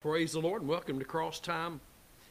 Praise 0.00 0.30
the 0.30 0.38
Lord 0.38 0.62
and 0.62 0.70
welcome 0.70 1.00
to 1.00 1.04
Cross 1.04 1.40
Time 1.40 1.80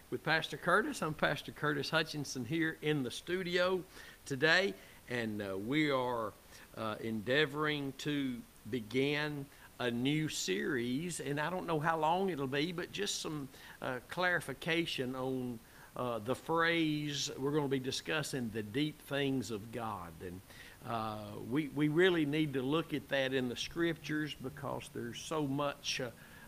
with 0.10 0.24
Pastor 0.24 0.56
Curtis. 0.56 1.02
I'm 1.02 1.14
Pastor 1.14 1.52
Curtis 1.52 1.90
Hutchinson 1.90 2.46
here 2.46 2.78
in 2.82 3.04
the 3.04 3.12
studio 3.12 3.84
today, 4.26 4.74
and 5.10 5.42
uh, 5.42 5.58
we 5.58 5.92
are 5.92 6.32
uh, 6.78 6.96
endeavoring 7.02 7.92
to 7.98 8.38
begin 8.72 9.46
a 9.80 9.92
new 9.92 10.30
series. 10.30 11.20
And 11.20 11.42
I 11.42 11.50
don't 11.50 11.68
know 11.68 11.78
how 11.78 11.98
long 11.98 12.30
it'll 12.30 12.48
be, 12.48 12.72
but 12.72 12.94
just 12.94 13.22
some 13.22 13.50
uh, 13.82 13.98
clarification 14.08 15.14
on 15.14 15.60
uh, 15.98 16.20
the 16.20 16.36
phrase 16.36 17.30
we're 17.38 17.52
going 17.52 17.66
to 17.66 17.68
be 17.68 17.80
discussing 17.80 18.50
the 18.54 18.64
deep 18.64 19.02
things 19.02 19.52
of 19.52 19.74
God. 19.74 20.14
And 20.26 20.40
uh, 20.88 21.18
we, 21.50 21.68
we 21.76 21.90
really 21.90 22.26
need 22.26 22.54
to 22.54 22.62
look 22.62 22.94
at 22.94 23.10
that 23.10 23.34
in 23.34 23.50
the 23.50 23.58
scriptures 23.58 24.34
because 24.42 24.90
there's 24.94 25.20
so 25.20 25.46
much 25.46 26.00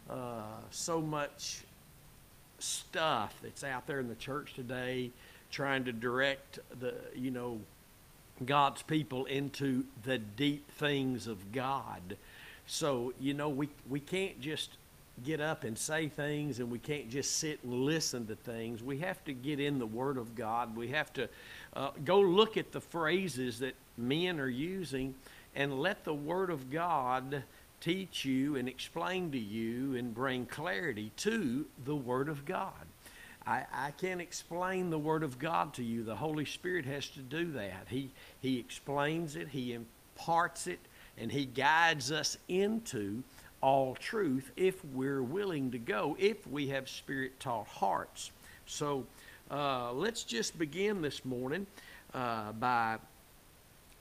uh, 0.09 0.41
so 0.71 1.01
much 1.01 1.61
stuff 2.59 3.33
that's 3.41 3.63
out 3.63 3.87
there 3.87 3.99
in 3.99 4.07
the 4.07 4.15
church 4.15 4.53
today 4.53 5.11
trying 5.51 5.83
to 5.85 5.91
direct 5.91 6.59
the 6.79 6.93
you 7.15 7.31
know 7.31 7.59
God's 8.45 8.81
people 8.83 9.25
into 9.25 9.83
the 10.03 10.17
deep 10.17 10.69
things 10.71 11.27
of 11.27 11.51
God. 11.51 12.17
So, 12.67 13.13
you 13.19 13.33
know, 13.33 13.49
we 13.49 13.69
we 13.89 13.99
can't 13.99 14.39
just 14.39 14.71
get 15.25 15.41
up 15.41 15.63
and 15.63 15.77
say 15.77 16.07
things 16.07 16.59
and 16.59 16.71
we 16.71 16.79
can't 16.79 17.09
just 17.09 17.37
sit 17.37 17.59
and 17.63 17.73
listen 17.73 18.27
to 18.27 18.35
things. 18.35 18.81
We 18.81 18.99
have 18.99 19.23
to 19.25 19.33
get 19.33 19.59
in 19.59 19.79
the 19.79 19.85
Word 19.85 20.17
of 20.17 20.35
God. 20.35 20.75
We 20.75 20.89
have 20.89 21.11
to 21.13 21.27
uh, 21.75 21.91
go 22.05 22.19
look 22.19 22.57
at 22.57 22.71
the 22.71 22.79
phrases 22.79 23.59
that 23.59 23.75
men 23.97 24.39
are 24.39 24.49
using 24.49 25.15
and 25.55 25.81
let 25.81 26.05
the 26.05 26.13
Word 26.13 26.49
of 26.49 26.69
God 26.69 27.43
teach 27.79 28.25
you 28.25 28.55
and 28.55 28.67
explain 28.67 29.31
to 29.31 29.39
you 29.39 29.95
and 29.95 30.13
bring 30.13 30.45
clarity 30.45 31.11
to 31.17 31.65
the 31.85 31.95
Word 31.95 32.29
of 32.29 32.45
God. 32.45 32.73
I, 33.45 33.65
I 33.73 33.91
can't 33.91 34.21
explain 34.21 34.89
the 34.89 34.99
Word 34.99 35.23
of 35.23 35.39
God 35.39 35.73
to 35.75 35.83
you. 35.83 36.03
The 36.03 36.15
Holy 36.15 36.45
Spirit 36.45 36.85
has 36.85 37.07
to 37.09 37.19
do 37.19 37.51
that. 37.53 37.87
He, 37.89 38.11
he 38.41 38.59
explains 38.59 39.35
it, 39.35 39.47
He 39.47 39.73
imparts 39.73 40.67
it, 40.67 40.79
and 41.17 41.31
He 41.31 41.45
guides 41.45 42.11
us 42.11 42.37
into 42.47 43.23
all 43.61 43.95
truth 43.95 44.51
if 44.55 44.83
we're 44.85 45.23
willing 45.23 45.71
to 45.71 45.79
go, 45.79 46.15
if 46.19 46.45
we 46.47 46.67
have 46.67 46.87
Spirit 46.87 47.39
taught 47.39 47.67
hearts. 47.67 48.31
So 48.65 49.05
uh, 49.49 49.91
let's 49.93 50.23
just 50.23 50.57
begin 50.59 51.01
this 51.01 51.25
morning 51.25 51.65
uh, 52.13 52.51
by 52.53 52.97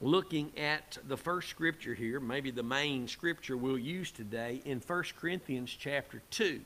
looking 0.00 0.52
at 0.56 0.98
the 1.08 1.16
first 1.16 1.48
scripture 1.48 1.94
here, 1.94 2.20
maybe 2.20 2.50
the 2.50 2.62
main 2.62 3.08
scripture 3.08 3.56
we'll 3.56 3.78
use 3.78 4.10
today 4.10 4.62
in 4.64 4.80
1 4.80 5.04
Corinthians 5.20 5.74
chapter 5.78 6.22
2. 6.30 6.60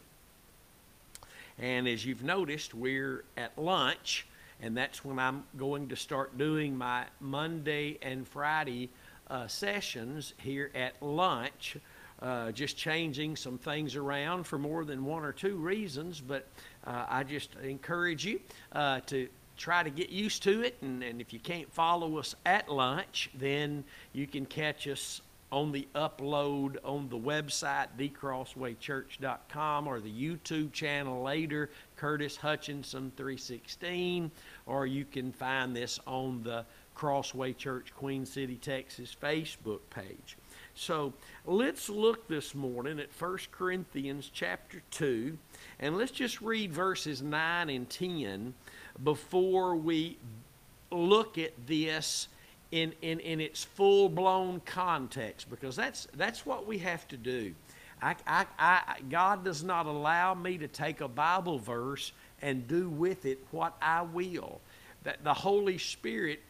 And 1.58 1.88
as 1.88 2.04
you've 2.04 2.22
noticed, 2.22 2.74
we're 2.74 3.24
at 3.36 3.56
lunch, 3.56 4.26
and 4.60 4.76
that's 4.76 5.04
when 5.04 5.18
I'm 5.18 5.44
going 5.56 5.88
to 5.88 5.96
start 5.96 6.36
doing 6.36 6.76
my 6.76 7.04
Monday 7.20 7.98
and 8.02 8.26
Friday 8.26 8.90
uh, 9.28 9.46
sessions 9.46 10.34
here 10.38 10.70
at 10.74 11.00
lunch. 11.02 11.76
Uh, 12.20 12.52
just 12.52 12.76
changing 12.76 13.34
some 13.34 13.58
things 13.58 13.96
around 13.96 14.44
for 14.44 14.56
more 14.56 14.84
than 14.84 15.04
one 15.04 15.24
or 15.24 15.32
two 15.32 15.56
reasons, 15.56 16.20
but 16.20 16.46
uh, 16.86 17.06
I 17.08 17.24
just 17.24 17.56
encourage 17.56 18.24
you 18.24 18.40
uh, 18.72 19.00
to 19.06 19.28
try 19.62 19.84
to 19.84 19.90
get 19.90 20.10
used 20.10 20.42
to 20.42 20.62
it. 20.62 20.76
And, 20.82 21.04
and 21.04 21.20
if 21.20 21.32
you 21.32 21.38
can't 21.38 21.72
follow 21.72 22.18
us 22.18 22.34
at 22.44 22.68
lunch, 22.68 23.30
then 23.32 23.84
you 24.12 24.26
can 24.26 24.44
catch 24.44 24.88
us 24.88 25.20
on 25.52 25.70
the 25.70 25.86
upload 25.94 26.78
on 26.82 27.08
the 27.10 27.18
website, 27.18 27.86
thecrosswaychurch.com, 27.96 29.86
or 29.86 30.00
the 30.00 30.10
YouTube 30.10 30.72
channel 30.72 31.22
later, 31.22 31.70
Curtis 31.94 32.36
Hutchinson 32.36 33.12
316, 33.16 34.32
or 34.66 34.86
you 34.86 35.04
can 35.04 35.30
find 35.30 35.76
this 35.76 36.00
on 36.06 36.42
the 36.42 36.64
Crossway 36.94 37.52
Church 37.52 37.92
Queen 37.94 38.26
City, 38.26 38.56
Texas 38.56 39.14
Facebook 39.22 39.80
page. 39.90 40.38
So 40.74 41.12
let's 41.44 41.88
look 41.88 42.26
this 42.28 42.54
morning 42.54 42.98
at 42.98 43.10
1 43.16 43.38
Corinthians 43.52 44.30
chapter 44.32 44.82
2, 44.90 45.36
and 45.80 45.98
let's 45.98 46.12
just 46.12 46.40
read 46.40 46.72
verses 46.72 47.22
9 47.22 47.68
and 47.68 47.88
10 47.88 48.54
before 49.02 49.76
we 49.76 50.18
look 50.90 51.38
at 51.38 51.52
this 51.66 52.28
in, 52.70 52.92
in, 53.02 53.20
in 53.20 53.40
its 53.40 53.64
full 53.64 54.08
blown 54.08 54.60
context 54.64 55.48
because 55.50 55.76
that's, 55.76 56.08
that's 56.14 56.44
what 56.46 56.66
we 56.66 56.78
have 56.78 57.06
to 57.08 57.16
do. 57.16 57.54
I, 58.00 58.16
I, 58.26 58.46
I, 58.58 58.96
God 59.08 59.44
does 59.44 59.62
not 59.62 59.86
allow 59.86 60.34
me 60.34 60.58
to 60.58 60.68
take 60.68 61.00
a 61.00 61.08
Bible 61.08 61.58
verse 61.58 62.12
and 62.40 62.66
do 62.66 62.90
with 62.90 63.24
it 63.26 63.38
what 63.52 63.76
I 63.80 64.02
will. 64.02 64.60
That 65.04 65.22
the 65.22 65.34
Holy 65.34 65.78
Spirit 65.78 66.40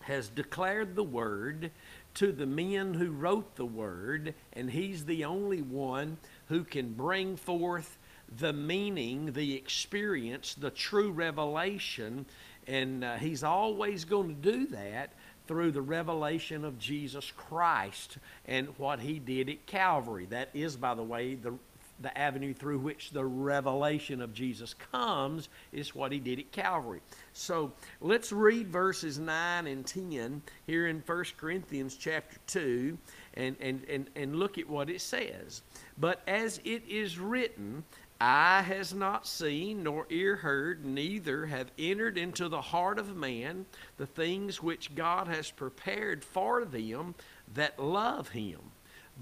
has 0.00 0.28
declared 0.28 0.96
the 0.96 1.04
Word 1.04 1.70
to 2.14 2.32
the 2.32 2.46
men 2.46 2.94
who 2.94 3.10
wrote 3.10 3.54
the 3.54 3.64
Word, 3.64 4.34
and 4.52 4.70
He's 4.70 5.04
the 5.04 5.24
only 5.24 5.62
one 5.62 6.18
who 6.48 6.64
can 6.64 6.92
bring 6.92 7.36
forth 7.36 7.96
the 8.38 8.52
meaning, 8.52 9.32
the 9.32 9.54
experience, 9.54 10.54
the 10.54 10.70
true 10.70 11.10
revelation. 11.10 12.26
And 12.66 13.04
uh, 13.04 13.16
he's 13.16 13.42
always 13.42 14.04
going 14.04 14.28
to 14.28 14.52
do 14.52 14.66
that 14.68 15.12
through 15.46 15.72
the 15.72 15.82
revelation 15.82 16.64
of 16.64 16.78
Jesus 16.78 17.32
Christ 17.36 18.18
and 18.46 18.68
what 18.78 19.00
he 19.00 19.18
did 19.18 19.48
at 19.48 19.66
Calvary. 19.66 20.26
That 20.26 20.50
is, 20.54 20.76
by 20.76 20.94
the 20.94 21.02
way, 21.02 21.34
the, 21.34 21.54
the 22.00 22.16
avenue 22.16 22.54
through 22.54 22.78
which 22.78 23.10
the 23.10 23.24
revelation 23.24 24.22
of 24.22 24.32
Jesus 24.32 24.74
comes 24.74 25.48
is 25.72 25.94
what 25.94 26.12
he 26.12 26.20
did 26.20 26.38
at 26.38 26.52
Calvary. 26.52 27.00
So 27.32 27.72
let's 28.00 28.32
read 28.32 28.68
verses 28.68 29.18
9 29.18 29.66
and 29.66 29.84
10 29.84 30.42
here 30.66 30.86
in 30.86 31.02
1 31.04 31.24
Corinthians 31.36 31.96
chapter 31.96 32.38
2 32.46 32.96
and, 33.34 33.56
and, 33.60 33.84
and, 33.88 34.10
and 34.14 34.36
look 34.36 34.58
at 34.58 34.68
what 34.68 34.88
it 34.88 35.00
says. 35.00 35.62
But 35.98 36.22
as 36.26 36.60
it 36.64 36.82
is 36.88 37.18
written, 37.18 37.84
Eye 38.24 38.62
has 38.62 38.94
not 38.94 39.26
seen, 39.26 39.82
nor 39.82 40.06
ear 40.08 40.36
heard, 40.36 40.84
neither 40.84 41.46
have 41.46 41.72
entered 41.76 42.16
into 42.16 42.48
the 42.48 42.60
heart 42.60 43.00
of 43.00 43.16
man 43.16 43.66
the 43.96 44.06
things 44.06 44.62
which 44.62 44.94
God 44.94 45.26
has 45.26 45.50
prepared 45.50 46.24
for 46.24 46.64
them 46.64 47.16
that 47.52 47.80
love 47.80 48.28
him. 48.28 48.60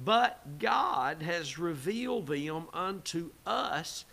But 0.05 0.59
God 0.59 1.23
has 1.23 1.59
revealed 1.59 2.27
them 2.27 2.67
unto 2.75 3.31
us 3.47 4.05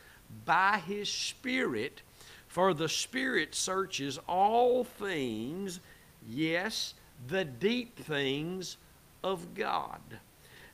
by 0.45 0.81
his 0.87 1.09
Spirit, 1.09 2.01
for 2.47 2.73
the 2.73 2.87
Spirit 2.87 3.55
searches 3.55 4.17
all 4.25 4.85
things, 4.85 5.81
yes, 6.25 6.93
the 7.27 7.43
deep 7.43 7.99
things 7.99 8.77
of 9.21 9.53
God. 9.53 9.99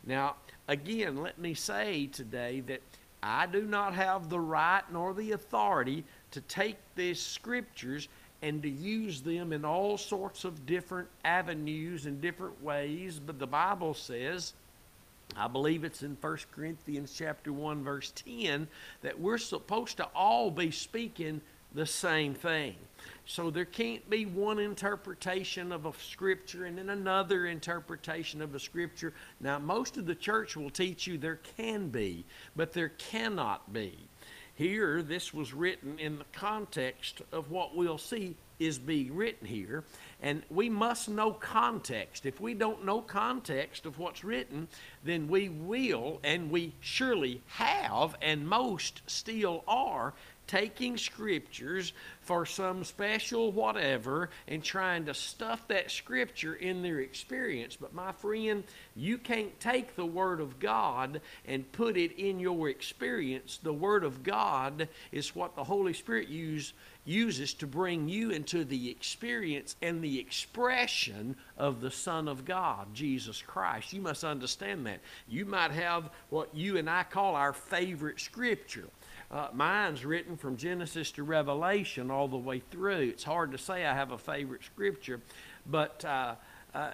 Now, 0.05 0.35
again, 0.67 1.17
let 1.17 1.39
me 1.39 1.55
say 1.55 2.05
today 2.05 2.59
that 2.67 2.81
I 3.23 3.45
do 3.45 3.61
not 3.61 3.93
have 3.93 4.29
the 4.29 4.39
right 4.39 4.83
nor 4.91 5.13
the 5.13 5.31
authority 5.31 6.03
to 6.31 6.41
take 6.41 6.77
these 6.95 7.21
scriptures 7.21 8.09
and 8.41 8.61
to 8.61 8.69
use 8.69 9.21
them 9.21 9.53
in 9.53 9.63
all 9.63 9.97
sorts 9.97 10.43
of 10.43 10.65
different 10.65 11.07
avenues 11.23 12.05
and 12.05 12.19
different 12.19 12.61
ways. 12.61 13.19
But 13.25 13.39
the 13.39 13.47
Bible 13.47 13.93
says, 13.93 14.53
I 15.37 15.47
believe 15.47 15.85
it's 15.85 16.03
in 16.03 16.17
1 16.19 16.37
Corinthians 16.51 17.13
chapter 17.17 17.53
1 17.53 17.81
verse 17.81 18.11
10 18.15 18.67
that 19.01 19.17
we're 19.17 19.37
supposed 19.37 19.97
to 19.97 20.05
all 20.13 20.51
be 20.51 20.69
speaking 20.69 21.39
the 21.73 21.85
same 21.85 22.33
thing. 22.33 22.75
So 23.25 23.49
there 23.49 23.65
can't 23.65 24.07
be 24.09 24.25
one 24.25 24.59
interpretation 24.59 25.71
of 25.71 25.85
a 25.85 25.93
scripture 26.09 26.65
and 26.65 26.77
then 26.77 26.89
another 26.89 27.47
interpretation 27.47 28.41
of 28.41 28.53
a 28.53 28.59
scripture. 28.59 29.13
Now, 29.39 29.59
most 29.59 29.97
of 29.97 30.05
the 30.05 30.15
church 30.15 30.57
will 30.57 30.69
teach 30.69 31.07
you 31.07 31.17
there 31.17 31.39
can 31.57 31.89
be, 31.89 32.25
but 32.55 32.73
there 32.73 32.89
cannot 32.89 33.71
be. 33.71 33.97
Here, 34.55 35.01
this 35.01 35.33
was 35.33 35.53
written 35.53 35.97
in 35.97 36.19
the 36.19 36.25
context 36.31 37.21
of 37.31 37.49
what 37.49 37.75
we'll 37.75 37.97
see 37.97 38.35
is 38.59 38.77
being 38.77 39.15
written 39.15 39.47
here. 39.47 39.83
And 40.21 40.43
we 40.49 40.69
must 40.69 41.09
know 41.09 41.31
context. 41.31 42.25
If 42.25 42.39
we 42.39 42.53
don't 42.53 42.85
know 42.85 43.01
context 43.01 43.85
of 43.85 43.97
what's 43.97 44.23
written, 44.23 44.67
then 45.03 45.27
we 45.27 45.49
will, 45.49 46.19
and 46.23 46.51
we 46.51 46.73
surely 46.81 47.41
have, 47.47 48.15
and 48.21 48.47
most 48.47 49.01
still 49.07 49.63
are, 49.67 50.13
taking 50.47 50.97
scriptures 50.97 51.93
for 52.21 52.45
some 52.45 52.83
special 52.83 53.51
whatever 53.51 54.29
and 54.47 54.63
trying 54.63 55.05
to 55.05 55.13
stuff 55.13 55.67
that 55.67 55.91
scripture 55.91 56.55
in 56.55 56.81
their 56.81 56.99
experience. 56.99 57.75
But 57.75 57.93
my 57.93 58.11
friend, 58.13 58.63
you 58.95 59.17
can't 59.17 59.59
take 59.59 59.95
the 59.95 60.05
Word 60.05 60.39
of 60.39 60.59
God 60.59 61.21
and 61.45 61.69
put 61.71 61.97
it 61.97 62.17
in 62.17 62.39
your 62.39 62.69
experience. 62.69 63.59
The 63.61 63.73
Word 63.73 64.03
of 64.03 64.23
God 64.23 64.87
is 65.11 65.35
what 65.35 65.55
the 65.55 65.63
Holy 65.63 65.93
Spirit 65.93 66.29
use, 66.29 66.73
uses 67.05 67.53
to 67.55 67.67
bring 67.67 68.07
you 68.07 68.31
into 68.31 68.63
the 68.63 68.89
experience 68.89 69.75
and 69.81 70.01
the 70.01 70.19
expression 70.19 71.35
of 71.57 71.81
the 71.81 71.91
Son 71.91 72.27
of 72.27 72.45
God, 72.45 72.93
Jesus 72.93 73.41
Christ. 73.41 73.91
You 73.91 74.01
must 74.01 74.23
understand 74.23 74.85
that. 74.85 74.99
You 75.27 75.45
might 75.45 75.71
have 75.71 76.09
what 76.29 76.55
you 76.55 76.77
and 76.77 76.89
I 76.89 77.03
call 77.03 77.35
our 77.35 77.53
favorite 77.53 78.21
scripture. 78.21 78.87
Uh, 79.33 79.47
mine's 79.51 80.05
written 80.05 80.37
from 80.37 80.55
Genesis 80.55 81.11
to 81.11 81.23
Revelation 81.23 82.11
all 82.11 82.27
the 82.27 82.37
way 82.37 82.61
through. 82.69 83.09
It's 83.09 83.23
hard 83.23 83.51
to 83.53 83.57
say 83.57 83.83
I 83.83 83.91
have 83.91 84.11
a 84.11 84.17
favorite 84.17 84.63
scripture, 84.63 85.21
but 85.65 86.05
uh, 86.05 86.35
uh, 86.75 86.91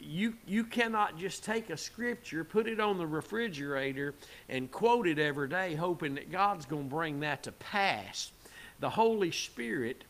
you 0.00 0.32
you 0.46 0.64
cannot 0.64 1.18
just 1.18 1.44
take 1.44 1.68
a 1.68 1.76
scripture, 1.76 2.44
put 2.44 2.66
it 2.66 2.80
on 2.80 2.96
the 2.96 3.06
refrigerator, 3.06 4.14
and 4.48 4.72
quote 4.72 5.06
it 5.06 5.18
every 5.18 5.50
day, 5.50 5.74
hoping 5.74 6.14
that 6.14 6.32
God's 6.32 6.64
going 6.64 6.84
to 6.84 6.88
bring 6.88 7.20
that 7.20 7.42
to 7.42 7.52
pass. 7.52 8.32
The 8.80 8.88
Holy 8.88 9.30
Spirit 9.30 10.04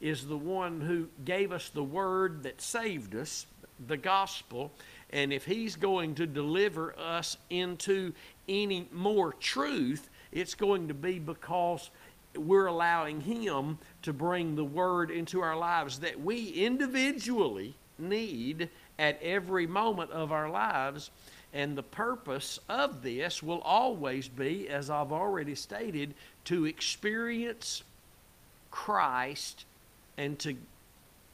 is 0.00 0.26
the 0.26 0.36
one 0.36 0.80
who 0.80 1.06
gave 1.24 1.52
us 1.52 1.68
the 1.68 1.84
word 1.84 2.42
that 2.42 2.60
saved 2.60 3.14
us, 3.14 3.46
the 3.86 3.96
gospel, 3.96 4.72
and 5.10 5.32
if 5.32 5.44
He's 5.44 5.76
going 5.76 6.16
to 6.16 6.26
deliver 6.26 6.98
us 6.98 7.36
into 7.48 8.12
any 8.48 8.88
more 8.90 9.34
truth, 9.34 10.08
it's 10.32 10.54
going 10.54 10.88
to 10.88 10.94
be 10.94 11.18
because 11.18 11.90
we're 12.34 12.66
allowing 12.66 13.20
Him 13.20 13.78
to 14.02 14.12
bring 14.12 14.56
the 14.56 14.64
Word 14.64 15.10
into 15.10 15.40
our 15.40 15.56
lives 15.56 16.00
that 16.00 16.20
we 16.20 16.48
individually 16.48 17.74
need 17.98 18.68
at 18.98 19.20
every 19.22 19.66
moment 19.66 20.10
of 20.10 20.32
our 20.32 20.50
lives. 20.50 21.10
And 21.54 21.76
the 21.76 21.82
purpose 21.82 22.58
of 22.68 23.02
this 23.02 23.42
will 23.42 23.60
always 23.60 24.26
be, 24.28 24.68
as 24.68 24.88
I've 24.88 25.12
already 25.12 25.54
stated, 25.54 26.14
to 26.46 26.64
experience 26.64 27.82
Christ 28.70 29.66
and 30.16 30.38
to 30.40 30.56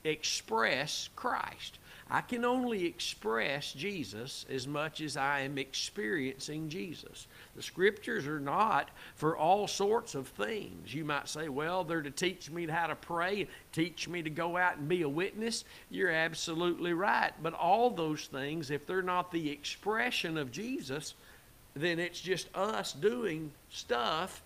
express 0.02 1.08
Christ. 1.14 1.78
I 2.10 2.22
can 2.22 2.44
only 2.44 2.86
express 2.86 3.72
Jesus 3.72 4.46
as 4.48 4.66
much 4.66 5.02
as 5.02 5.16
I 5.16 5.40
am 5.40 5.58
experiencing 5.58 6.70
Jesus. 6.70 7.26
The 7.54 7.62
scriptures 7.62 8.26
are 8.26 8.40
not 8.40 8.90
for 9.14 9.36
all 9.36 9.68
sorts 9.68 10.14
of 10.14 10.28
things. 10.28 10.94
You 10.94 11.04
might 11.04 11.28
say, 11.28 11.50
well, 11.50 11.84
they're 11.84 12.00
to 12.00 12.10
teach 12.10 12.50
me 12.50 12.66
how 12.66 12.86
to 12.86 12.94
pray, 12.94 13.46
teach 13.72 14.08
me 14.08 14.22
to 14.22 14.30
go 14.30 14.56
out 14.56 14.78
and 14.78 14.88
be 14.88 15.02
a 15.02 15.08
witness. 15.08 15.64
You're 15.90 16.10
absolutely 16.10 16.94
right. 16.94 17.32
But 17.42 17.52
all 17.52 17.90
those 17.90 18.26
things, 18.26 18.70
if 18.70 18.86
they're 18.86 19.02
not 19.02 19.30
the 19.30 19.50
expression 19.50 20.38
of 20.38 20.50
Jesus, 20.50 21.12
then 21.74 21.98
it's 21.98 22.20
just 22.20 22.48
us 22.56 22.94
doing 22.94 23.52
stuff 23.68 24.42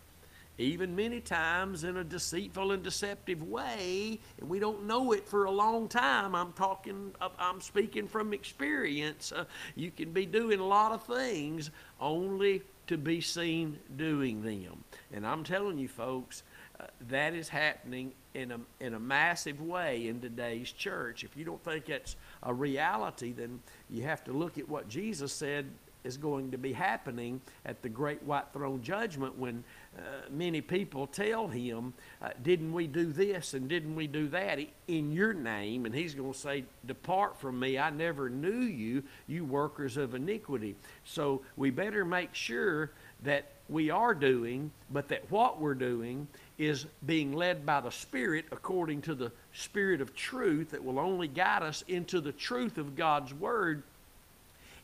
even 0.58 0.94
many 0.94 1.20
times 1.20 1.84
in 1.84 1.96
a 1.96 2.04
deceitful 2.04 2.72
and 2.72 2.82
deceptive 2.82 3.42
way, 3.42 4.20
and 4.38 4.48
we 4.48 4.58
don't 4.58 4.86
know 4.86 5.12
it 5.12 5.26
for 5.26 5.44
a 5.44 5.50
long 5.50 5.88
time. 5.88 6.34
I'm 6.34 6.52
talking, 6.52 7.12
I'm 7.38 7.60
speaking 7.60 8.06
from 8.06 8.32
experience. 8.32 9.32
Uh, 9.32 9.44
you 9.74 9.90
can 9.90 10.12
be 10.12 10.26
doing 10.26 10.60
a 10.60 10.66
lot 10.66 10.92
of 10.92 11.02
things 11.04 11.70
only 12.00 12.62
to 12.86 12.98
be 12.98 13.20
seen 13.20 13.78
doing 13.96 14.42
them. 14.42 14.84
And 15.12 15.26
I'm 15.26 15.44
telling 15.44 15.78
you, 15.78 15.88
folks, 15.88 16.42
uh, 16.78 16.84
that 17.08 17.34
is 17.34 17.48
happening 17.48 18.12
in 18.34 18.50
a, 18.50 18.58
in 18.80 18.94
a 18.94 19.00
massive 19.00 19.60
way 19.60 20.08
in 20.08 20.20
today's 20.20 20.72
church. 20.72 21.24
If 21.24 21.36
you 21.36 21.44
don't 21.44 21.62
think 21.64 21.88
it's 21.88 22.16
a 22.42 22.52
reality, 22.52 23.32
then 23.32 23.60
you 23.88 24.02
have 24.02 24.24
to 24.24 24.32
look 24.32 24.58
at 24.58 24.68
what 24.68 24.88
Jesus 24.88 25.32
said 25.32 25.66
is 26.04 26.16
going 26.16 26.50
to 26.50 26.58
be 26.58 26.72
happening 26.72 27.40
at 27.64 27.82
the 27.82 27.88
great 27.88 28.22
white 28.24 28.52
throne 28.52 28.82
judgment 28.82 29.38
when 29.38 29.62
uh, 29.96 30.00
many 30.30 30.62
people 30.62 31.06
tell 31.06 31.48
him, 31.48 31.92
uh, 32.22 32.30
Didn't 32.42 32.72
we 32.72 32.86
do 32.86 33.06
this 33.06 33.52
and 33.52 33.68
didn't 33.68 33.94
we 33.94 34.06
do 34.06 34.28
that 34.28 34.58
in 34.88 35.12
your 35.12 35.34
name? 35.34 35.84
And 35.84 35.94
he's 35.94 36.14
going 36.14 36.32
to 36.32 36.38
say, 36.38 36.64
Depart 36.86 37.38
from 37.38 37.60
me, 37.60 37.78
I 37.78 37.90
never 37.90 38.30
knew 38.30 38.62
you, 38.62 39.02
you 39.26 39.44
workers 39.44 39.98
of 39.98 40.14
iniquity. 40.14 40.76
So 41.04 41.42
we 41.56 41.70
better 41.70 42.04
make 42.04 42.34
sure 42.34 42.90
that 43.24 43.46
we 43.68 43.90
are 43.90 44.14
doing, 44.14 44.70
but 44.90 45.08
that 45.08 45.30
what 45.30 45.60
we're 45.60 45.74
doing 45.74 46.26
is 46.56 46.86
being 47.04 47.32
led 47.32 47.66
by 47.66 47.80
the 47.80 47.90
Spirit 47.90 48.46
according 48.50 49.02
to 49.02 49.14
the 49.14 49.30
Spirit 49.52 50.00
of 50.00 50.14
truth 50.14 50.70
that 50.70 50.82
will 50.82 50.98
only 50.98 51.28
guide 51.28 51.62
us 51.62 51.84
into 51.86 52.20
the 52.20 52.32
truth 52.32 52.78
of 52.78 52.96
God's 52.96 53.34
Word 53.34 53.82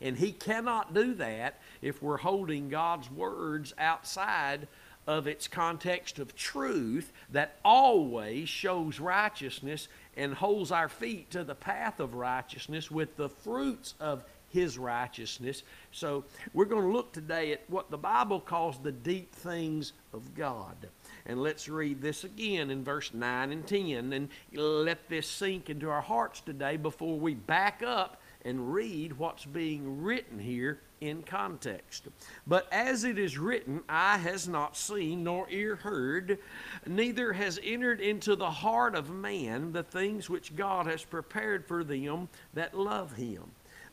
and 0.01 0.17
he 0.17 0.33
cannot 0.33 0.95
do 0.95 1.15
that 1.15 1.59
if 1.83 2.03
we're 2.03 2.19
holding 2.19 2.69
God's 2.69 3.11
words 3.11 3.75
outside 3.79 4.69
of 5.09 5.27
its 5.27 5.49
context 5.49 6.19
of 6.19 6.37
truth 6.37 7.15
that 7.33 7.59
always 7.65 8.47
shows 8.47 9.01
righteousness 9.01 9.89
and 10.19 10.35
holds 10.35 10.71
our 10.71 10.91
feet 10.91 11.31
to 11.31 11.43
the 11.43 11.55
path 11.55 11.99
of 11.99 12.13
righteousness 12.13 12.91
with 12.91 13.17
the 13.17 13.31
fruits 13.31 13.95
of 14.01 14.23
his 14.51 14.77
righteousness. 14.77 15.63
So 15.93 16.25
we're 16.53 16.67
going 16.67 16.83
to 16.83 16.93
look 16.93 17.13
today 17.13 17.53
at 17.53 17.63
what 17.69 17.91
the 17.91 17.97
Bible 17.97 18.39
calls 18.39 18.79
the 18.79 18.93
deep 18.93 19.35
things 19.35 19.95
of 20.13 20.35
God. 20.35 20.77
And 21.25 21.41
let's 21.43 21.71
read 21.71 22.03
this 22.03 22.25
again 22.25 22.71
in 22.71 22.85
verse 22.85 23.15
9 23.15 23.51
and 23.51 23.67
10 23.67 24.13
and 24.13 24.29
let 24.53 25.09
this 25.09 25.27
sink 25.27 25.71
into 25.71 25.89
our 25.89 26.03
hearts 26.03 26.43
today 26.43 26.77
before 26.77 27.19
we 27.19 27.35
back 27.35 27.83
up 27.83 28.21
and 28.45 28.75
read 28.75 29.15
what's 29.15 29.47
being 29.47 30.03
written 30.03 30.39
here 30.39 30.81
in 31.01 31.23
context. 31.23 32.09
But 32.47 32.67
as 32.73 33.05
it 33.05 33.19
is 33.19 33.39
written, 33.39 33.83
eye 33.89 34.19
has 34.19 34.49
not 34.49 34.77
seen, 34.77 35.25
nor 35.25 35.49
ear 35.51 35.77
heard, 35.77 36.39
neither 36.87 37.33
has 37.33 37.61
entered 37.63 38.01
into 38.01 38.37
the 38.37 38.51
heart 38.51 38.95
of 38.95 39.11
man 39.11 39.73
the 39.73 39.83
things 39.83 40.29
which 40.29 40.57
God 40.57 40.87
has 40.87 41.05
prepared 41.05 41.67
for 41.67 41.85
them 41.85 42.29
that 42.55 42.75
love 42.77 43.17
him. 43.17 43.45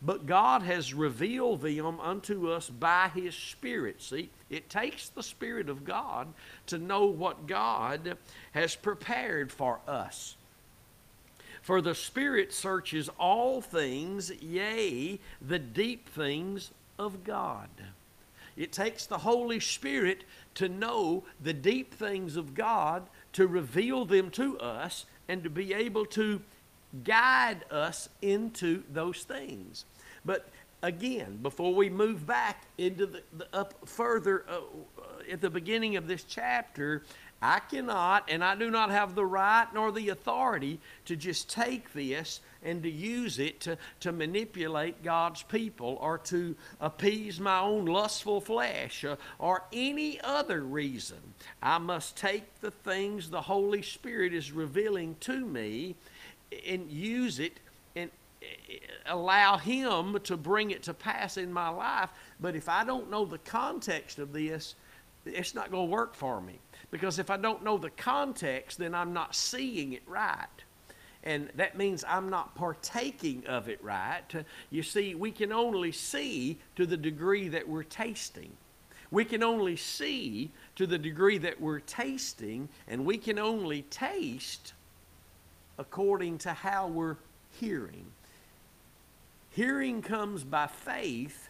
But 0.02 0.26
God 0.26 0.62
has 0.62 0.94
revealed 0.94 1.62
them 1.62 2.00
unto 2.00 2.52
us 2.52 2.70
by 2.70 3.10
His 3.14 3.34
Spirit. 3.34 4.02
See, 4.02 4.30
it 4.50 4.70
takes 4.70 5.10
the 5.10 5.24
Spirit 5.24 5.70
of 5.70 5.86
God 5.86 6.28
to 6.68 6.78
know 6.78 7.06
what 7.06 7.48
God 7.48 8.18
has 8.52 8.76
prepared 8.76 9.52
for 9.52 9.80
us. 9.88 10.36
For 11.62 11.82
the 11.82 11.96
Spirit 11.96 12.54
searches 12.54 13.10
all 13.18 13.62
things, 13.62 14.32
yea, 14.40 15.20
the 15.42 15.58
deep 15.58 16.08
things 16.10 16.70
of 16.98 17.24
God. 17.24 17.70
It 18.56 18.72
takes 18.72 19.06
the 19.06 19.18
Holy 19.20 19.60
Spirit 19.60 20.24
to 20.56 20.70
know 20.70 21.24
the 21.42 21.54
deep 21.54 21.94
things 21.94 22.38
of 22.38 22.54
God, 22.54 23.04
to 23.34 23.48
reveal 23.48 24.06
them 24.06 24.30
to 24.32 24.58
us, 24.60 25.06
and 25.28 25.44
to 25.44 25.50
be 25.50 25.74
able 25.74 26.06
to 26.08 26.42
guide 27.04 27.66
us 27.70 28.08
into 28.22 28.84
those 28.92 29.24
things. 29.24 29.84
But 30.24 30.48
again, 30.82 31.40
before 31.42 31.74
we 31.74 31.90
move 31.90 32.26
back 32.26 32.64
into 32.78 33.08
the, 33.08 33.24
the 33.34 33.48
up 33.54 33.74
further 33.88 34.46
uh, 34.48 34.54
uh 34.54 35.02
at 35.32 35.42
the 35.42 35.50
beginning 35.50 35.98
of 35.98 36.08
this 36.08 36.24
chapter, 36.24 37.02
I 37.42 37.60
cannot, 37.60 38.30
and 38.30 38.44
I 38.44 38.56
do 38.56 38.72
not 38.72 38.92
have 38.92 39.16
the 39.16 39.26
right 39.26 39.68
nor 39.74 39.92
the 39.92 40.10
authority 40.10 40.80
to 41.06 41.16
just 41.16 41.50
take 41.50 41.94
this 41.94 42.40
and 42.66 42.84
to 42.84 42.90
use 42.90 43.40
it 43.40 43.62
to, 43.62 43.78
to 44.02 44.12
manipulate 44.12 45.04
God's 45.04 45.44
people 45.44 45.98
or 46.02 46.18
to 46.18 46.56
appease 46.82 47.40
my 47.40 47.60
own 47.60 47.86
lustful 47.86 48.42
flesh 48.42 49.06
or 49.40 49.64
any 49.72 50.20
other 50.22 50.62
reason. 50.62 51.20
I 51.62 51.78
must 51.78 52.18
take 52.18 52.60
the 52.62 52.72
things 52.72 53.30
the 53.30 53.42
Holy 53.42 53.82
Spirit 53.82 54.34
is 54.34 54.52
revealing 54.52 55.16
to 55.22 55.46
me 55.46 55.96
and 56.68 56.90
use 56.90 57.40
it 57.40 57.60
and 57.96 58.10
uh, 58.42 58.46
allow 59.06 59.58
Him 59.58 60.20
to 60.24 60.36
bring 60.36 60.72
it 60.72 60.84
to 60.84 60.94
pass 60.94 61.38
in 61.38 61.54
my 61.54 61.70
life. 61.70 62.10
But 62.40 62.56
if 62.56 62.68
I 62.68 62.84
don't 62.84 63.12
know 63.12 63.26
the 63.26 63.38
context 63.38 64.20
of 64.20 64.34
this, 64.34 64.76
it's 65.26 65.56
not 65.56 65.72
going 65.72 65.88
to 65.88 65.92
work 65.92 66.16
for 66.16 66.42
me. 66.42 66.60
Because 66.92 67.20
if 67.20 67.30
I 67.30 67.38
don't 67.38 67.64
know 67.64 67.78
the 67.78 67.90
context, 67.90 68.78
then 68.78 68.94
I'm 68.94 69.14
not 69.14 69.36
seeing 69.36 69.94
it 69.94 70.04
right. 70.08 70.46
And 71.26 71.50
that 71.56 71.76
means 71.76 72.04
I'm 72.08 72.30
not 72.30 72.54
partaking 72.54 73.46
of 73.48 73.68
it 73.68 73.84
right. 73.84 74.22
You 74.70 74.84
see, 74.84 75.16
we 75.16 75.32
can 75.32 75.52
only 75.52 75.92
see 75.92 76.60
to 76.76 76.86
the 76.86 76.98
degree 76.98 77.48
that 77.48 77.68
we're 77.68 77.84
tasting. 77.84 78.52
We 79.10 79.26
can 79.26 79.42
only 79.42 79.76
see 79.76 80.52
to 80.76 80.86
the 80.86 80.98
degree 80.98 81.38
that 81.40 81.60
we're 81.60 81.80
tasting, 81.80 82.70
and 82.88 83.06
we 83.06 83.18
can 83.18 83.40
only 83.40 83.84
taste 83.84 84.74
according 85.78 86.38
to 86.40 86.54
how 86.54 86.88
we're 86.88 87.18
hearing. 87.60 88.06
Hearing 89.52 90.02
comes 90.02 90.44
by 90.44 90.68
faith, 90.68 91.50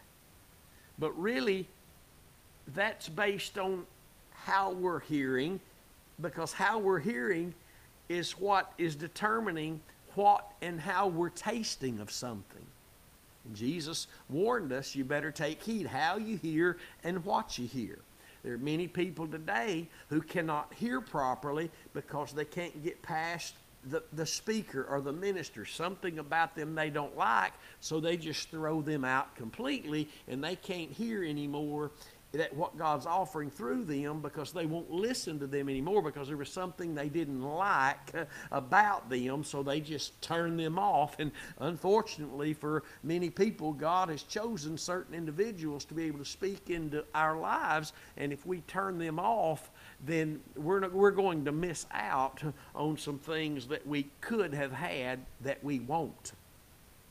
but 1.00 1.12
really 1.20 1.68
that's 2.74 3.10
based 3.10 3.58
on 3.58 3.86
how 4.32 4.72
we're 4.72 5.00
hearing 5.00 5.60
because 6.22 6.54
how 6.54 6.80
we're 6.80 7.00
hearing 7.00 7.54
is 8.10 8.32
what 8.34 8.72
is 8.78 8.96
determining 8.96 9.82
what 10.16 10.52
and 10.62 10.80
how 10.80 11.08
we're 11.08 11.30
tasting 11.30 12.00
of 12.00 12.12
something. 12.12 12.66
And 13.46 13.56
Jesus 13.56 14.08
warned 14.30 14.72
us 14.72 14.96
you 14.96 15.04
better 15.04 15.32
take 15.32 15.62
heed 15.62 15.88
how 15.88 16.18
you 16.18 16.38
hear 16.38 16.78
and 17.04 17.24
what 17.24 17.58
you 17.58 17.68
hear. 17.68 18.00
There 18.44 18.54
are 18.54 18.60
many 18.60 18.88
people 18.88 19.28
today 19.28 19.88
who 20.10 20.22
cannot 20.22 20.74
hear 20.74 21.02
properly 21.02 21.72
because 21.94 22.32
they 22.32 22.46
can't 22.46 22.84
get 22.84 23.02
past 23.02 23.56
the, 23.90 24.04
the 24.14 24.26
speaker 24.26 24.86
or 24.90 25.02
the 25.02 25.12
minister, 25.12 25.66
something 25.66 26.20
about 26.20 26.56
them 26.56 26.74
they 26.74 26.90
don't 26.90 27.16
like, 27.18 27.54
so 27.82 28.00
they 28.00 28.18
just 28.18 28.50
throw 28.50 28.82
them 28.82 29.06
out 29.06 29.36
completely 29.36 30.10
and 30.28 30.44
they 30.44 30.56
can't 30.56 30.92
hear 30.92 31.24
anymore 31.24 31.92
that 32.34 32.54
what 32.56 32.78
God's 32.78 33.06
offering 33.06 33.50
through 33.50 33.86
them 33.86 34.22
because 34.22 34.52
they 34.52 34.66
won't 34.66 34.92
listen 34.92 35.40
to 35.40 35.48
them 35.48 35.70
anymore 35.70 36.02
because 36.02 36.28
there 36.28 36.38
was 36.38 36.50
something 36.50 36.94
they 36.94 37.10
didn't 37.10 37.42
like 37.42 38.14
about 38.52 39.10
them, 39.10 39.44
so 39.44 39.64
they 39.64 39.80
just 39.80 40.22
turn 40.22 40.58
them 40.58 40.78
off. 40.78 41.16
And 41.20 41.32
unfortunately, 41.60 42.54
for 42.54 42.84
many 43.04 43.30
people, 43.30 43.74
God 43.74 44.10
has 44.10 44.24
chosen 44.24 44.78
certain 44.78 45.16
individuals 45.16 45.86
to 45.86 45.94
be 45.94 46.04
able 46.06 46.20
to 46.20 46.26
speak 46.26 46.70
into 46.70 47.06
our 47.14 47.38
lives, 47.38 47.94
and 48.18 48.34
if 48.34 48.46
we 48.46 48.62
turn 48.62 48.98
them 48.98 49.20
off, 49.20 49.72
then 50.06 50.42
we're, 50.56 50.80
not, 50.80 50.94
we're 50.94 51.12
going 51.12 51.46
to 51.46 51.52
miss 51.52 51.86
out 51.92 52.42
on 52.74 52.98
some 52.98 53.18
things 53.18 53.68
that 53.68 53.86
we 53.88 54.08
could 54.22 54.54
have 54.54 54.72
had 54.72 55.20
that 55.42 55.64
we 55.64 55.80
won't. 55.80 56.34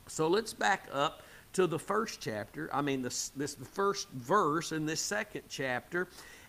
So 0.06 0.28
let's 0.28 0.52
back 0.52 0.88
up 0.92 1.22
to 1.54 1.66
the 1.66 1.78
first 1.78 2.20
chapter, 2.20 2.68
I 2.72 2.82
mean, 2.82 3.02
this, 3.02 3.30
this 3.30 3.54
the 3.54 3.64
first 3.64 4.08
verse 4.10 4.72
in 4.72 4.86
this 4.86 5.00
second 5.00 5.42
chapter, 5.48 6.08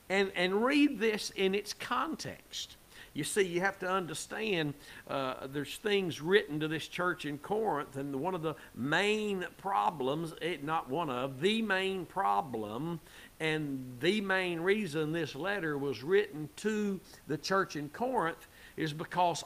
and, 0.09 0.31
and 0.35 0.63
read 0.63 0.99
this 0.99 1.31
in 1.31 1.55
its 1.55 1.73
context. 1.73 2.77
You 3.13 3.23
see, 3.23 3.43
you 3.43 3.61
have 3.61 3.79
to 3.79 3.89
understand 3.89 4.73
uh, 5.07 5.47
there's 5.47 5.77
things 5.77 6.21
written 6.21 6.59
to 6.59 6.67
this 6.67 6.85
church 6.85 7.25
in 7.25 7.37
Corinth, 7.37 7.95
and 7.95 8.13
one 8.15 8.35
of 8.35 8.41
the 8.41 8.55
main 8.75 9.45
problems, 9.57 10.33
it, 10.41 10.65
not 10.65 10.89
one 10.89 11.09
of, 11.09 11.39
the 11.39 11.61
main 11.61 12.05
problem, 12.05 12.99
and 13.39 13.97
the 14.01 14.19
main 14.19 14.59
reason 14.59 15.13
this 15.13 15.33
letter 15.33 15.77
was 15.77 16.03
written 16.03 16.49
to 16.57 16.99
the 17.27 17.37
church 17.37 17.77
in 17.77 17.87
Corinth 17.89 18.47
is 18.75 18.91
because 18.91 19.45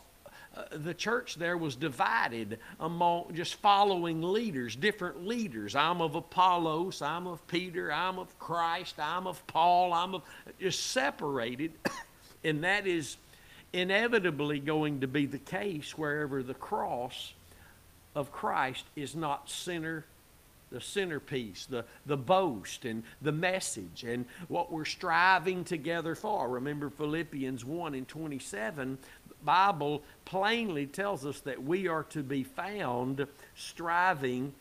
uh, 0.55 0.63
the 0.71 0.93
church 0.93 1.35
there 1.35 1.57
was 1.57 1.75
divided 1.75 2.59
among 2.79 3.33
just 3.35 3.55
following 3.55 4.21
leaders, 4.21 4.75
different 4.75 5.25
leaders. 5.25 5.75
I'm 5.75 6.01
of 6.01 6.15
Apollos, 6.15 7.01
I'm 7.01 7.27
of 7.27 7.45
Peter, 7.47 7.91
I'm 7.91 8.17
of 8.17 8.37
Christ, 8.39 8.95
I'm 8.99 9.27
of 9.27 9.45
Paul, 9.47 9.93
I'm 9.93 10.15
of 10.15 10.23
just 10.59 10.87
separated. 10.87 11.71
and 12.43 12.63
that 12.63 12.87
is 12.87 13.17
inevitably 13.73 14.59
going 14.59 15.01
to 15.01 15.07
be 15.07 15.27
the 15.27 15.37
case 15.37 15.97
wherever 15.97 16.41
the 16.41 16.55
cross 16.55 17.33
of 18.15 18.31
Christ 18.31 18.85
is 18.95 19.15
not 19.15 19.49
center 19.49 20.05
the 20.71 20.81
centerpiece, 20.81 21.65
the, 21.65 21.85
the 22.05 22.17
boast, 22.17 22.85
and 22.85 23.03
the 23.21 23.31
message, 23.31 24.03
and 24.03 24.25
what 24.47 24.71
we're 24.71 24.85
striving 24.85 25.63
together 25.63 26.15
for. 26.15 26.47
Remember 26.47 26.89
Philippians 26.89 27.65
1 27.65 27.95
and 27.95 28.07
27, 28.07 28.97
Bible 29.43 30.03
plainly 30.25 30.85
tells 30.85 31.25
us 31.25 31.39
that 31.41 31.63
we 31.63 31.87
are 31.87 32.03
to 32.05 32.23
be 32.23 32.43
found 32.43 33.25
striving 33.55 34.53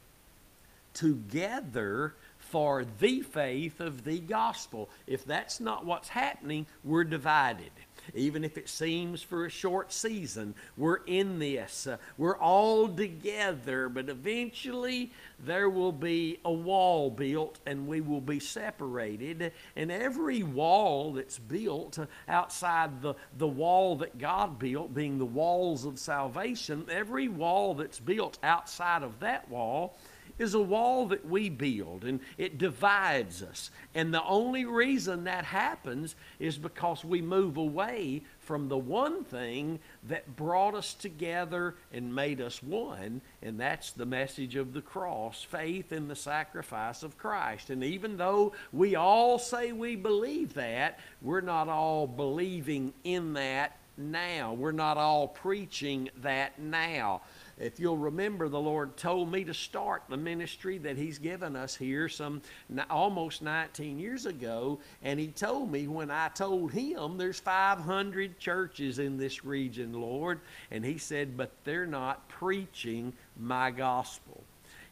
together 0.95 2.15
for 2.39 2.85
the 2.99 3.23
faith 3.23 3.81
of 3.81 4.05
the 4.05 4.19
gospel. 4.19 4.89
If 5.07 5.25
that's 5.25 5.61
not 5.61 5.85
what's 5.85 6.09
happening, 6.09 6.67
we're 6.83 7.05
divided 7.05 7.71
even 8.15 8.45
if 8.45 8.59
it 8.59 8.69
seems 8.69 9.23
for 9.23 9.47
a 9.47 9.51
short 9.51 9.93
season. 9.93 10.55
We're 10.77 11.05
in 11.07 11.39
this. 11.39 11.87
Uh, 11.87 11.99
we're 12.17 12.37
all 12.37 12.89
together, 12.89 13.89
but 13.89 14.09
eventually 14.09 15.13
there 15.45 15.71
will 15.71 15.93
be 15.93 16.41
a 16.45 16.53
wall 16.53 17.11
built 17.11 17.59
and 17.67 17.87
we 17.87 18.01
will 18.01 18.21
be 18.21 18.41
separated. 18.41 19.53
And 19.77 19.91
every 19.91 20.43
wall 20.43 21.13
that's 21.13 21.39
built 21.39 21.99
outside 22.29 23.03
the, 23.03 23.15
the 23.37 23.47
wall 23.47 23.97
that 23.97 24.19
God 24.19 24.59
built, 24.59 24.95
being 24.95 25.19
the 25.19 25.25
walls 25.25 25.85
of 25.85 25.99
salvation, 25.99 26.87
every 26.91 27.29
wall 27.29 27.75
that's 27.75 28.01
built 28.01 28.39
outside 28.43 29.03
of 29.03 29.21
that 29.21 29.49
wall 29.49 29.97
is 30.39 30.55
a 30.55 30.61
wall 30.61 31.07
that 31.09 31.27
we 31.27 31.49
build 31.49 32.05
and 32.05 32.21
it 32.37 32.59
divides 32.59 33.43
us. 33.43 33.71
And 33.95 34.13
the 34.13 34.25
only 34.25 34.65
reason 34.65 35.25
that 35.25 35.45
happens 35.45 36.15
is 36.39 36.59
because 36.59 37.05
we 37.05 37.21
move 37.21 37.57
away 37.57 38.23
from 38.41 38.69
the 38.69 38.79
one 38.79 39.25
thing 39.25 39.79
that 40.05 40.37
brought 40.37 40.75
us 40.75 40.95
together 40.95 41.75
and 41.93 42.15
made 42.15 42.41
us 42.41 42.63
one, 42.63 43.21
and 43.43 43.61
that's 43.61 43.93
the 43.93 44.07
message 44.07 44.57
of 44.57 44.73
the 44.73 44.81
cross 44.81 45.43
faith 45.43 45.93
in 45.93 46.09
the 46.09 46.17
sacrifice 46.17 47.03
of 47.03 47.19
Christ. 47.19 47.69
And 47.69 47.85
even 47.85 48.17
though 48.17 48.53
we 48.73 48.97
all 48.97 49.39
say 49.39 49.73
we 49.73 49.97
believe 49.97 50.55
that, 50.55 50.99
we're 51.21 51.43
not 51.43 51.69
all 51.69 52.07
believing 52.07 52.95
in 53.05 53.35
that 53.35 53.77
now. 53.99 54.55
We're 54.55 54.73
not 54.73 54.97
all 54.97 55.29
preaching 55.29 56.09
that 56.23 56.59
now. 56.59 57.23
If 57.61 57.81
you'll 57.81 57.99
remember, 57.99 58.49
the 58.49 58.61
Lord 58.61 58.97
told 58.97 59.33
me 59.33 59.43
to 59.45 59.55
start 59.55 60.05
the 60.09 60.17
ministry 60.17 60.79
that 60.79 60.97
He's 60.97 61.19
given 61.19 61.57
us 61.57 61.75
here 61.75 62.09
some 62.09 62.41
almost 62.89 63.43
19 63.43 63.99
years 63.99 64.27
ago. 64.27 64.79
And 65.03 65.19
He 65.19 65.29
told 65.29 65.73
me 65.73 65.89
when 65.89 66.11
I 66.11 66.29
told 66.29 66.73
Him 66.73 67.19
there's 67.19 67.41
500 67.41 68.39
churches 68.39 68.99
in 69.01 69.17
this 69.17 69.45
region, 69.45 69.93
Lord. 69.93 70.41
And 70.71 70.85
He 70.85 70.99
said, 70.99 71.37
but 71.37 71.51
they're 71.65 71.87
not 71.87 72.29
preaching 72.29 73.13
my 73.37 73.71
gospel. 73.73 74.45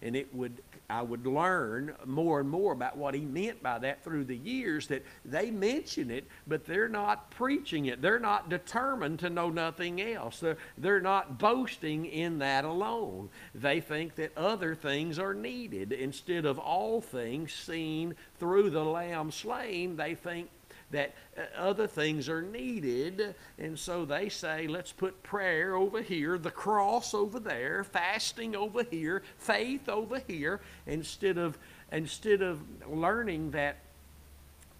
And 0.02 0.16
it 0.16 0.34
would 0.34 0.60
I 0.88 1.02
would 1.02 1.26
learn 1.26 1.94
more 2.04 2.40
and 2.40 2.48
more 2.48 2.72
about 2.72 2.96
what 2.96 3.14
he 3.14 3.20
meant 3.20 3.62
by 3.62 3.78
that 3.80 4.04
through 4.04 4.24
the 4.24 4.36
years 4.36 4.86
that 4.88 5.04
they 5.24 5.50
mention 5.50 6.10
it, 6.10 6.26
but 6.46 6.64
they're 6.64 6.88
not 6.88 7.30
preaching 7.30 7.86
it. 7.86 8.00
They're 8.00 8.20
not 8.20 8.48
determined 8.48 9.18
to 9.20 9.30
know 9.30 9.50
nothing 9.50 10.00
else. 10.00 10.40
They're, 10.40 10.58
they're 10.78 11.00
not 11.00 11.38
boasting 11.38 12.06
in 12.06 12.38
that 12.38 12.64
alone. 12.64 13.30
They 13.54 13.80
think 13.80 14.14
that 14.16 14.36
other 14.36 14.74
things 14.74 15.18
are 15.18 15.34
needed. 15.34 15.92
Instead 15.92 16.44
of 16.44 16.58
all 16.58 17.00
things 17.00 17.52
seen 17.52 18.14
through 18.38 18.70
the 18.70 18.84
Lamb 18.84 19.30
slain, 19.30 19.96
they 19.96 20.14
think 20.14 20.50
that 20.90 21.14
uh, 21.36 21.42
other 21.56 21.86
things 21.86 22.28
are 22.28 22.42
needed. 22.42 23.34
And 23.58 23.78
so 23.78 24.04
they 24.04 24.28
say, 24.28 24.66
let's 24.66 24.92
put 24.92 25.22
prayer 25.22 25.74
over 25.74 26.02
here, 26.02 26.38
the 26.38 26.50
cross 26.50 27.14
over 27.14 27.40
there, 27.40 27.84
fasting 27.84 28.54
over 28.54 28.82
here, 28.84 29.22
faith 29.38 29.88
over 29.88 30.20
here, 30.26 30.60
instead 30.86 31.38
of, 31.38 31.58
instead 31.92 32.42
of 32.42 32.60
learning 32.88 33.50
that, 33.52 33.76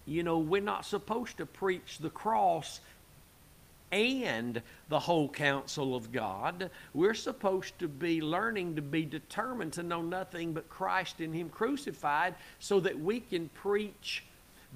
you 0.05 0.23
know, 0.23 0.39
we're 0.39 0.61
not 0.61 0.85
supposed 0.85 1.37
to 1.37 1.45
preach 1.45 1.97
the 1.99 2.09
cross 2.09 2.79
and 3.91 4.61
the 4.89 4.99
whole 4.99 5.29
counsel 5.29 5.95
of 5.95 6.11
God. 6.11 6.69
We're 6.93 7.13
supposed 7.13 7.77
to 7.79 7.87
be 7.87 8.21
learning 8.21 8.75
to 8.75 8.81
be 8.81 9.05
determined 9.05 9.73
to 9.73 9.83
know 9.83 10.01
nothing 10.01 10.53
but 10.53 10.69
Christ 10.69 11.19
and 11.19 11.33
Him 11.33 11.49
crucified 11.49 12.35
so 12.59 12.79
that 12.81 12.99
we 12.99 13.19
can 13.21 13.49
preach 13.49 14.23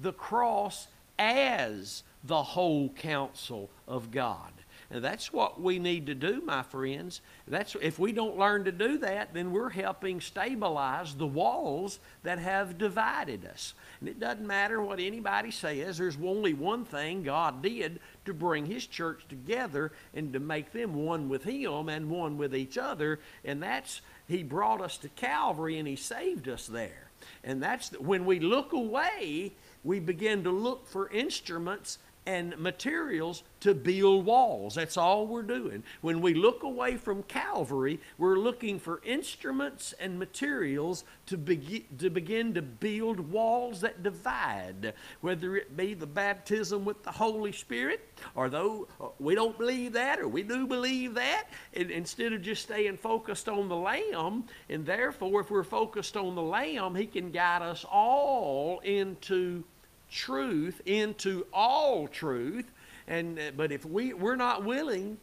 the 0.00 0.12
cross 0.12 0.86
as 1.22 2.02
the 2.24 2.42
whole 2.42 2.88
counsel 2.90 3.70
of 3.86 4.10
God. 4.10 4.52
And 4.90 5.02
that's 5.02 5.32
what 5.32 5.58
we 5.58 5.78
need 5.78 6.06
to 6.06 6.14
do, 6.14 6.42
my 6.44 6.62
friends. 6.62 7.22
That's 7.48 7.74
if 7.80 7.98
we 7.98 8.12
don't 8.12 8.36
learn 8.36 8.64
to 8.64 8.72
do 8.72 8.98
that, 8.98 9.32
then 9.32 9.50
we're 9.50 9.70
helping 9.70 10.20
stabilize 10.20 11.14
the 11.14 11.26
walls 11.26 11.98
that 12.24 12.38
have 12.38 12.76
divided 12.76 13.46
us. 13.46 13.72
And 14.00 14.08
it 14.08 14.20
doesn't 14.20 14.46
matter 14.46 14.82
what 14.82 15.00
anybody 15.00 15.50
says. 15.50 15.96
There's 15.96 16.18
only 16.22 16.52
one 16.52 16.84
thing 16.84 17.22
God 17.22 17.62
did 17.62 18.00
to 18.26 18.34
bring 18.34 18.66
His 18.66 18.86
church 18.86 19.24
together 19.30 19.92
and 20.12 20.30
to 20.34 20.40
make 20.40 20.72
them 20.72 20.94
one 20.94 21.30
with 21.30 21.44
Him 21.44 21.88
and 21.88 22.10
one 22.10 22.36
with 22.36 22.54
each 22.54 22.76
other, 22.76 23.18
and 23.46 23.62
that's 23.62 24.02
He 24.28 24.42
brought 24.42 24.82
us 24.82 24.98
to 24.98 25.08
Calvary 25.08 25.78
and 25.78 25.88
He 25.88 25.96
saved 25.96 26.48
us 26.48 26.66
there. 26.66 27.08
And 27.44 27.62
that's 27.62 27.98
when 27.98 28.26
we 28.26 28.40
look 28.40 28.72
away 28.72 29.52
we 29.84 30.00
begin 30.00 30.44
to 30.44 30.50
look 30.50 30.86
for 30.86 31.08
instruments 31.10 31.98
and 32.24 32.56
materials 32.56 33.42
to 33.60 33.74
build 33.74 34.24
walls. 34.24 34.76
That's 34.76 34.96
all 34.96 35.26
we're 35.26 35.42
doing. 35.42 35.82
When 36.02 36.20
we 36.20 36.34
look 36.34 36.62
away 36.62 36.96
from 36.96 37.24
Calvary, 37.24 38.00
we're 38.16 38.38
looking 38.38 38.78
for 38.78 39.00
instruments 39.04 39.92
and 39.98 40.18
materials 40.18 41.04
to, 41.26 41.36
be- 41.36 41.86
to 41.98 42.10
begin 42.10 42.54
to 42.54 42.62
build 42.62 43.18
walls 43.18 43.80
that 43.80 44.02
divide, 44.02 44.94
whether 45.20 45.56
it 45.56 45.76
be 45.76 45.94
the 45.94 46.06
baptism 46.06 46.84
with 46.84 47.02
the 47.02 47.10
Holy 47.10 47.52
Spirit, 47.52 48.08
or 48.36 48.48
though 48.48 48.86
uh, 49.00 49.08
we 49.18 49.34
don't 49.34 49.58
believe 49.58 49.92
that, 49.94 50.20
or 50.20 50.28
we 50.28 50.44
do 50.44 50.66
believe 50.66 51.14
that, 51.14 51.48
and 51.74 51.90
instead 51.90 52.32
of 52.32 52.42
just 52.42 52.62
staying 52.62 52.98
focused 52.98 53.48
on 53.48 53.68
the 53.68 53.76
Lamb, 53.76 54.44
and 54.68 54.86
therefore, 54.86 55.40
if 55.40 55.50
we're 55.50 55.64
focused 55.64 56.16
on 56.16 56.36
the 56.36 56.42
Lamb, 56.42 56.94
He 56.94 57.06
can 57.06 57.32
guide 57.32 57.62
us 57.62 57.84
all 57.90 58.78
into 58.80 59.64
truth 60.12 60.80
into 60.86 61.46
all 61.52 62.06
truth. 62.06 62.70
And 63.08 63.40
but 63.56 63.72
if 63.72 63.84
we 63.84 64.12
we're 64.12 64.36
not 64.36 64.64
willing 64.64 65.18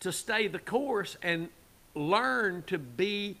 to 0.00 0.12
stay 0.12 0.46
the 0.48 0.58
course 0.58 1.16
and 1.22 1.48
learn 1.94 2.62
to 2.66 2.78
be 2.78 3.36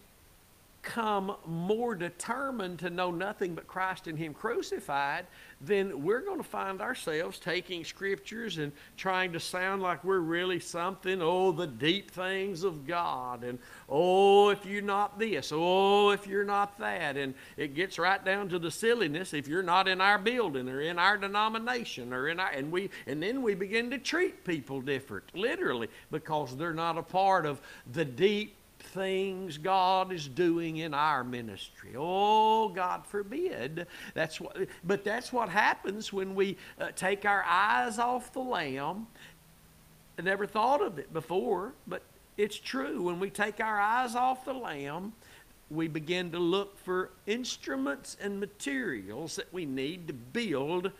become 0.84 1.34
more 1.46 1.94
determined 1.94 2.78
to 2.78 2.90
know 2.90 3.10
nothing 3.10 3.54
but 3.54 3.66
Christ 3.66 4.06
and 4.06 4.18
Him 4.18 4.34
crucified, 4.34 5.26
then 5.60 6.02
we're 6.02 6.20
going 6.20 6.38
to 6.38 6.44
find 6.44 6.80
ourselves 6.82 7.38
taking 7.38 7.84
scriptures 7.84 8.58
and 8.58 8.70
trying 8.96 9.32
to 9.32 9.40
sound 9.40 9.82
like 9.82 10.04
we're 10.04 10.18
really 10.18 10.60
something. 10.60 11.22
Oh, 11.22 11.52
the 11.52 11.66
deep 11.66 12.10
things 12.10 12.64
of 12.64 12.86
God. 12.86 13.44
And 13.44 13.58
oh, 13.88 14.50
if 14.50 14.66
you're 14.66 14.82
not 14.82 15.18
this. 15.18 15.52
Oh, 15.54 16.10
if 16.10 16.26
you're 16.26 16.44
not 16.44 16.78
that. 16.78 17.16
And 17.16 17.34
it 17.56 17.74
gets 17.74 17.98
right 17.98 18.22
down 18.22 18.48
to 18.50 18.58
the 18.58 18.70
silliness 18.70 19.32
if 19.32 19.48
you're 19.48 19.62
not 19.62 19.88
in 19.88 20.00
our 20.00 20.18
building 20.18 20.68
or 20.68 20.80
in 20.80 20.98
our 20.98 21.16
denomination 21.16 22.12
or 22.12 22.28
in 22.28 22.38
our. 22.38 22.50
And, 22.50 22.70
we, 22.70 22.90
and 23.06 23.22
then 23.22 23.42
we 23.42 23.54
begin 23.54 23.90
to 23.90 23.98
treat 23.98 24.44
people 24.44 24.82
different, 24.82 25.34
literally, 25.34 25.88
because 26.10 26.56
they're 26.56 26.74
not 26.74 26.98
a 26.98 27.02
part 27.02 27.46
of 27.46 27.60
the 27.90 28.04
deep 28.04 28.56
things 28.84 29.58
God 29.58 30.12
is 30.12 30.28
doing 30.28 30.76
in 30.78 30.94
our 30.94 31.24
ministry. 31.24 31.90
Oh, 31.96 32.68
God 32.68 33.06
forbid. 33.06 33.86
That's 34.14 34.40
what, 34.40 34.56
but 34.84 35.04
that's 35.04 35.32
what 35.32 35.48
happens 35.48 36.12
when 36.12 36.34
we 36.34 36.56
uh, 36.80 36.88
take 36.94 37.24
our 37.24 37.44
eyes 37.44 37.98
off 37.98 38.32
the 38.32 38.40
Lamb. 38.40 39.06
I 40.18 40.22
never 40.22 40.46
thought 40.46 40.80
of 40.80 40.98
it 40.98 41.12
before, 41.12 41.72
but 41.86 42.02
it's 42.36 42.58
true. 42.58 43.02
When 43.02 43.20
we 43.20 43.30
take 43.30 43.60
our 43.60 43.80
eyes 43.80 44.14
off 44.14 44.44
the 44.44 44.54
Lamb, 44.54 45.12
we 45.70 45.88
begin 45.88 46.30
to 46.32 46.38
look 46.38 46.78
for 46.78 47.10
instruments 47.26 48.16
and 48.20 48.38
materials 48.38 49.36
that 49.36 49.52
we 49.52 49.64
need 49.64 50.06
to 50.08 50.12
build 50.12 50.92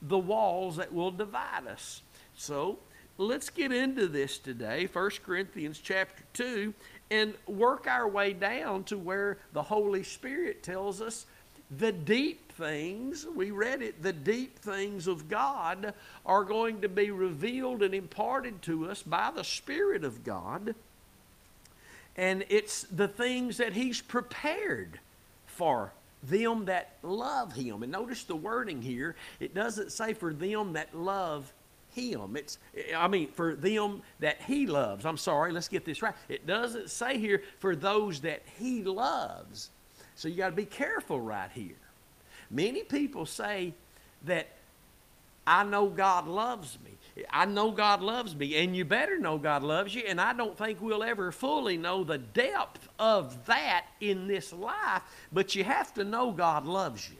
the 0.00 0.18
walls 0.18 0.76
that 0.76 0.92
will 0.92 1.10
divide 1.10 1.66
us. 1.66 2.02
So, 2.34 2.78
let's 3.18 3.50
get 3.50 3.72
into 3.72 4.08
this 4.08 4.38
today 4.38 4.88
1 4.90 5.10
corinthians 5.24 5.78
chapter 5.78 6.24
2 6.32 6.74
and 7.12 7.34
work 7.46 7.86
our 7.86 8.08
way 8.08 8.32
down 8.32 8.84
to 8.84 8.96
where 8.96 9.36
the 9.52 9.62
Holy 9.62 10.02
Spirit 10.02 10.62
tells 10.62 11.02
us 11.02 11.26
the 11.70 11.92
deep 11.92 12.52
things, 12.52 13.26
we 13.34 13.50
read 13.50 13.82
it, 13.82 14.02
the 14.02 14.12
deep 14.12 14.58
things 14.58 15.06
of 15.06 15.28
God 15.28 15.92
are 16.24 16.44
going 16.44 16.80
to 16.80 16.88
be 16.88 17.10
revealed 17.10 17.82
and 17.82 17.94
imparted 17.94 18.62
to 18.62 18.90
us 18.90 19.02
by 19.02 19.30
the 19.34 19.44
Spirit 19.44 20.04
of 20.04 20.24
God. 20.24 20.74
And 22.16 22.44
it's 22.48 22.82
the 22.84 23.08
things 23.08 23.58
that 23.58 23.74
He's 23.74 24.00
prepared 24.00 24.98
for 25.46 25.92
them 26.22 26.64
that 26.66 26.96
love 27.02 27.52
Him. 27.52 27.82
And 27.82 27.92
notice 27.92 28.24
the 28.24 28.36
wording 28.36 28.80
here. 28.80 29.16
It 29.38 29.54
doesn't 29.54 29.92
say 29.92 30.14
for 30.14 30.32
them 30.32 30.74
that 30.74 30.94
love 30.94 31.52
him. 31.94 32.36
It's, 32.36 32.58
I 32.96 33.08
mean, 33.08 33.28
for 33.32 33.54
them 33.54 34.02
that 34.20 34.42
he 34.42 34.66
loves. 34.66 35.04
I'm 35.04 35.16
sorry, 35.16 35.52
let's 35.52 35.68
get 35.68 35.84
this 35.84 36.02
right. 36.02 36.14
It 36.28 36.46
doesn't 36.46 36.90
say 36.90 37.18
here 37.18 37.42
for 37.58 37.76
those 37.76 38.20
that 38.20 38.42
he 38.58 38.82
loves. 38.82 39.70
So 40.14 40.28
you 40.28 40.36
got 40.36 40.50
to 40.50 40.56
be 40.56 40.66
careful 40.66 41.20
right 41.20 41.50
here. 41.52 41.76
Many 42.50 42.82
people 42.82 43.26
say 43.26 43.74
that 44.24 44.48
I 45.46 45.64
know 45.64 45.88
God 45.88 46.28
loves 46.28 46.78
me. 46.84 47.24
I 47.30 47.46
know 47.46 47.72
God 47.72 48.00
loves 48.00 48.34
me, 48.34 48.56
and 48.56 48.76
you 48.76 48.84
better 48.84 49.18
know 49.18 49.36
God 49.38 49.62
loves 49.62 49.94
you. 49.94 50.02
And 50.06 50.20
I 50.20 50.32
don't 50.32 50.56
think 50.56 50.80
we'll 50.80 51.02
ever 51.02 51.32
fully 51.32 51.76
know 51.76 52.04
the 52.04 52.18
depth 52.18 52.88
of 52.98 53.46
that 53.46 53.86
in 54.00 54.28
this 54.28 54.52
life, 54.52 55.02
but 55.32 55.54
you 55.54 55.64
have 55.64 55.92
to 55.94 56.04
know 56.04 56.30
God 56.30 56.64
loves 56.64 57.08
you. 57.10 57.16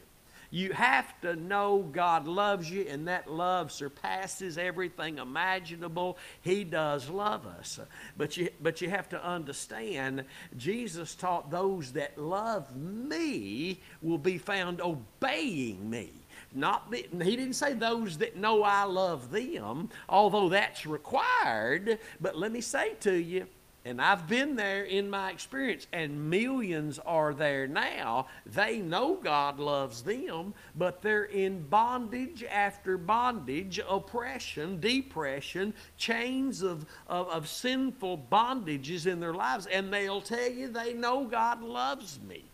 You 0.52 0.75
have 0.75 1.18
to 1.23 1.35
know 1.35 1.78
God 1.78 2.28
loves 2.28 2.71
you, 2.71 2.82
and 2.82 3.09
that 3.09 3.28
love 3.28 3.73
surpasses 3.73 4.59
everything 4.59 5.16
imaginable. 5.16 6.18
He 6.42 6.62
does 6.62 7.09
love 7.09 7.47
us. 7.47 7.80
But 8.18 8.37
you, 8.37 8.50
but 8.61 8.82
you 8.82 8.90
have 8.90 9.09
to 9.09 9.26
understand, 9.26 10.26
Jesus 10.59 11.14
taught 11.14 11.50
those 11.50 11.92
that 11.92 12.18
love 12.18 12.76
me 12.76 13.80
will 14.02 14.18
be 14.18 14.37
found 14.37 14.82
obeying 14.82 15.88
me. 15.88 16.12
Not 16.54 16.90
the, 16.90 17.06
he 17.23 17.35
didn't 17.35 17.54
say 17.54 17.73
those 17.73 18.18
that 18.18 18.37
know 18.37 18.62
I 18.62 18.85
love 18.85 19.30
them, 19.30 19.88
although 20.06 20.50
that's 20.50 20.85
required. 20.85 21.99
But 22.21 22.37
let 22.37 22.52
me 22.52 22.61
say 22.61 22.92
to 23.00 23.14
you, 23.14 23.47
and 23.84 24.00
I've 24.00 24.28
been 24.28 24.54
there 24.54 24.84
in 24.84 25.10
my 25.10 25.30
experience, 25.30 25.88
and 25.92 26.30
millions 26.30 27.00
are 27.00 27.34
there 27.34 27.66
now. 27.66 28.28
They 28.46 28.78
know 28.78 29.16
God 29.16 29.58
loves 29.58 30.02
them, 30.02 30.54
but 30.76 31.02
they're 31.02 31.24
in 31.24 31.66
bondage 31.68 32.44
after 32.44 32.96
bondage, 32.96 33.80
oppression, 33.88 34.78
depression, 34.78 35.74
chains 35.96 36.62
of, 36.62 36.86
of, 37.08 37.28
of 37.28 37.48
sinful 37.48 38.26
bondages 38.30 39.07
in 39.07 39.18
their 39.18 39.35
lives, 39.35 39.66
and 39.66 39.92
they'll 39.92 40.20
tell 40.20 40.48
you 40.48 40.68
they 40.68 40.92
know 40.92 41.24
God 41.24 41.61
loves 41.61 42.20
me. 42.28 42.44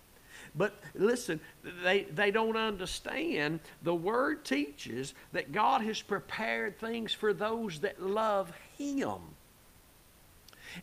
But 0.55 0.79
listen, 0.95 1.41
they, 1.85 2.05
they 2.05 2.31
don't 2.31 2.57
understand. 2.57 3.61
The 3.83 3.95
Word 3.95 4.47
teaches 4.47 5.13
that 5.33 5.53
God 5.53 5.83
has 5.83 6.01
prepared 6.01 6.79
things 6.79 7.13
for 7.13 7.35
those 7.35 7.81
that 7.81 8.03
love 8.03 8.51
Him. 8.79 9.19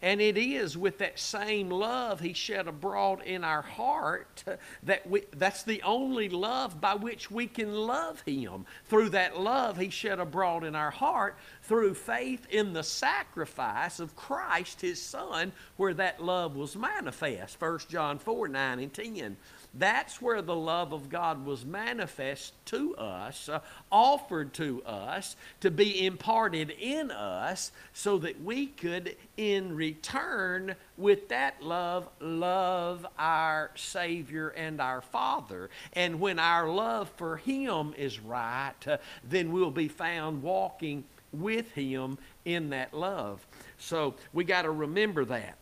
And 0.02 0.21
it 0.21 0.38
is 0.38 0.78
with 0.78 1.00
that 1.00 1.19
same 1.19 1.69
love 1.69 2.19
he 2.19 2.34
shed 2.34 2.67
abroad 2.67 3.21
in 3.24 3.43
our 3.43 3.62
heart 3.62 4.43
that 4.84 5.08
we, 5.10 5.24
that's 5.36 5.63
the 5.63 5.82
only 5.84 6.30
love 6.30 6.80
by 6.80 6.95
which 6.95 7.32
we 7.32 7.48
can 7.48 7.74
love 7.74 8.21
him. 8.21 8.65
Through 8.86 9.10
that 9.10 9.39
love 9.39 9.78
he 9.78 9.89
shed 9.89 10.19
abroad 10.19 10.63
in 10.63 10.76
our 10.76 10.91
heart, 10.91 11.38
through 11.63 11.93
faith 11.93 12.45
in 12.50 12.74
the 12.74 12.84
sacrifice 12.84 14.00
of 14.00 14.15
Christ 14.15 14.82
his 14.82 15.02
Son, 15.02 15.52
where 15.78 15.93
that 15.93 16.24
love 16.24 16.56
was 16.56 16.76
manifest. 16.76 17.60
1 17.60 17.80
John 17.89 18.19
4 18.19 18.48
9 18.48 18.80
and 18.80 18.93
10. 18.93 19.38
That's 19.78 20.22
where 20.22 20.42
the 20.42 20.56
love 20.56 20.94
of 20.94 21.10
God 21.10 21.46
was 21.46 21.66
manifest 21.66 22.54
to 22.68 22.96
us, 22.96 23.50
uh, 23.50 23.60
offered 23.92 24.54
to 24.54 24.82
us, 24.86 25.36
to 25.60 25.70
be 25.70 26.06
imparted 26.06 26.70
in 26.70 27.12
us, 27.12 27.72
so 27.92 28.18
that 28.20 28.42
we 28.42 28.68
could, 28.68 29.18
in 29.36 29.76
return, 29.76 30.76
with 30.98 31.28
that 31.28 31.62
love, 31.62 32.08
love 32.22 33.06
our 33.20 33.72
Savior 33.76 34.50
and 34.50 34.80
our 34.80 35.02
Father. 35.02 35.70
And 35.92 36.22
when 36.22 36.40
our 36.40 36.70
love 36.70 37.10
for 37.18 37.36
Him 37.38 37.94
is 37.98 38.20
right, 38.20 38.74
uh, 38.88 38.98
then 39.28 39.52
we'll 39.52 39.72
be 39.72 39.90
found 39.90 40.42
walking 40.42 41.04
with 41.34 41.70
Him 41.72 42.18
in 42.46 42.70
that 42.70 42.94
love. 42.94 43.46
So 43.78 44.16
we 44.32 44.46
got 44.46 44.62
to 44.62 44.72
remember 44.72 45.26
that. 45.26 45.58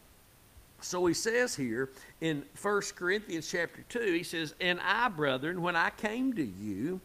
So 0.84 1.06
he 1.06 1.14
says 1.14 1.56
here 1.56 1.90
in 2.22 2.44
1 2.62 2.82
Corinthians 2.96 3.50
chapter 3.50 3.84
2, 3.90 4.00
he 4.00 4.24
says, 4.24 4.54
And 4.60 4.80
I, 4.82 5.08
brethren, 5.10 5.62
when 5.62 5.76
I 5.76 5.90
came 5.92 6.34
to 6.34 6.44
you, 6.44 7.00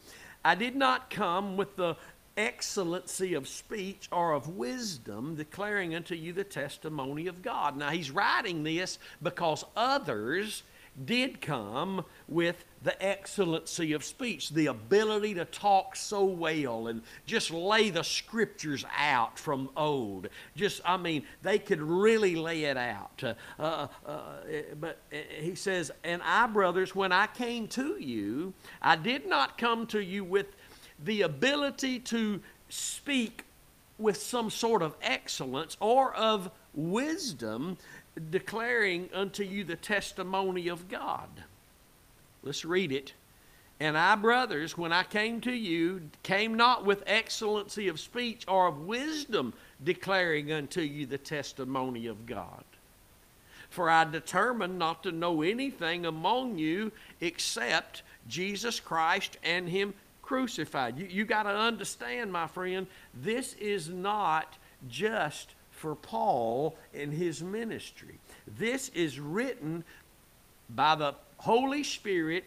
I 0.45 0.55
did 0.55 0.75
not 0.75 1.11
come 1.11 1.57
with 1.57 1.77
the 1.77 1.97
excellency 2.37 3.35
of 3.35 3.49
speech 3.49 4.09
or 4.13 4.33
of 4.33 4.57
wisdom, 4.57 5.35
declaring 5.35 5.95
unto 5.95 6.15
you 6.15 6.33
the 6.33 6.45
testimony 6.45 7.27
of 7.27 7.43
God. 7.43 7.77
Now 7.77 7.91
he's 7.91 8.11
writing 8.11 8.63
this 8.63 8.99
because 9.23 9.65
others 9.77 10.63
did 11.05 11.41
come 11.41 12.05
with 12.29 12.65
the 12.83 13.01
excellency 13.05 13.93
of 13.93 14.05
speech, 14.05 14.51
the 14.51 14.67
ability 14.67 15.35
to 15.35 15.45
talk 15.45 15.97
so 15.97 16.25
well 16.25 16.89
and 16.89 17.03
just 17.27 17.51
lay 17.51 17.91
the 17.91 18.05
scriptures 18.05 18.85
out 18.97 19.39
from 19.39 19.71
old. 19.77 20.29
Just, 20.57 20.81
I 20.85 20.97
mean, 20.97 21.25
they 21.43 21.59
could 21.59 21.81
really 21.83 22.37
lay 22.37 22.65
it 22.65 22.77
out. 22.77 23.23
Uh, 23.23 23.35
uh, 23.59 23.89
uh 24.07 24.23
but 24.81 24.99
uh, 25.13 25.17
he 25.41 25.55
says, 25.55 25.91
And 26.05 26.23
I, 26.23 26.47
brothers, 26.47 26.95
when 26.95 27.13
I 27.13 27.27
came 27.27 27.67
to 27.69 27.97
you, 27.99 28.55
I 28.81 28.97
did 28.97 29.27
not 29.27 29.59
come 29.59 29.87
to 29.89 30.01
you 30.01 30.25
with 30.25 30.47
the 31.05 31.23
ability 31.23 32.01
to 32.01 32.41
speak 32.69 33.45
with 33.99 34.17
some 34.17 34.51
sort 34.51 34.83
of 34.83 34.95
excellence 35.03 35.77
or 35.81 36.15
of 36.15 36.51
wisdom, 36.75 37.77
declaring 38.19 39.09
unto 39.13 39.43
you 39.43 39.65
the 39.65 39.77
testimony 39.77 40.69
of 40.69 40.89
God. 40.89 41.29
Let's 42.43 42.65
read 42.65 42.93
it. 42.93 43.13
And 43.81 43.97
I, 43.97 44.17
brothers, 44.17 44.77
when 44.77 44.93
I 44.93 45.05
came 45.05 45.41
to 45.43 45.53
you, 45.53 46.03
came 46.23 46.55
not 46.55 46.85
with 46.85 47.05
excellency 47.07 47.89
of 47.89 48.01
speech 48.01 48.45
or 48.49 48.67
of 48.67 48.87
wisdom, 48.87 49.55
declaring 49.83 50.51
unto 50.51 50.81
you 50.81 51.07
the 51.07 51.19
testimony 51.19 52.07
of 52.07 52.27
God. 52.27 52.65
For 53.71 53.89
I 53.89 54.05
determined 54.05 54.79
not 54.79 55.03
to 55.05 55.13
know 55.13 55.43
anything 55.43 56.07
among 56.07 56.59
you 56.59 56.91
except 57.21 58.03
Jesus 58.27 58.81
Christ 58.81 59.37
and 59.45 59.69
Him 59.69 59.95
crucified. 60.23 60.99
You, 60.99 61.07
you 61.07 61.25
got 61.25 61.45
to 61.45 61.51
understand, 61.51 62.33
my 62.33 62.47
friend, 62.47 62.87
this 63.15 63.55
is 63.55 63.89
not 63.89 64.57
just 64.89 65.55
for 65.79 65.95
Paul 65.95 66.77
and 66.93 67.13
his 67.13 67.43
ministry. 67.43 68.19
This 68.47 68.91
is 68.91 69.19
written 69.19 69.85
by 70.71 70.95
the 70.97 71.15
Holy 71.39 71.85
Spirit 71.85 72.45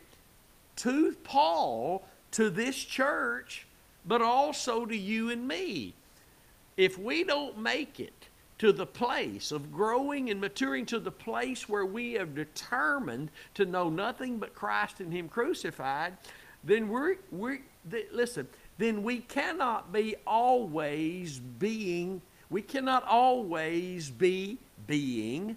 to 0.77 1.15
Paul, 1.23 2.03
to 2.31 2.49
this 2.49 2.77
church, 2.77 3.65
but 4.05 4.21
also 4.21 4.85
to 4.85 4.95
you 4.95 5.29
and 5.29 5.47
me. 5.47 5.93
If 6.77 6.97
we 6.97 7.23
don't 7.23 7.57
make 7.57 7.99
it 7.99 8.27
to 8.59 8.71
the 8.71 8.85
place 8.85 9.51
of 9.51 9.71
growing 9.71 10.29
and 10.29 10.39
maturing 10.39 10.85
to 10.87 10.99
the 10.99 11.11
place 11.11 11.67
where 11.67 11.85
we 11.85 12.13
have 12.13 12.35
determined 12.35 13.31
to 13.55 13.65
know 13.65 13.89
nothing 13.89 14.37
but 14.37 14.53
Christ 14.53 14.99
and 14.99 15.11
Him 15.11 15.27
crucified, 15.29 16.13
then 16.63 16.89
we're, 16.89 17.15
we're 17.31 17.61
listen, 18.11 18.47
then 18.77 19.03
we 19.03 19.19
cannot 19.19 19.91
be 19.91 20.15
always 20.27 21.39
being, 21.39 22.21
we 22.51 22.61
cannot 22.61 23.07
always 23.07 24.11
be 24.11 24.57
being 24.85 25.55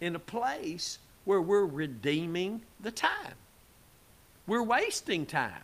in 0.00 0.16
a 0.16 0.18
place 0.18 0.98
where 1.24 1.40
we're 1.40 1.64
redeeming 1.64 2.60
the 2.80 2.90
time. 2.90 3.34
We're 4.46 4.62
wasting 4.62 5.24
time 5.24 5.62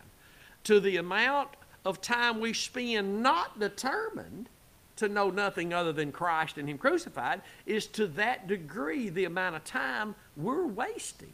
to 0.63 0.79
the 0.79 0.97
amount 0.97 1.49
of 1.85 2.01
time 2.01 2.39
we 2.39 2.53
spend 2.53 3.21
not 3.21 3.59
determined 3.59 4.47
to 4.95 5.09
know 5.09 5.29
nothing 5.29 5.73
other 5.73 5.91
than 5.91 6.11
Christ 6.11 6.57
and 6.57 6.67
Him 6.69 6.77
crucified 6.77 7.41
is 7.65 7.85
to 7.87 8.07
that 8.07 8.47
degree 8.47 9.09
the 9.09 9.25
amount 9.25 9.57
of 9.57 9.63
time 9.65 10.15
we're 10.37 10.65
wasting. 10.65 11.33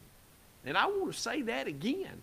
And 0.66 0.78
I 0.78 0.88
want 0.88 1.14
to 1.14 1.20
say 1.20 1.44
that 1.44 1.68
again. 1.68 2.22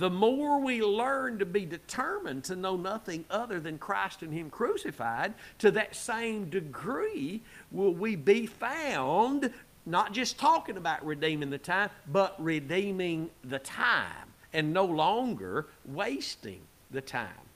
The 0.00 0.08
more 0.08 0.58
we 0.58 0.80
learn 0.80 1.38
to 1.40 1.44
be 1.44 1.66
determined 1.66 2.44
to 2.44 2.56
know 2.56 2.74
nothing 2.74 3.26
other 3.28 3.60
than 3.60 3.76
Christ 3.76 4.22
and 4.22 4.32
Him 4.32 4.48
crucified, 4.48 5.34
to 5.58 5.70
that 5.72 5.94
same 5.94 6.48
degree 6.48 7.42
will 7.70 7.92
we 7.92 8.16
be 8.16 8.46
found 8.46 9.52
not 9.84 10.14
just 10.14 10.38
talking 10.38 10.78
about 10.78 11.04
redeeming 11.04 11.50
the 11.50 11.58
time, 11.58 11.90
but 12.10 12.34
redeeming 12.42 13.28
the 13.44 13.58
time 13.58 14.32
and 14.54 14.72
no 14.72 14.86
longer 14.86 15.66
wasting 15.84 16.62
the 16.90 17.02
time. 17.02 17.49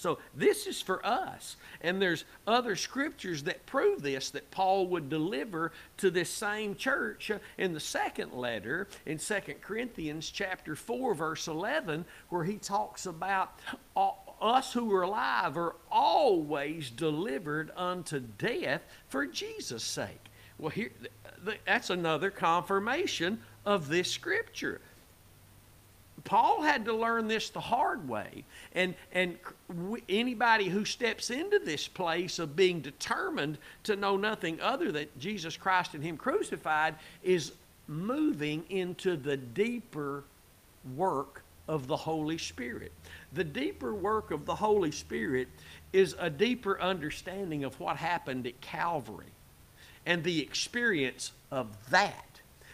So 0.00 0.18
this 0.34 0.66
is 0.66 0.80
for 0.80 1.04
us. 1.04 1.56
And 1.82 2.00
there's 2.00 2.24
other 2.46 2.74
scriptures 2.74 3.42
that 3.42 3.66
prove 3.66 4.00
this 4.00 4.30
that 4.30 4.50
Paul 4.50 4.86
would 4.86 5.10
deliver 5.10 5.72
to 5.98 6.10
this 6.10 6.30
same 6.30 6.74
church 6.74 7.30
in 7.58 7.74
the 7.74 7.80
second 7.80 8.32
letter 8.32 8.88
in 9.04 9.18
2 9.18 9.34
Corinthians 9.60 10.30
chapter 10.30 10.74
4 10.74 11.14
verse 11.14 11.48
11 11.48 12.06
where 12.30 12.44
he 12.44 12.56
talks 12.56 13.04
about 13.04 13.58
uh, 13.94 14.12
us 14.40 14.72
who 14.72 14.90
are 14.94 15.02
alive 15.02 15.58
are 15.58 15.76
always 15.90 16.88
delivered 16.88 17.70
unto 17.76 18.20
death 18.20 18.80
for 19.08 19.26
Jesus' 19.26 19.84
sake. 19.84 20.30
Well, 20.56 20.70
here 20.70 20.92
that's 21.66 21.90
another 21.90 22.30
confirmation 22.30 23.42
of 23.66 23.88
this 23.88 24.10
scripture. 24.10 24.80
Paul 26.24 26.62
had 26.62 26.84
to 26.86 26.92
learn 26.92 27.28
this 27.28 27.50
the 27.50 27.60
hard 27.60 28.08
way. 28.08 28.44
And, 28.74 28.94
and 29.12 29.38
anybody 30.08 30.68
who 30.68 30.84
steps 30.84 31.30
into 31.30 31.58
this 31.58 31.88
place 31.88 32.38
of 32.38 32.56
being 32.56 32.80
determined 32.80 33.58
to 33.84 33.96
know 33.96 34.16
nothing 34.16 34.60
other 34.60 34.92
than 34.92 35.06
Jesus 35.18 35.56
Christ 35.56 35.94
and 35.94 36.02
Him 36.02 36.16
crucified 36.16 36.96
is 37.22 37.52
moving 37.86 38.64
into 38.70 39.16
the 39.16 39.36
deeper 39.36 40.24
work 40.96 41.42
of 41.68 41.86
the 41.86 41.96
Holy 41.96 42.38
Spirit. 42.38 42.92
The 43.32 43.44
deeper 43.44 43.94
work 43.94 44.30
of 44.30 44.44
the 44.44 44.54
Holy 44.54 44.90
Spirit 44.90 45.48
is 45.92 46.14
a 46.18 46.30
deeper 46.30 46.80
understanding 46.80 47.64
of 47.64 47.78
what 47.78 47.96
happened 47.96 48.46
at 48.46 48.60
Calvary 48.60 49.26
and 50.06 50.24
the 50.24 50.40
experience 50.40 51.32
of 51.50 51.68
that. 51.90 52.29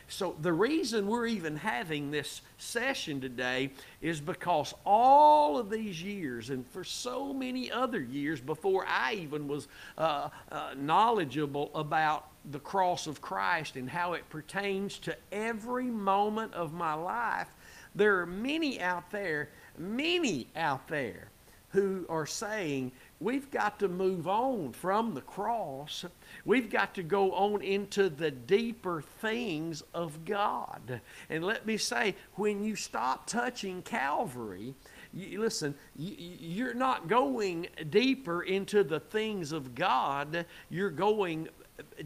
So, 0.08 0.36
the 0.40 0.52
reason 0.52 1.08
we're 1.08 1.26
even 1.26 1.56
having 1.56 2.12
this 2.12 2.40
session 2.58 3.20
today 3.20 3.70
is 4.00 4.20
because 4.20 4.72
all 4.84 5.58
of 5.58 5.68
these 5.68 6.00
years, 6.00 6.50
and 6.50 6.66
for 6.68 6.84
so 6.84 7.32
many 7.32 7.72
other 7.72 8.00
years 8.00 8.40
before 8.40 8.86
I 8.88 9.14
even 9.14 9.48
was 9.48 9.66
uh, 9.98 10.28
uh, 10.52 10.74
knowledgeable 10.76 11.72
about 11.74 12.28
the 12.52 12.60
cross 12.60 13.08
of 13.08 13.20
Christ 13.20 13.74
and 13.74 13.90
how 13.90 14.12
it 14.12 14.28
pertains 14.30 14.98
to 15.00 15.16
every 15.32 15.86
moment 15.86 16.54
of 16.54 16.72
my 16.72 16.94
life, 16.94 17.48
there 17.96 18.20
are 18.20 18.26
many 18.26 18.80
out 18.80 19.10
there, 19.10 19.48
many 19.76 20.46
out 20.54 20.86
there 20.86 21.30
who 21.70 22.06
are 22.08 22.26
saying 22.26 22.92
we've 23.20 23.50
got 23.50 23.78
to 23.80 23.88
move 23.88 24.28
on 24.28 24.72
from 24.72 25.14
the 25.14 25.20
cross 25.20 26.04
We've 26.44 26.70
got 26.70 26.94
to 26.94 27.02
go 27.02 27.32
on 27.32 27.62
into 27.62 28.08
the 28.08 28.30
deeper 28.30 29.02
things 29.20 29.82
of 29.94 30.24
God. 30.24 31.00
And 31.28 31.44
let 31.44 31.66
me 31.66 31.76
say, 31.76 32.14
when 32.34 32.62
you 32.62 32.76
stop 32.76 33.26
touching 33.26 33.82
Calvary, 33.82 34.74
you, 35.12 35.40
listen, 35.40 35.74
you, 35.96 36.68
are 36.68 36.74
not 36.74 37.08
going 37.08 37.68
deeper 37.90 38.42
into 38.42 38.84
the 38.84 39.00
things 39.00 39.52
of 39.52 39.74
God. 39.74 40.46
You're 40.70 40.90
going 40.90 41.48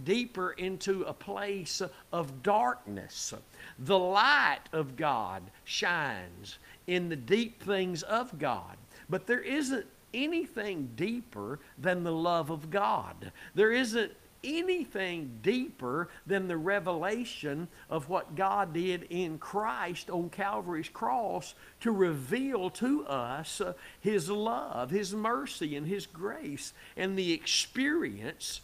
deeper 0.04 0.52
into 0.52 1.02
a 1.02 1.12
place 1.12 1.82
of 2.12 2.42
darkness. 2.42 3.34
The 3.80 3.98
light 3.98 4.60
of 4.72 4.96
God 4.96 5.42
shines 5.64 6.58
in 6.86 7.08
the 7.08 7.16
deep 7.16 7.62
things 7.62 8.02
of 8.04 8.38
God. 8.38 8.76
But 9.08 9.26
there 9.26 9.40
isn't 9.40 9.86
anything 10.14 10.90
deeper 10.96 11.58
than 11.78 12.04
the 12.04 12.12
love 12.12 12.50
of 12.50 12.70
God. 12.70 13.32
There 13.54 13.72
isn't 13.72 14.12
anything 14.42 15.38
deeper 15.42 16.08
than 16.26 16.48
the 16.48 16.56
revelation 16.56 17.68
of 17.88 18.08
what 18.08 18.34
God 18.34 18.72
did 18.72 19.06
in 19.10 19.38
Christ 19.38 20.10
on 20.10 20.30
Calvary's 20.30 20.88
cross 20.88 21.54
to 21.80 21.92
reveal 21.92 22.70
to 22.70 23.06
us 23.06 23.60
His 24.00 24.30
love, 24.30 24.90
His 24.90 25.14
mercy, 25.14 25.76
and 25.76 25.86
His 25.86 26.06
grace, 26.06 26.72
and 26.96 27.18
the 27.18 27.32
experience 27.32 28.62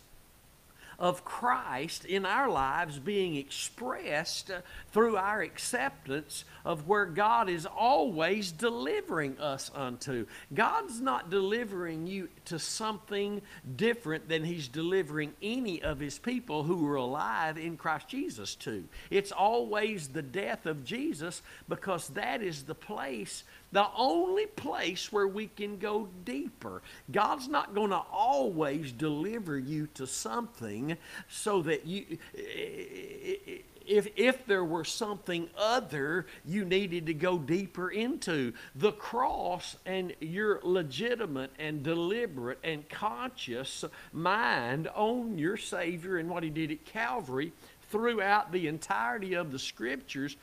of 0.98 1.24
Christ 1.24 2.04
in 2.04 2.24
our 2.24 2.48
lives 2.48 2.98
being 2.98 3.36
expressed 3.36 4.50
uh, 4.50 4.60
through 4.92 5.16
our 5.16 5.42
acceptance 5.42 6.44
of 6.64 6.88
where 6.88 7.06
God 7.06 7.48
is 7.48 7.66
always 7.66 8.50
delivering 8.50 9.38
us 9.38 9.70
unto. 9.74 10.26
God's 10.54 11.00
not 11.00 11.30
delivering 11.30 12.06
you 12.06 12.28
to 12.46 12.58
something 12.58 13.42
different 13.76 14.28
than 14.28 14.44
He's 14.44 14.68
delivering 14.68 15.34
any 15.42 15.82
of 15.82 16.00
His 16.00 16.18
people 16.18 16.62
who 16.62 16.86
are 16.88 16.96
alive 16.96 17.58
in 17.58 17.76
Christ 17.76 18.08
Jesus 18.08 18.54
to. 18.56 18.84
It's 19.10 19.32
always 19.32 20.08
the 20.08 20.22
death 20.22 20.66
of 20.66 20.84
Jesus 20.84 21.42
because 21.68 22.08
that 22.08 22.42
is 22.42 22.62
the 22.62 22.74
place 22.74 23.44
the 23.76 23.86
only 23.94 24.46
place 24.46 25.12
where 25.12 25.28
we 25.28 25.48
can 25.48 25.76
go 25.76 26.08
deeper. 26.24 26.80
God's 27.12 27.46
not 27.46 27.74
going 27.74 27.90
to 27.90 28.00
always 28.10 28.90
deliver 28.90 29.58
you 29.58 29.86
to 29.88 30.06
something 30.06 30.96
so 31.28 31.60
that 31.60 31.84
you. 31.84 32.16
If, 32.32 34.08
if 34.16 34.46
there 34.46 34.64
were 34.64 34.84
something 34.84 35.50
other 35.58 36.24
you 36.46 36.64
needed 36.64 37.04
to 37.04 37.12
go 37.12 37.36
deeper 37.36 37.90
into, 37.90 38.54
the 38.74 38.92
cross 38.92 39.76
and 39.84 40.14
your 40.20 40.60
legitimate 40.62 41.50
and 41.58 41.82
deliberate 41.82 42.58
and 42.64 42.88
conscious 42.88 43.84
mind 44.10 44.88
on 44.88 45.36
your 45.36 45.58
Savior 45.58 46.16
and 46.16 46.30
what 46.30 46.42
He 46.42 46.48
did 46.48 46.70
at 46.70 46.86
Calvary 46.86 47.52
throughout 47.90 48.52
the 48.52 48.68
entirety 48.68 49.34
of 49.34 49.52
the 49.52 49.58
Scriptures 49.58 50.38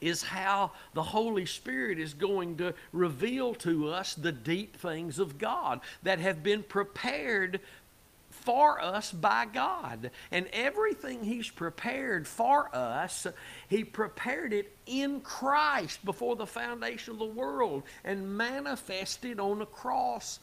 is 0.00 0.22
how 0.22 0.72
the 0.94 1.02
Holy 1.02 1.46
Spirit 1.46 1.98
is 1.98 2.14
going 2.14 2.56
to 2.58 2.74
reveal 2.92 3.54
to 3.56 3.88
us 3.88 4.14
the 4.14 4.32
deep 4.32 4.76
things 4.76 5.18
of 5.18 5.38
God 5.38 5.80
that 6.02 6.18
have 6.18 6.42
been 6.42 6.62
prepared 6.62 7.60
for 8.30 8.80
us 8.80 9.12
by 9.12 9.46
God. 9.46 10.10
And 10.30 10.46
everything 10.52 11.24
He's 11.24 11.50
prepared 11.50 12.26
for 12.26 12.74
us, 12.74 13.26
He 13.68 13.84
prepared 13.84 14.52
it 14.52 14.74
in 14.86 15.20
Christ 15.20 16.04
before 16.04 16.36
the 16.36 16.46
foundation 16.46 17.14
of 17.14 17.18
the 17.18 17.26
world 17.26 17.82
and 18.04 18.36
manifested 18.36 19.40
on 19.40 19.58
the 19.58 19.66
cross 19.66 20.40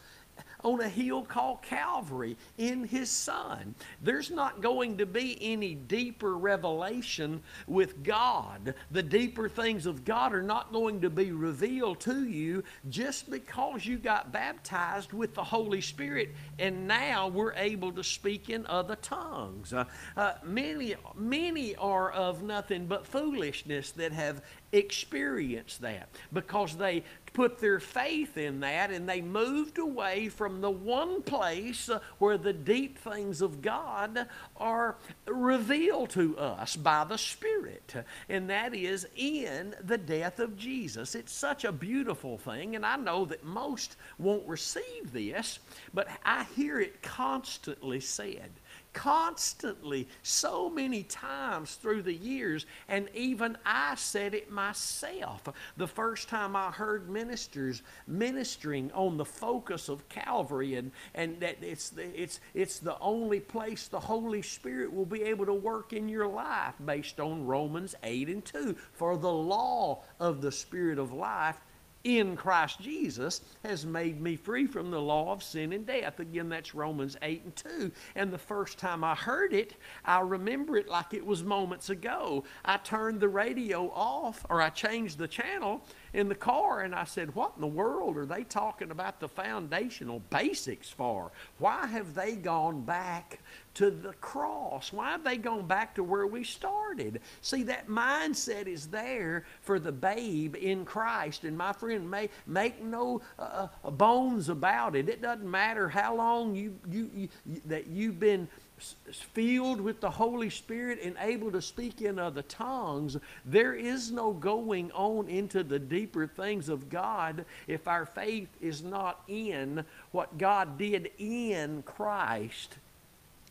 on 0.64 0.82
a 0.82 0.90
hill 0.90 1.24
called 1.24 1.62
Calvary 1.62 2.38
in 2.58 2.84
His 2.84 3.10
Son. 3.10 3.76
There's 4.02 4.32
not 4.32 4.62
going 4.62 4.98
to 4.98 5.06
be 5.06 5.38
any 5.42 5.76
deeper 5.76 6.38
revelation 6.38 7.42
with 7.68 8.04
God. 8.04 8.74
The 8.92 9.04
deeper 9.04 9.50
things 9.50 9.86
of 9.86 10.06
God 10.06 10.34
are 10.34 10.42
not 10.42 10.72
going 10.72 11.02
to 11.02 11.10
be 11.10 11.32
revealed 11.32 12.00
to 12.02 12.26
you 12.26 12.64
just 12.90 13.30
because 13.30 13.86
you 13.86 13.98
got 13.98 14.32
baptized 14.32 15.14
with 15.14 15.34
the 15.34 15.44
Holy 15.44 15.82
Spirit 15.82 16.34
and 16.60 16.88
now 16.88 17.28
we're 17.28 17.54
able 17.54 17.92
to 17.92 18.04
speak 18.04 18.50
in 18.50 18.66
other 18.68 18.96
tongues. 18.96 19.74
Uh, 19.74 19.86
uh, 20.16 20.34
many, 20.44 20.96
many 21.16 21.76
are 21.76 22.12
of 22.12 22.44
nothing 22.44 22.86
but 22.86 23.06
foolishness 23.06 23.92
that 23.92 24.12
have 24.12 24.42
experienced 24.72 25.82
that 25.82 26.10
because 26.34 26.76
they 26.76 27.04
put 27.36 27.60
their 27.60 27.82
faith 27.82 28.38
in 28.38 28.62
that 28.62 28.90
and 28.92 29.08
they 29.08 29.22
moved 29.22 29.78
away 29.78 30.30
from 30.30 30.62
the 30.62 30.72
one 30.72 31.22
place 31.22 31.90
uh, 31.90 32.00
where 32.18 32.38
the 32.38 32.54
deep 32.54 32.98
things 32.98 33.42
of 33.42 33.62
God 33.62 34.26
are 34.56 34.96
revealed 35.28 36.10
to 36.12 36.38
us 36.38 36.78
by 36.78 37.04
the 37.04 37.18
Spirit, 37.18 37.94
and 38.30 38.50
that 38.50 38.74
is 38.74 39.06
in 39.18 39.76
the 39.84 39.98
death 39.98 40.40
of 40.40 40.58
Jesus. 40.58 41.14
It's 41.14 41.34
such 41.34 41.66
a 41.66 41.72
beautiful 41.74 42.38
thing, 42.38 42.76
and 42.76 42.86
I 42.86 42.96
know 42.96 43.26
that 43.26 43.44
most 43.44 43.98
won't 44.18 44.48
receive 44.48 45.12
this, 45.12 45.60
but 45.94 46.08
I 46.24 46.46
hear 46.56 46.80
it 46.80 47.02
constantly 47.02 48.00
said 48.00 48.50
constantly 48.96 50.08
so 50.24 50.70
many 50.70 51.04
times 51.04 51.76
through 51.76 52.02
the 52.02 52.14
years, 52.14 52.66
and 52.88 53.08
even 53.14 53.58
I 53.66 53.94
said 53.96 54.34
it 54.34 54.50
myself. 54.50 55.44
The 55.78 55.88
first 55.88 56.30
time 56.30 56.56
I 56.56 56.72
heard 56.72 57.10
ministers 57.10 57.84
ministering 58.08 58.92
on 58.94 59.18
the 59.18 59.26
focus 59.26 59.90
of 59.90 60.08
Calvary, 60.10 60.76
and, 60.76 60.92
and 61.14 61.40
that 61.42 61.58
it's 61.62 61.90
the, 61.90 62.04
it's, 62.20 62.40
it's 62.54 62.80
the 62.80 62.98
only 63.00 63.42
place 63.42 63.88
the 63.88 64.00
Holy 64.00 64.42
Spirit 64.42 64.92
will 64.92 65.06
be 65.06 65.24
able 65.24 65.46
to 65.46 65.54
work 65.54 65.94
in 65.94 66.10
your 66.10 66.28
life 66.28 66.74
based 66.84 67.20
on 67.20 67.46
Romans 67.46 67.94
8 68.02 68.30
and 68.30 68.46
2. 68.46 68.76
For 68.94 69.18
the 69.18 69.32
law 69.32 70.04
of 70.20 70.42
the 70.42 70.52
Spirit 70.52 70.98
of 70.98 71.12
life 71.12 71.60
in 72.06 72.38
Christ 72.38 72.80
Jesus 72.80 73.42
has 73.64 73.84
made 73.84 74.22
me 74.22 74.36
free 74.36 74.68
from 74.68 74.92
the 74.92 75.02
law 75.02 75.34
of 75.34 75.44
sin 75.44 75.74
and 75.74 75.86
death. 75.86 76.20
Again, 76.20 76.48
that's 76.48 76.76
Romans 76.76 77.18
8 77.22 77.44
and 77.44 77.56
2. 77.56 77.92
And 78.16 78.32
the 78.32 78.38
first 78.38 78.78
time 78.78 79.04
I 79.04 79.16
heard 79.16 79.54
it, 79.54 79.74
I 80.06 80.20
remember 80.20 80.78
it 80.78 80.88
like 80.88 81.16
it 81.16 81.26
was 81.26 81.44
moments 81.44 81.90
ago. 81.90 82.44
I 82.64 82.78
turned 82.78 83.20
the 83.20 83.28
radio 83.28 83.92
off 83.92 84.46
or 84.50 84.62
I 84.62 84.70
changed 84.70 85.18
the 85.18 85.28
channel 85.28 85.82
in 86.14 86.30
the 86.30 86.36
car 86.36 86.82
and 86.82 86.94
I 86.94 87.06
said, 87.06 87.34
What 87.34 87.54
in 87.56 87.62
the 87.62 87.68
world 87.68 88.18
are 88.18 88.26
they 88.28 88.44
talking 88.44 88.92
about 88.92 89.20
the 89.20 89.28
foundational 89.28 90.20
basics 90.30 90.92
for? 90.92 91.32
Why 91.58 91.88
have 91.88 92.14
they 92.14 92.36
gone 92.36 92.82
back 92.84 93.40
to 93.76 93.92
the 93.92 94.14
cross? 94.14 94.92
Why 94.92 95.12
have 95.12 95.24
they 95.24 95.38
gone 95.38 95.68
back 95.68 95.96
to 95.96 96.04
where 96.04 96.28
we 96.28 96.44
started? 96.44 97.22
See, 97.42 97.64
that 97.64 97.88
mindset 97.88 98.68
is 98.68 98.88
there 98.88 99.46
for 99.62 99.80
the 99.80 99.92
babe 99.92 100.56
in 100.56 100.86
Christ. 100.86 101.44
And 101.44 101.58
my 101.58 101.74
friend, 101.74 102.10
may, 102.10 102.30
make 102.48 102.84
no 102.84 103.22
uh, 103.38 103.68
uh 103.84 103.92
bones 103.92 104.50
about 104.50 104.96
it. 104.96 105.10
It 105.10 105.22
doesn't 105.22 105.50
matter 105.50 105.88
how 105.90 106.16
long 106.16 106.56
you, 106.56 106.78
you, 106.90 107.10
you 107.14 107.30
that 107.66 107.88
you've 107.88 108.20
been 108.20 108.48
filled 108.78 109.80
with 109.80 110.02
the 110.02 110.10
Holy 110.10 110.50
Spirit 110.50 111.00
and 111.02 111.16
able 111.20 111.52
to 111.52 111.62
speak 111.62 112.02
in 112.02 112.20
other 112.20 112.42
tongues, 112.42 113.18
there 113.46 113.74
is 113.74 114.12
no 114.12 114.34
going 114.34 114.92
on 114.92 115.30
into 115.30 115.64
the 115.64 115.80
deeper 115.80 116.28
things 116.28 116.68
of 116.68 116.90
God 116.90 117.46
if 117.68 117.88
our 117.88 118.06
faith 118.06 118.50
is 118.60 118.84
not 118.84 119.22
in 119.28 119.86
what 120.12 120.38
God 120.38 120.78
did 120.78 121.12
in 121.18 121.84
Christ 121.84 122.78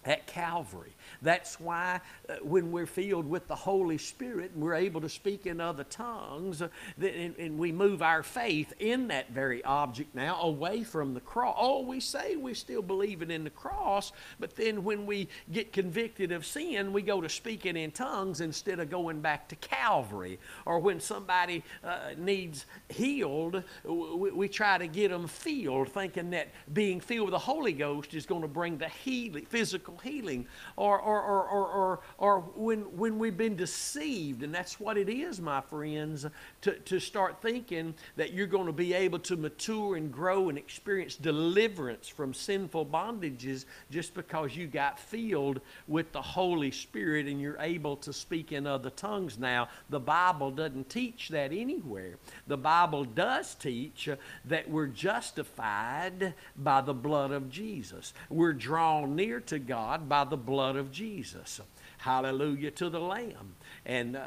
at 0.05 0.27
Calvary. 0.27 0.93
That's 1.23 1.59
why 1.59 2.01
uh, 2.29 2.35
when 2.43 2.73
we're 2.73 2.87
filled 2.87 3.29
with 3.29 3.49
the 3.49 3.55
Holy 3.55 3.99
Spirit 3.99 4.53
and 4.55 4.63
we're 4.63 4.75
able 4.75 5.01
to 5.01 5.09
speak 5.09 5.47
in 5.47 5.61
other 5.61 5.85
tongues, 5.85 6.63
uh, 6.63 6.69
and, 7.01 7.35
and, 7.39 7.59
we 7.59 7.71
move 7.71 8.03
our 8.03 8.23
faith 8.23 8.73
in 8.81 9.09
that 9.09 9.31
very 9.31 9.63
object 9.65 10.15
now 10.15 10.41
away 10.41 10.83
from 10.83 11.15
the 11.15 11.21
cross. 11.21 11.57
Oh, 11.59 11.83
we 11.83 12.01
say 12.01 12.37
we 12.37 12.53
still 12.53 12.83
believe 12.83 13.23
in 13.23 13.45
the 13.45 13.51
cross, 13.51 14.13
but 14.41 14.57
then 14.57 14.83
when 14.85 15.07
we 15.07 15.29
get 15.53 15.73
convicted 15.73 16.33
of 16.33 16.45
sin, 16.45 16.93
we 16.93 17.01
go 17.01 17.21
to 17.21 17.29
speaking 17.29 17.77
in 17.77 17.91
tongues 17.91 18.41
instead 18.41 18.81
of 18.81 18.91
going 18.91 19.21
back 19.21 19.49
to 19.49 19.57
Calvary. 19.57 20.39
Or 20.67 20.79
when 20.79 21.01
somebody 21.01 21.63
uh, 21.83 22.11
needs 22.17 22.67
healed, 22.89 23.63
we, 23.85 24.31
we 24.31 24.49
try 24.49 24.79
to 24.79 24.87
get 24.87 25.11
them 25.11 25.27
filled, 25.27 25.91
thinking 25.91 26.31
that 26.31 26.49
being 26.73 27.01
filled 27.01 27.27
with 27.27 27.33
the 27.33 27.39
Holy 27.39 27.73
Ghost 27.73 28.15
is 28.15 28.27
going 28.27 28.43
to 28.43 28.49
bring 28.49 28.79
the 28.79 28.89
healing, 28.89 29.47
physical 29.47 29.97
healing. 29.99 30.47
Or, 30.77 30.94
or, 30.99 31.21
or, 31.21 31.49
or, 31.49 31.67
or, 31.67 32.01
or 32.19 32.41
when, 32.57 32.81
when 32.97 33.19
we've 33.19 33.37
been 33.37 33.57
deceived, 33.57 34.43
and 34.43 34.55
that's 34.55 34.79
what 34.79 34.97
it 34.97 35.09
is, 35.09 35.41
my 35.41 35.61
friends, 35.61 36.27
to, 36.63 36.73
to 36.81 36.99
start 36.99 37.37
thinking 37.43 37.95
that 38.17 38.33
you're 38.33 38.47
going 38.47 38.67
to 38.67 38.73
be 38.73 38.95
able 38.95 39.19
to 39.21 39.37
mature 39.37 39.97
and 39.97 40.13
grow 40.13 40.49
and 40.49 40.59
experience 40.59 41.17
deliverance 41.17 42.09
from 42.09 42.35
sinful 42.35 42.87
bondages 42.87 43.65
just 43.91 44.15
because 44.15 44.57
you 44.57 44.67
got 44.67 44.99
filled 44.99 45.61
with 45.89 46.13
the 46.13 46.23
Holy 46.23 46.71
Spirit 46.71 47.27
and 47.27 47.41
you're 47.41 47.59
able 47.61 47.97
to 47.97 48.13
speak 48.13 48.53
in 48.53 48.67
other 48.67 48.91
tongues 48.91 49.39
now. 49.39 49.69
The 49.91 50.01
Bible 50.01 50.51
doesn't 50.51 50.91
teach 50.91 51.29
that 51.31 51.53
anywhere. 51.53 52.17
The 52.47 52.57
Bible 52.57 53.05
does 53.05 53.55
teach 53.55 54.09
that 54.45 54.69
we're 54.69 54.87
justified 54.87 56.35
by 56.57 56.81
the 56.81 56.95
blood 56.95 57.31
of 57.31 57.51
Jesus. 57.51 58.13
We're 58.31 58.53
drawn 58.53 59.17
near 59.17 59.41
to 59.41 59.59
God 59.59 60.09
by 60.09 60.25
the 60.25 60.37
blood 60.37 60.77
of 60.85 60.93
Jesus. 60.93 61.61
Hallelujah 61.99 62.71
to 62.73 62.91
the 62.91 63.01
Lamb. 63.01 63.57
And 63.87 64.17
uh, 64.17 64.27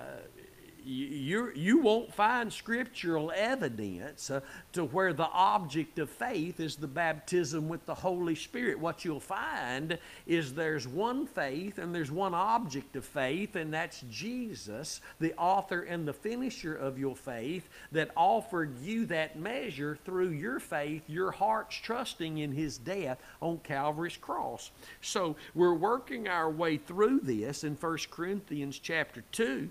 you, 0.88 1.52
you 1.54 1.80
won't 1.80 2.13
find 2.13 2.52
scriptural 2.52 3.32
evidence 3.36 4.32
uh, 4.32 4.39
to 4.71 4.86
where 4.86 5.12
the 5.12 5.28
object 5.28 6.00
of 6.00 6.10
faith 6.10 6.62
is 6.62 6.78
the 6.78 6.88
baptism 6.88 7.67
with 7.67 7.86
the 7.86 7.93
Holy 7.93 8.36
Spirit. 8.36 8.80
What 8.80 9.04
you'll 9.04 9.19
find 9.19 9.97
is 10.26 10.54
there's 10.54 10.88
one 10.88 11.28
faith 11.28 11.78
and 11.78 11.93
there's 11.93 12.12
one 12.12 12.34
object 12.34 12.95
of 12.95 13.04
faith, 13.04 13.58
and 13.58 13.73
that's 13.73 14.04
Jesus, 14.10 15.02
the 15.19 15.34
author 15.36 15.82
and 15.82 16.08
the 16.08 16.13
finisher 16.13 16.76
of 16.76 16.97
your 16.97 17.15
faith, 17.15 17.67
that 17.91 18.12
offered 18.15 18.80
you 18.82 19.06
that 19.08 19.38
measure 19.38 19.97
through 20.06 20.30
your 20.30 20.60
faith, 20.60 21.04
your 21.08 21.32
heart's 21.32 21.76
trusting 21.76 22.38
in 22.38 22.54
his 22.54 22.78
death 22.78 23.19
on 23.41 23.58
Calvary's 23.60 24.17
cross. 24.17 24.71
So 25.02 25.36
we're 25.54 25.73
working 25.73 26.30
our 26.30 26.50
way 26.50 26.78
through 26.78 27.19
this 27.23 27.65
in 27.65 27.76
1 27.76 27.97
Corinthians 28.10 28.80
chapter 28.80 29.23
2 29.34 29.69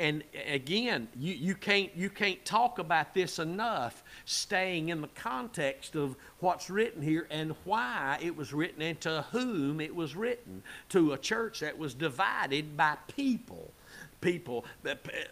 and 0.00 0.24
again, 0.50 1.08
you, 1.14 1.34
you, 1.34 1.54
can't, 1.54 1.94
you 1.94 2.08
can't 2.08 2.42
talk 2.44 2.78
about 2.78 3.12
this 3.12 3.38
enough, 3.38 4.02
staying 4.24 4.88
in 4.88 5.02
the 5.02 5.08
context 5.08 5.94
of 5.94 6.16
what's 6.38 6.70
written 6.70 7.02
here 7.02 7.26
and 7.30 7.54
why 7.64 8.18
it 8.22 8.34
was 8.34 8.54
written 8.54 8.80
and 8.80 8.98
to 9.02 9.26
whom 9.30 9.78
it 9.78 9.94
was 9.94 10.16
written. 10.16 10.62
To 10.88 11.12
a 11.12 11.18
church 11.18 11.60
that 11.60 11.76
was 11.76 11.92
divided 11.92 12.78
by 12.78 12.96
people 13.14 13.72
people, 14.20 14.64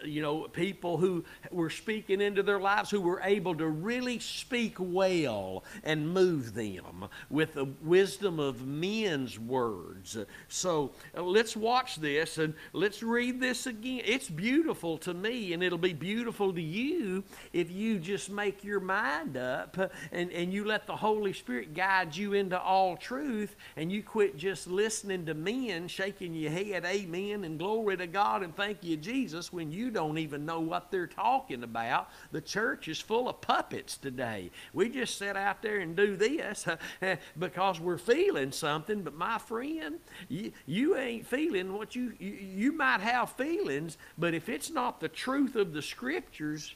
you 0.03 0.21
know, 0.21 0.43
people 0.43 0.97
who 0.97 1.23
were 1.51 1.69
speaking 1.69 2.21
into 2.21 2.43
their 2.43 2.59
lives 2.59 2.89
who 2.89 3.01
were 3.01 3.21
able 3.23 3.55
to 3.55 3.67
really 3.67 4.19
speak 4.19 4.75
well 4.79 5.63
and 5.83 6.11
move 6.13 6.53
them 6.53 7.05
with 7.29 7.53
the 7.53 7.65
wisdom 7.83 8.39
of 8.39 8.65
men's 8.65 9.39
words. 9.39 10.17
So 10.47 10.91
uh, 11.15 11.23
let's 11.23 11.55
watch 11.55 11.97
this 11.97 12.37
and 12.37 12.53
let's 12.73 13.03
read 13.03 13.39
this 13.39 13.67
again. 13.67 14.01
It's 14.05 14.29
beautiful 14.29 14.97
to 14.99 15.13
me, 15.13 15.53
and 15.53 15.63
it'll 15.63 15.77
be 15.77 15.93
beautiful 15.93 16.53
to 16.53 16.61
you 16.61 17.23
if 17.53 17.71
you 17.71 17.99
just 17.99 18.29
make 18.29 18.63
your 18.63 18.79
mind 18.79 19.37
up 19.37 19.77
and, 20.11 20.31
and 20.31 20.53
you 20.53 20.65
let 20.65 20.87
the 20.87 20.95
Holy 20.95 21.33
Spirit 21.33 21.73
guide 21.73 22.15
you 22.15 22.33
into 22.33 22.59
all 22.59 22.97
truth 22.97 23.55
and 23.75 23.91
you 23.91 24.03
quit 24.03 24.37
just 24.37 24.67
listening 24.67 25.25
to 25.25 25.33
men 25.33 25.87
shaking 25.87 26.33
your 26.33 26.51
head, 26.51 26.85
amen, 26.85 27.43
and 27.43 27.59
glory 27.59 27.97
to 27.97 28.07
God 28.07 28.43
and 28.43 28.55
thank 28.55 28.78
you, 28.83 28.97
Jesus, 28.97 29.51
when 29.51 29.71
you 29.71 29.91
don't 29.91 30.17
even 30.17 30.45
know 30.45 30.59
what 30.59 30.91
they're 30.91 31.07
talking 31.07 31.63
about. 31.63 32.09
The 32.31 32.41
church 32.41 32.87
is 32.87 32.99
full 32.99 33.29
of 33.29 33.41
puppets 33.41 33.97
today. 33.97 34.51
We 34.73 34.89
just 34.89 35.17
sit 35.17 35.35
out 35.35 35.61
there 35.61 35.79
and 35.79 35.95
do 35.95 36.15
this 36.15 36.67
because 37.39 37.79
we're 37.79 37.97
feeling 37.97 38.51
something, 38.51 39.01
but 39.01 39.15
my 39.15 39.37
friend, 39.37 39.99
you, 40.27 40.51
you 40.65 40.97
ain't 40.97 41.25
feeling 41.25 41.73
what 41.73 41.95
you, 41.95 42.13
you, 42.19 42.31
you 42.31 42.71
might 42.71 43.01
have 43.01 43.31
feelings, 43.31 43.97
but 44.17 44.33
if 44.33 44.49
it's 44.49 44.69
not 44.69 44.99
the 44.99 45.09
truth 45.09 45.55
of 45.55 45.73
the 45.73 45.81
scriptures, 45.81 46.75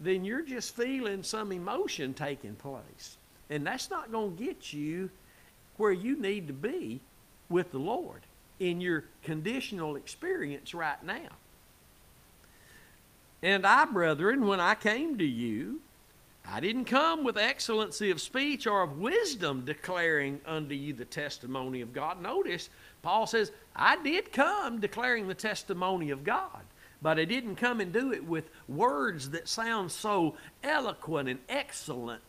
then 0.00 0.24
you're 0.24 0.42
just 0.42 0.74
feeling 0.74 1.22
some 1.22 1.52
emotion 1.52 2.14
taking 2.14 2.54
place. 2.54 3.16
And 3.50 3.66
that's 3.66 3.90
not 3.90 4.10
going 4.10 4.36
to 4.36 4.44
get 4.44 4.72
you 4.72 5.10
where 5.76 5.92
you 5.92 6.16
need 6.16 6.46
to 6.48 6.52
be 6.52 7.00
with 7.48 7.70
the 7.70 7.78
Lord 7.78 8.22
in 8.62 8.80
your 8.80 9.04
conditional 9.24 9.96
experience 9.96 10.72
right 10.72 11.02
now. 11.04 11.28
And 13.42 13.66
I, 13.66 13.84
brethren, 13.86 14.46
when 14.46 14.60
I 14.60 14.76
came 14.76 15.18
to 15.18 15.26
you, 15.26 15.80
I 16.46 16.60
didn't 16.60 16.84
come 16.84 17.24
with 17.24 17.36
excellency 17.36 18.10
of 18.10 18.20
speech 18.20 18.68
or 18.68 18.82
of 18.82 18.98
wisdom 18.98 19.64
declaring 19.64 20.40
unto 20.46 20.74
you 20.74 20.92
the 20.92 21.04
testimony 21.04 21.80
of 21.80 21.92
God. 21.92 22.22
Notice, 22.22 22.70
Paul 23.02 23.26
says, 23.26 23.50
I 23.74 24.00
did 24.02 24.32
come 24.32 24.80
declaring 24.80 25.26
the 25.26 25.34
testimony 25.34 26.10
of 26.10 26.22
God, 26.22 26.62
but 27.00 27.18
I 27.18 27.24
didn't 27.24 27.56
come 27.56 27.80
and 27.80 27.92
do 27.92 28.12
it 28.12 28.24
with 28.24 28.48
words 28.68 29.30
that 29.30 29.48
sound 29.48 29.90
so 29.90 30.36
eloquent 30.62 31.28
and 31.28 31.40
excellent 31.48 32.22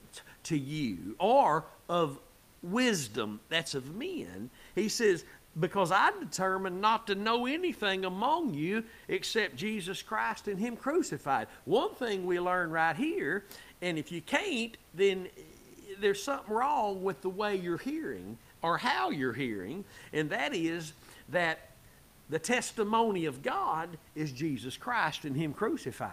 to 0.45 0.57
you 0.57 1.15
or 1.19 1.65
of 1.87 2.17
wisdom 2.63 3.39
that's 3.49 3.75
of 3.75 3.95
men. 3.95 4.49
He 4.73 4.89
says, 4.89 5.25
because 5.59 5.91
I 5.91 6.11
determined 6.19 6.81
not 6.81 7.07
to 7.07 7.15
know 7.15 7.45
anything 7.45 8.05
among 8.05 8.53
you 8.53 8.83
except 9.07 9.55
Jesus 9.55 10.01
Christ 10.01 10.47
and 10.47 10.59
Him 10.59 10.75
crucified. 10.75 11.47
One 11.65 11.93
thing 11.95 12.25
we 12.25 12.39
learn 12.39 12.71
right 12.71 12.95
here, 12.95 13.45
and 13.81 13.97
if 13.97 14.11
you 14.11 14.21
can't, 14.21 14.75
then 14.93 15.27
there's 15.99 16.23
something 16.23 16.53
wrong 16.53 17.03
with 17.03 17.21
the 17.21 17.29
way 17.29 17.55
you're 17.55 17.77
hearing 17.77 18.37
or 18.61 18.77
how 18.77 19.09
you're 19.09 19.33
hearing, 19.33 19.85
and 20.11 20.29
that 20.29 20.55
is 20.55 20.93
that 21.29 21.69
the 22.29 22.39
testimony 22.39 23.25
of 23.25 23.43
God 23.43 23.97
is 24.15 24.31
Jesus 24.31 24.77
Christ 24.77 25.25
and 25.25 25.35
Him 25.35 25.53
crucified. 25.53 26.11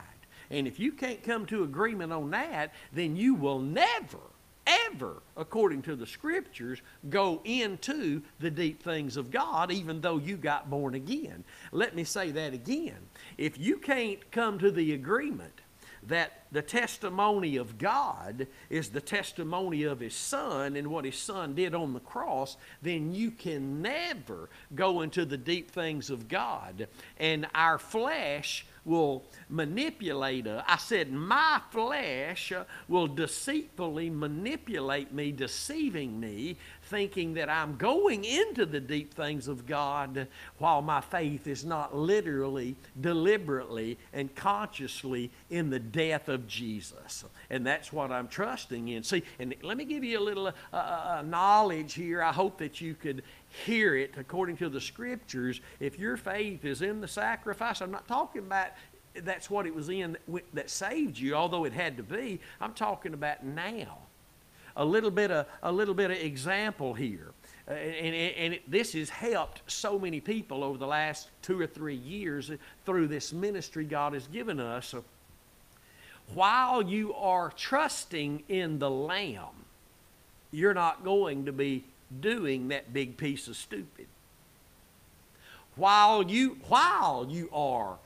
And 0.50 0.66
if 0.66 0.80
you 0.80 0.92
can't 0.92 1.22
come 1.22 1.46
to 1.46 1.62
agreement 1.62 2.12
on 2.12 2.30
that, 2.30 2.74
then 2.92 3.16
you 3.16 3.34
will 3.34 3.60
never 3.60 4.18
ever, 4.66 5.22
according 5.36 5.82
to 5.82 5.96
the 5.96 6.06
scriptures, 6.06 6.80
go 7.08 7.40
into 7.44 8.22
the 8.38 8.50
deep 8.50 8.82
things 8.82 9.16
of 9.16 9.30
God, 9.30 9.70
even 9.70 10.00
though 10.00 10.18
you 10.18 10.36
got 10.36 10.70
born 10.70 10.94
again. 10.94 11.44
Let 11.72 11.94
me 11.94 12.04
say 12.04 12.30
that 12.32 12.52
again. 12.52 12.98
If 13.38 13.58
you 13.58 13.78
can't 13.78 14.30
come 14.30 14.58
to 14.58 14.70
the 14.70 14.92
agreement 14.92 15.60
that 16.06 16.44
the 16.50 16.62
testimony 16.62 17.56
of 17.56 17.78
God 17.78 18.46
is 18.70 18.88
the 18.88 19.00
testimony 19.00 19.84
of 19.84 20.00
His 20.00 20.14
Son 20.14 20.76
and 20.76 20.88
what 20.88 21.04
His 21.04 21.16
Son 21.16 21.54
did 21.54 21.74
on 21.74 21.92
the 21.92 22.00
cross, 22.00 22.56
then 22.82 23.12
you 23.12 23.30
can 23.30 23.82
never 23.82 24.48
go 24.74 25.02
into 25.02 25.24
the 25.24 25.36
deep 25.36 25.70
things 25.70 26.10
of 26.10 26.28
God. 26.28 26.88
And 27.18 27.46
our 27.54 27.78
flesh 27.78 28.66
will 28.84 29.24
manipulate 29.48 30.46
us. 30.46 30.64
I 30.66 30.76
said, 30.76 31.12
My 31.12 31.60
flesh 31.70 32.52
will 32.88 33.06
deceitfully 33.06 34.10
manipulate 34.10 35.12
me, 35.12 35.32
deceiving 35.32 36.18
me, 36.18 36.56
thinking 36.84 37.34
that 37.34 37.48
I'm 37.48 37.76
going 37.76 38.24
into 38.24 38.66
the 38.66 38.80
deep 38.80 39.14
things 39.14 39.48
of 39.48 39.66
God 39.66 40.26
while 40.58 40.82
my 40.82 41.00
faith 41.00 41.46
is 41.46 41.64
not 41.64 41.96
literally, 41.96 42.76
deliberately, 43.00 43.98
and 44.12 44.34
consciously 44.34 45.30
in 45.50 45.70
the 45.70 45.78
death 45.78 46.28
of 46.28 46.46
Jesus. 46.46 47.24
And 47.48 47.66
that's 47.66 47.92
what 47.92 48.10
I'm 48.10 48.28
trusting 48.28 48.88
in. 48.88 49.02
See, 49.02 49.22
and 49.38 49.54
let 49.62 49.76
me 49.76 49.84
give 49.84 50.04
you 50.04 50.18
a 50.18 50.20
little 50.20 50.48
uh, 50.48 50.52
uh, 50.72 50.76
uh 50.76 51.22
knowledge 51.22 51.94
here. 51.94 52.22
I 52.22 52.32
hope 52.32 52.58
that 52.58 52.80
you 52.80 52.94
could 52.94 53.22
hear 53.50 53.96
it 53.96 54.14
according 54.16 54.56
to 54.58 54.68
the 54.68 54.80
scriptures. 54.80 55.60
If 55.80 55.98
your 55.98 56.16
faith 56.16 56.64
is 56.64 56.82
in 56.82 57.00
the 57.00 57.08
sacrifice, 57.08 57.80
I'm 57.80 57.90
not 57.90 58.06
talking 58.06 58.42
about 58.42 58.68
that's 59.14 59.50
what 59.50 59.66
it 59.66 59.74
was 59.74 59.88
in 59.88 60.16
that 60.54 60.70
saved 60.70 61.18
you, 61.18 61.34
although 61.34 61.64
it 61.64 61.72
had 61.72 61.96
to 61.96 62.02
be. 62.02 62.40
I'm 62.60 62.72
talking 62.72 63.12
about 63.14 63.44
now. 63.44 63.98
A 64.76 64.84
little 64.84 65.10
bit 65.10 65.32
of 65.32 65.46
a 65.64 65.72
little 65.72 65.94
bit 65.94 66.12
of 66.12 66.16
example 66.16 66.94
here, 66.94 67.32
uh, 67.68 67.72
and, 67.72 68.14
and 68.14 68.54
it, 68.54 68.70
this 68.70 68.92
has 68.92 69.10
helped 69.10 69.62
so 69.66 69.98
many 69.98 70.20
people 70.20 70.62
over 70.62 70.78
the 70.78 70.86
last 70.86 71.28
two 71.42 71.60
or 71.60 71.66
three 71.66 71.96
years 71.96 72.52
through 72.86 73.08
this 73.08 73.32
ministry 73.32 73.84
God 73.84 74.14
has 74.14 74.28
given 74.28 74.60
us. 74.60 74.94
While 76.34 76.82
you 76.82 77.12
are 77.14 77.50
trusting 77.50 78.44
in 78.48 78.78
the 78.78 78.88
Lamb, 78.88 79.66
you're 80.52 80.72
not 80.72 81.02
going 81.02 81.46
to 81.46 81.52
be 81.52 81.84
doing 82.20 82.68
that 82.68 82.92
big 82.92 83.16
piece 83.16 83.48
of 83.48 83.56
stupid. 83.56 84.06
While 85.76 86.24
you 86.24 86.58
while 86.68 87.26
you 87.28 87.48
are 87.52 87.98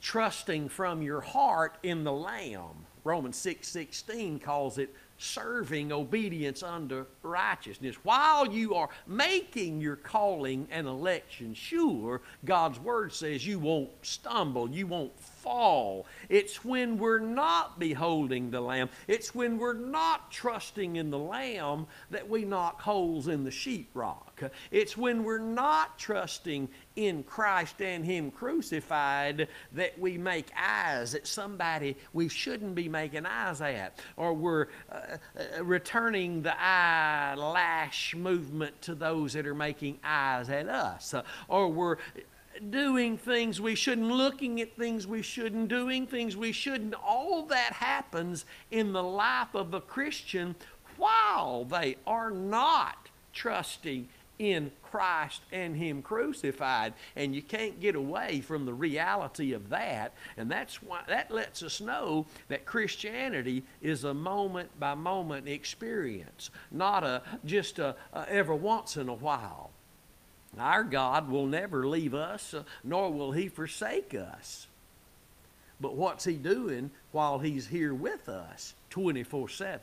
trusting 0.00 0.68
from 0.68 1.00
your 1.00 1.20
heart 1.20 1.76
in 1.82 2.04
the 2.04 2.12
Lamb, 2.12 2.86
Romans 3.04 3.36
6 3.36 3.66
16 3.68 4.38
calls 4.40 4.78
it 4.78 4.94
serving 5.18 5.92
obedience 5.92 6.62
unto 6.62 7.06
righteousness. 7.22 7.96
While 8.02 8.52
you 8.52 8.74
are 8.74 8.88
making 9.06 9.80
your 9.80 9.96
calling 9.96 10.66
and 10.70 10.86
election 10.86 11.54
sure, 11.54 12.20
God's 12.44 12.80
Word 12.80 13.12
says 13.12 13.46
you 13.46 13.60
won't 13.60 13.90
stumble, 14.02 14.68
you 14.68 14.86
won't 14.86 15.12
fall. 15.42 16.06
It's 16.28 16.64
when 16.64 16.98
we're 16.98 17.18
not 17.18 17.78
beholding 17.78 18.50
the 18.50 18.60
Lamb, 18.60 18.88
it's 19.08 19.34
when 19.34 19.58
we're 19.58 19.72
not 19.72 20.30
trusting 20.30 20.96
in 20.96 21.10
the 21.10 21.18
Lamb 21.18 21.86
that 22.10 22.28
we 22.28 22.44
knock 22.44 22.80
holes 22.80 23.28
in 23.28 23.44
the 23.44 23.50
sheetrock. 23.50 24.50
It's 24.70 24.96
when 24.96 25.24
we're 25.24 25.38
not 25.38 25.98
trusting 25.98 26.68
in 26.96 27.22
Christ 27.22 27.80
and 27.80 28.04
Him 28.04 28.30
crucified 28.30 29.48
that 29.72 29.98
we 29.98 30.18
make 30.18 30.50
eyes 30.56 31.14
at 31.14 31.26
somebody 31.26 31.96
we 32.12 32.28
shouldn't 32.28 32.74
be 32.74 32.88
making 32.88 33.26
eyes 33.26 33.60
at, 33.60 33.98
or 34.16 34.34
we're 34.34 34.66
uh, 34.90 35.16
uh, 35.58 35.64
returning 35.64 36.42
the 36.42 36.54
eyelash 36.60 38.14
movement 38.14 38.80
to 38.82 38.94
those 38.94 39.32
that 39.32 39.46
are 39.46 39.54
making 39.54 39.98
eyes 40.04 40.50
at 40.50 40.68
us, 40.68 41.14
or 41.48 41.68
we're 41.68 41.96
doing 42.70 43.16
things 43.18 43.60
we 43.60 43.74
shouldn't, 43.74 44.08
looking 44.08 44.60
at 44.60 44.76
things 44.76 45.06
we 45.06 45.22
shouldn't, 45.22 45.68
doing 45.68 46.06
things 46.06 46.36
we 46.36 46.52
shouldn't. 46.52 46.94
All 46.94 47.44
that 47.46 47.72
happens 47.72 48.44
in 48.70 48.92
the 48.92 49.02
life 49.02 49.54
of 49.54 49.74
a 49.74 49.80
Christian 49.80 50.54
while 50.96 51.64
they 51.64 51.96
are 52.06 52.30
not 52.30 53.08
trusting 53.32 54.08
in 54.38 54.70
Christ 54.82 55.42
and 55.52 55.76
Him 55.76 56.02
crucified. 56.02 56.94
And 57.16 57.34
you 57.34 57.42
can't 57.42 57.80
get 57.80 57.94
away 57.94 58.40
from 58.40 58.64
the 58.64 58.74
reality 58.74 59.52
of 59.52 59.68
that. 59.70 60.14
And 60.36 60.50
that's 60.50 60.82
why 60.82 61.00
that 61.08 61.30
lets 61.30 61.62
us 61.62 61.80
know 61.80 62.26
that 62.48 62.64
Christianity 62.64 63.64
is 63.80 64.04
a 64.04 64.14
moment 64.14 64.68
by 64.78 64.94
moment 64.94 65.48
experience, 65.48 66.50
not 66.70 67.04
a 67.04 67.22
just 67.44 67.78
a, 67.78 67.96
a 68.12 68.26
every 68.28 68.56
once 68.56 68.96
in 68.96 69.08
a 69.08 69.14
while. 69.14 69.71
Our 70.58 70.84
God 70.84 71.30
will 71.30 71.46
never 71.46 71.86
leave 71.86 72.14
us, 72.14 72.52
uh, 72.52 72.64
nor 72.84 73.10
will 73.10 73.32
He 73.32 73.48
forsake 73.48 74.14
us. 74.14 74.66
But 75.80 75.96
what's 75.96 76.24
He 76.24 76.34
doing 76.34 76.90
while 77.10 77.38
He's 77.38 77.68
here 77.68 77.94
with 77.94 78.28
us 78.28 78.74
24 78.90 79.48
7? 79.48 79.80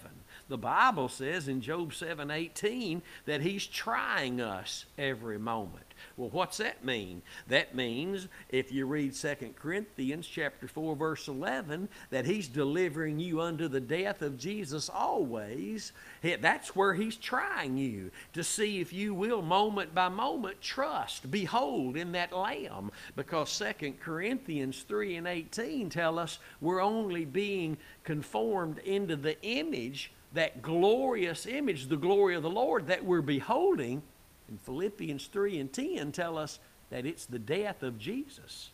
The 0.50 0.58
Bible 0.58 1.10
says 1.10 1.48
in 1.48 1.62
Job 1.62 1.94
7 1.94 2.32
18 2.32 3.04
that 3.26 3.42
He's 3.42 3.66
trying 3.66 4.42
us 4.42 4.86
every 4.98 5.38
moment. 5.38 5.86
Well, 6.18 6.30
what's 6.30 6.58
that 6.58 6.84
mean? 6.84 7.22
That 7.48 7.76
means 7.76 8.28
if 8.50 8.72
you 8.72 8.86
read 8.86 9.14
2 9.16 9.36
Corinthians 9.56 10.28
chapter 10.28 10.68
4 10.68 10.96
verse 10.96 11.28
11 11.28 11.90
that 12.10 12.26
he's 12.26 12.48
delivering 12.48 13.20
you 13.20 13.42
unto 13.42 13.68
the 13.68 13.80
death 13.80 14.22
of 14.22 14.38
Jesus 14.38 14.90
always. 14.90 15.92
That's 16.22 16.76
where 16.76 16.94
he's 16.94 17.16
trying 17.16 17.78
you 17.78 18.12
to 18.34 18.44
see 18.44 18.80
if 18.80 18.92
you 18.94 19.14
will 19.14 19.42
moment 19.42 19.94
by 19.94 20.10
moment 20.10 20.62
trust, 20.62 21.30
behold 21.30 21.96
in 21.96 22.12
that 22.14 22.32
lamb 22.32 22.92
because 23.16 23.58
2 23.80 23.94
Corinthians 24.00 24.84
3 24.84 25.18
and 25.18 25.28
18 25.28 25.90
tell 25.90 26.20
us 26.20 26.40
we're 26.62 26.82
only 26.82 27.26
being 27.26 27.78
conformed 28.04 28.80
into 28.80 29.16
the 29.16 29.42
image 29.44 30.12
that 30.34 30.62
glorious 30.62 31.46
image, 31.46 31.88
the 31.88 31.98
glory 31.98 32.36
of 32.36 32.44
the 32.44 32.50
Lord 32.50 32.88
that 32.88 33.04
we're 33.04 33.22
beholding 33.22 34.04
and 34.50 34.60
Philippians 34.62 35.28
3 35.28 35.60
and 35.60 35.72
10 35.72 36.12
tell 36.12 36.38
us 36.38 36.60
that 36.90 37.06
it's 37.06 37.26
the 37.26 37.40
death 37.40 37.84
of 37.84 38.00
Jesus 38.00 38.72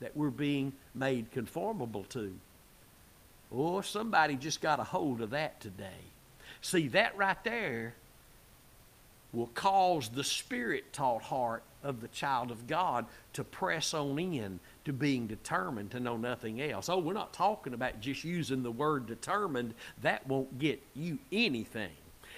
that 0.00 0.16
we're 0.16 0.30
being 0.30 0.72
made 0.94 1.30
conformable 1.32 2.04
to. 2.04 2.32
Oh, 3.52 3.80
somebody 3.80 4.36
just 4.36 4.60
got 4.60 4.78
a 4.78 4.84
hold 4.84 5.20
of 5.20 5.30
that 5.30 5.60
today. 5.60 6.04
See, 6.60 6.88
that 6.88 7.16
right 7.16 7.42
there 7.44 7.94
will 9.32 9.48
cause 9.48 10.08
the 10.08 10.24
spirit 10.24 10.92
taught 10.92 11.22
heart 11.22 11.62
of 11.82 12.00
the 12.00 12.08
child 12.08 12.50
of 12.50 12.66
God 12.66 13.06
to 13.32 13.42
press 13.44 13.92
on 13.92 14.18
in 14.18 14.60
to 14.88 14.92
being 14.94 15.26
determined 15.26 15.90
to 15.90 16.00
know 16.00 16.16
nothing 16.16 16.62
else. 16.62 16.88
Oh, 16.88 16.98
we're 16.98 17.12
not 17.12 17.34
talking 17.34 17.74
about 17.74 18.00
just 18.00 18.24
using 18.24 18.62
the 18.62 18.70
word 18.70 19.06
determined. 19.06 19.74
That 20.00 20.26
won't 20.26 20.58
get 20.58 20.82
you 20.94 21.18
anything. 21.30 21.92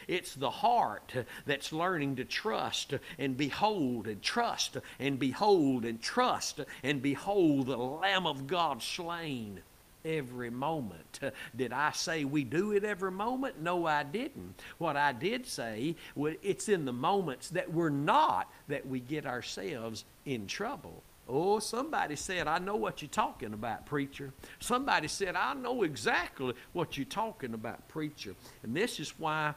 It's 0.09 0.35
the 0.35 0.51
heart 0.51 1.15
that's 1.47 1.73
learning 1.73 2.17
to 2.17 2.25
trust 2.25 2.95
and 3.21 3.37
behold 3.37 4.09
and 4.09 4.21
trust 4.21 4.79
and 4.99 5.17
behold 5.17 5.85
and 5.85 6.03
trust 6.03 6.61
and 6.83 7.01
behold 7.01 7.69
the 7.69 7.77
Lamb 7.77 8.27
of 8.27 8.49
God 8.49 8.83
slain 8.83 9.61
every 10.05 10.51
moment. 10.51 11.21
Did 11.55 11.73
I 11.73 11.93
say 11.93 12.25
we 12.25 12.43
do 12.43 12.73
it 12.73 12.83
every 12.83 13.13
moment? 13.13 13.61
No, 13.61 13.87
I 13.87 14.03
didn't. 14.03 14.61
What 14.79 14.97
I 14.97 15.13
did 15.13 15.47
say, 15.47 15.95
it's 16.17 16.69
in 16.69 16.85
the 16.85 16.93
moments 16.93 17.51
that 17.51 17.73
we're 17.73 17.91
not 17.91 18.51
that 18.67 18.85
we 18.87 18.99
get 18.99 19.25
ourselves 19.25 20.05
in 20.25 20.49
trouble. 20.49 21.05
Oh, 21.31 21.59
somebody 21.61 22.17
said, 22.17 22.49
I 22.49 22.59
know 22.59 22.77
what 22.77 23.03
you're 23.03 23.09
talking 23.09 23.55
about, 23.55 23.87
preacher. 23.87 24.33
Somebody 24.59 25.09
said, 25.09 25.37
I 25.37 25.55
know 25.55 25.85
exactly 25.85 26.55
what 26.73 26.97
you're 26.97 27.05
talking 27.05 27.55
about, 27.55 27.89
preacher. 27.89 28.35
And 28.63 28.77
this 28.77 28.99
is 28.99 29.19
why 29.19 29.55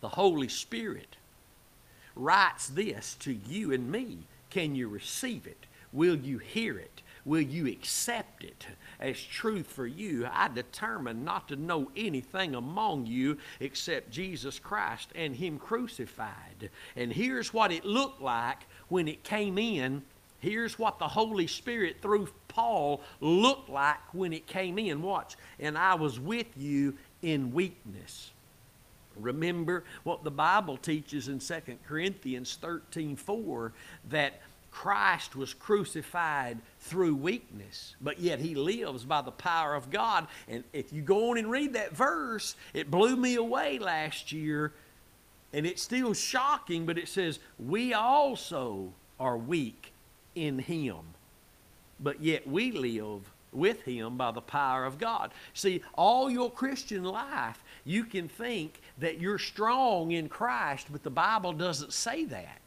the 0.00 0.08
Holy 0.08 0.48
Spirit 0.48 1.16
writes 2.14 2.68
this 2.68 3.14
to 3.20 3.32
you 3.32 3.72
and 3.72 3.90
me. 3.90 4.18
Can 4.50 4.74
you 4.74 4.88
receive 4.88 5.46
it? 5.46 5.66
Will 5.92 6.16
you 6.16 6.38
hear 6.38 6.78
it? 6.78 7.02
will 7.26 7.42
you 7.42 7.66
accept 7.66 8.44
it 8.44 8.66
as 9.00 9.20
truth 9.20 9.66
for 9.66 9.86
you? 9.86 10.26
I 10.32 10.48
determined 10.48 11.24
not 11.24 11.48
to 11.48 11.56
know 11.56 11.90
anything 11.96 12.54
among 12.54 13.04
you 13.04 13.36
except 13.60 14.10
Jesus 14.10 14.58
Christ 14.58 15.10
and 15.14 15.34
Him 15.36 15.58
crucified. 15.58 16.70
And 16.94 17.12
here's 17.12 17.52
what 17.52 17.72
it 17.72 17.84
looked 17.84 18.22
like 18.22 18.58
when 18.88 19.08
it 19.08 19.24
came 19.24 19.58
in. 19.58 20.02
Here's 20.40 20.78
what 20.78 20.98
the 20.98 21.08
Holy 21.08 21.46
Spirit 21.46 21.96
through 22.02 22.28
Paul 22.48 23.00
looked 23.20 23.68
like 23.68 24.12
when 24.12 24.32
it 24.32 24.46
came 24.46 24.78
in. 24.78 25.02
Watch. 25.02 25.36
And 25.58 25.76
I 25.76 25.94
was 25.94 26.20
with 26.20 26.46
you 26.56 26.94
in 27.22 27.52
weakness. 27.52 28.30
Remember 29.16 29.84
what 30.04 30.24
the 30.24 30.30
Bible 30.30 30.76
teaches 30.76 31.28
in 31.28 31.38
2 31.38 31.54
Corinthians 31.86 32.58
13 32.60 33.16
4 33.16 33.72
that 34.10 34.40
Christ 34.70 35.34
was 35.34 35.54
crucified 35.54 36.58
through 36.80 37.14
weakness, 37.14 37.96
but 37.98 38.20
yet 38.20 38.40
he 38.40 38.54
lives 38.54 39.04
by 39.04 39.22
the 39.22 39.30
power 39.30 39.74
of 39.74 39.90
God. 39.90 40.26
And 40.48 40.64
if 40.74 40.92
you 40.92 41.00
go 41.00 41.30
on 41.30 41.38
and 41.38 41.50
read 41.50 41.72
that 41.72 41.96
verse, 41.96 42.56
it 42.74 42.90
blew 42.90 43.16
me 43.16 43.36
away 43.36 43.78
last 43.78 44.32
year, 44.32 44.74
and 45.54 45.64
it's 45.64 45.82
still 45.82 46.12
shocking, 46.12 46.84
but 46.84 46.98
it 46.98 47.08
says, 47.08 47.38
We 47.58 47.94
also 47.94 48.92
are 49.18 49.38
weak 49.38 49.94
in 50.36 50.60
him, 50.60 50.98
but 51.98 52.22
yet 52.22 52.46
we 52.46 52.70
live 52.70 53.22
with 53.52 53.82
him 53.82 54.16
by 54.16 54.30
the 54.30 54.40
power 54.40 54.84
of 54.84 54.98
God. 54.98 55.32
See, 55.54 55.82
all 55.94 56.30
your 56.30 56.50
Christian 56.50 57.04
life, 57.04 57.62
you 57.84 58.04
can 58.04 58.28
think 58.28 58.80
that 58.98 59.20
you're 59.20 59.38
strong 59.38 60.12
in 60.12 60.28
Christ, 60.28 60.88
but 60.92 61.02
the 61.02 61.10
Bible 61.10 61.52
doesn't 61.52 61.92
say 61.92 62.24
that. 62.26 62.60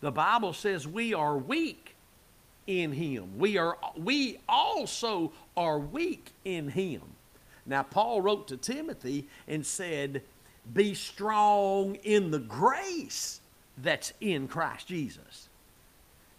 The 0.00 0.12
Bible 0.12 0.52
says 0.52 0.86
we 0.86 1.12
are 1.12 1.36
weak 1.36 1.94
in 2.66 2.92
him. 2.92 3.38
We 3.38 3.58
are 3.58 3.76
we 3.96 4.38
also 4.48 5.32
are 5.56 5.78
weak 5.78 6.32
in 6.44 6.68
him. 6.68 7.02
Now 7.66 7.82
Paul 7.82 8.22
wrote 8.22 8.48
to 8.48 8.56
Timothy 8.56 9.26
and 9.48 9.66
said, 9.66 10.22
"Be 10.72 10.94
strong 10.94 11.96
in 11.96 12.30
the 12.30 12.38
grace 12.38 13.40
that's 13.76 14.12
in 14.20 14.48
Christ 14.48 14.86
Jesus." 14.86 15.47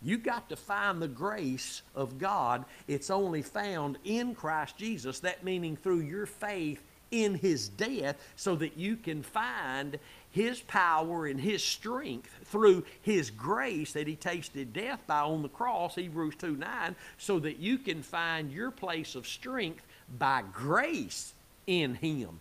You 0.01 0.17
got 0.17 0.49
to 0.49 0.55
find 0.55 1.01
the 1.01 1.07
grace 1.07 1.81
of 1.95 2.17
God. 2.17 2.65
It's 2.87 3.09
only 3.09 3.41
found 3.41 3.97
in 4.03 4.33
Christ 4.33 4.77
Jesus. 4.77 5.19
That 5.19 5.43
meaning 5.43 5.75
through 5.75 6.01
your 6.01 6.25
faith 6.25 6.83
in 7.11 7.35
his 7.35 7.69
death 7.69 8.17
so 8.35 8.55
that 8.55 8.77
you 8.77 8.95
can 8.95 9.23
find 9.23 9.99
his 10.31 10.61
power 10.61 11.25
and 11.25 11.39
his 11.39 11.63
strength 11.63 12.29
through 12.45 12.85
his 13.01 13.31
grace 13.31 13.93
that 13.93 14.07
he 14.07 14.15
tasted 14.15 14.73
death 14.73 14.99
by 15.07 15.21
on 15.21 15.41
the 15.41 15.49
cross, 15.49 15.95
Hebrews 15.95 16.35
2 16.37 16.55
9, 16.55 16.95
so 17.17 17.39
that 17.39 17.57
you 17.57 17.77
can 17.77 18.03
find 18.03 18.51
your 18.51 18.71
place 18.71 19.15
of 19.15 19.27
strength 19.27 19.83
by 20.17 20.43
grace 20.53 21.33
in 21.67 21.95
him. 21.95 22.39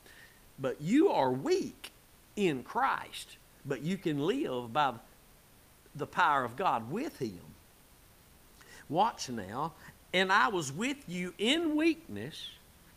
But 0.59 0.81
you 0.81 1.09
are 1.09 1.31
weak 1.33 1.93
in 2.37 2.63
Christ, 2.63 3.37
but 3.65 3.83
you 3.83 3.97
can 3.97 4.19
live 4.19 4.73
by 4.73 4.95
the 5.95 6.07
power 6.07 6.45
of 6.45 6.57
God 6.57 6.91
with 6.91 7.19
him. 7.19 7.41
Watch 8.89 9.29
now. 9.29 9.73
And 10.13 10.33
I 10.33 10.49
was 10.49 10.73
with 10.73 10.97
you 11.07 11.35
in 11.39 11.77
weakness 11.77 12.51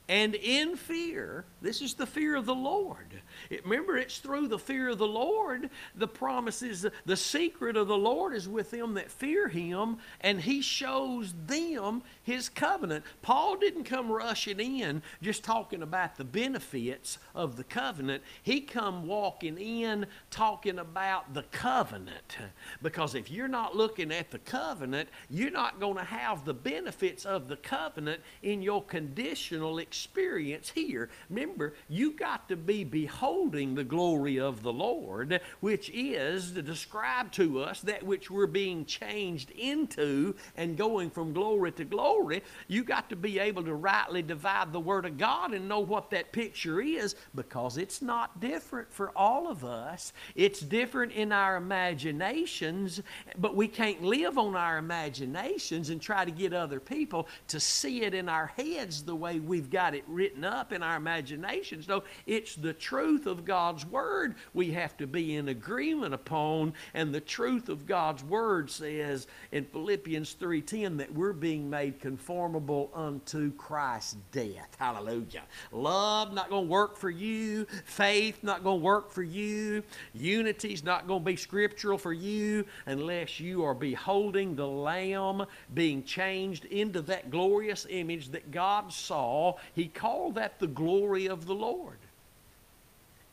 and 0.08 0.36
in 0.36 0.76
fear. 0.76 1.46
This 1.62 1.82
is 1.82 1.94
the 1.94 2.06
fear 2.06 2.36
of 2.36 2.46
the 2.46 2.56
Lord. 2.56 3.22
It, 3.50 3.64
remember, 3.64 3.98
it's 3.98 4.18
through 4.18 4.50
the 4.50 4.60
fear 4.60 4.90
of 4.90 4.98
the 4.98 5.08
Lord. 5.08 5.70
The 5.96 6.08
promises, 6.08 6.86
the 7.06 7.16
secret 7.16 7.78
of 7.78 7.88
the 7.88 7.98
Lord 7.98 8.34
is 8.34 8.50
with 8.50 8.72
them 8.72 8.96
that 8.96 9.10
fear 9.10 9.48
Him, 9.48 10.00
and 10.20 10.42
He 10.42 10.62
shows 10.62 11.34
them 11.46 12.04
His 12.24 12.50
covenant. 12.50 13.06
Paul 13.22 13.58
didn't 13.58 13.86
come 13.86 14.12
rushing 14.12 14.60
in 14.60 15.02
just 15.22 15.44
talking 15.44 15.82
about 15.82 16.18
the 16.18 16.26
benefits 16.26 17.18
of 17.34 17.56
the 17.56 17.64
covenant. 17.64 18.24
He 18.44 18.60
come 18.60 19.08
walking 19.08 19.58
in 19.58 20.08
talking 20.30 20.80
about 20.80 21.34
the 21.34 21.44
covenant. 21.44 22.38
Because 22.82 23.16
if 23.16 23.32
you're 23.32 23.48
not 23.48 23.78
looking 23.78 24.12
at 24.12 24.32
the 24.32 24.40
covenant, 24.40 25.08
you're 25.30 25.52
not 25.52 25.80
going 25.80 25.96
to 25.98 26.04
have 26.04 26.44
the 26.44 26.54
benefits 26.54 27.26
of 27.26 27.48
the 27.48 27.56
covenant 27.56 28.22
in 28.42 28.62
your 28.62 28.84
conditional 28.84 29.78
experience 29.78 30.01
experience 30.02 30.72
here. 30.72 31.10
Remember, 31.30 31.76
you 31.88 32.14
got 32.14 32.50
to 32.50 32.56
be 32.56 32.84
beholding 32.84 33.76
the 33.76 33.84
glory 33.84 34.40
of 34.40 34.64
the 34.64 34.74
Lord, 34.74 35.40
which 35.60 35.92
is 35.94 36.54
to 36.54 36.64
describe 36.64 37.32
to 37.34 37.60
us 37.60 37.82
that 37.82 38.04
which 38.04 38.32
we're 38.32 38.48
being 38.48 38.86
changed 38.86 39.52
into 39.52 40.34
and 40.58 40.76
going 40.76 41.12
from 41.12 41.34
glory 41.34 41.72
to 41.74 41.86
glory. 41.86 42.42
You 42.68 42.84
got 42.84 43.10
to 43.10 43.16
be 43.16 43.38
able 43.38 43.64
to 43.64 43.76
rightly 43.76 44.24
divide 44.24 44.74
the 44.74 44.80
Word 44.80 45.06
of 45.06 45.20
God 45.20 45.54
and 45.54 45.70
know 45.70 45.80
what 45.80 46.10
that 46.10 46.32
picture 46.32 46.82
is 46.82 47.16
because 47.36 47.78
it's 47.78 48.02
not 48.02 48.40
different 48.40 48.92
for 48.92 49.12
all 49.16 49.48
of 49.48 49.64
us. 49.64 50.14
It's 50.36 50.62
different 50.62 51.12
in 51.12 51.32
our 51.32 51.58
imaginations, 51.58 53.02
but 53.38 53.56
we 53.56 53.68
can't 53.68 54.02
live 54.02 54.40
on 54.40 54.56
our 54.56 54.80
imaginations 54.80 55.92
and 55.92 56.02
try 56.02 56.26
to 56.26 56.32
get 56.32 56.54
other 56.54 56.80
people 56.80 57.28
to 57.50 57.60
see 57.60 58.02
it 58.02 58.16
in 58.16 58.28
our 58.28 58.48
heads 58.48 59.04
the 59.04 59.16
way 59.16 59.40
we've 59.40 59.70
got 59.70 59.81
got 59.82 59.96
it 59.96 60.04
written 60.08 60.44
up 60.44 60.72
in 60.72 60.84
our 60.84 60.98
imaginations. 60.98 61.88
No, 61.88 62.04
it's 62.28 62.54
the 62.54 62.72
truth 62.72 63.26
of 63.26 63.44
God's 63.44 63.84
Word 63.84 64.36
we 64.54 64.70
have 64.74 64.96
to 64.98 65.08
be 65.08 65.38
in 65.38 65.50
agreement 65.50 66.14
upon. 66.14 66.74
And 66.94 67.12
the 67.12 67.20
truth 67.20 67.68
of 67.68 67.88
God's 67.88 68.24
Word 68.24 68.70
says 68.70 69.26
in 69.52 69.66
Philippians 69.66 70.36
3.10 70.40 71.00
that 71.00 71.12
we're 71.12 71.34
being 71.34 71.68
made 71.68 72.00
conformable 72.00 72.92
unto 72.94 73.52
Christ's 73.54 74.18
death. 74.32 74.70
Hallelujah. 74.78 75.42
Love 75.72 76.32
not 76.32 76.52
going 76.52 76.66
to 76.68 76.72
work 76.72 76.96
for 76.96 77.10
you. 77.10 77.66
Faith 77.86 78.44
not 78.44 78.64
going 78.64 78.82
to 78.82 78.86
work 78.86 79.10
for 79.10 79.24
you. 79.24 79.82
Unity's 80.14 80.84
not 80.84 81.08
going 81.08 81.22
to 81.22 81.26
be 81.26 81.36
scriptural 81.36 81.98
for 81.98 82.14
you 82.14 82.66
unless 82.86 83.40
you 83.40 83.64
are 83.64 83.74
beholding 83.74 84.56
the 84.56 84.68
Lamb 84.68 85.44
being 85.74 86.04
changed 86.04 86.66
into 86.66 87.02
that 87.02 87.32
glorious 87.32 87.88
image 87.90 88.30
that 88.30 88.52
God 88.52 88.94
saw. 88.94 89.56
He 89.74 89.88
called 89.88 90.36
that 90.36 90.60
the 90.60 90.68
glory 90.68 91.28
of 91.28 91.46
the 91.46 91.56
Lord. 91.56 92.00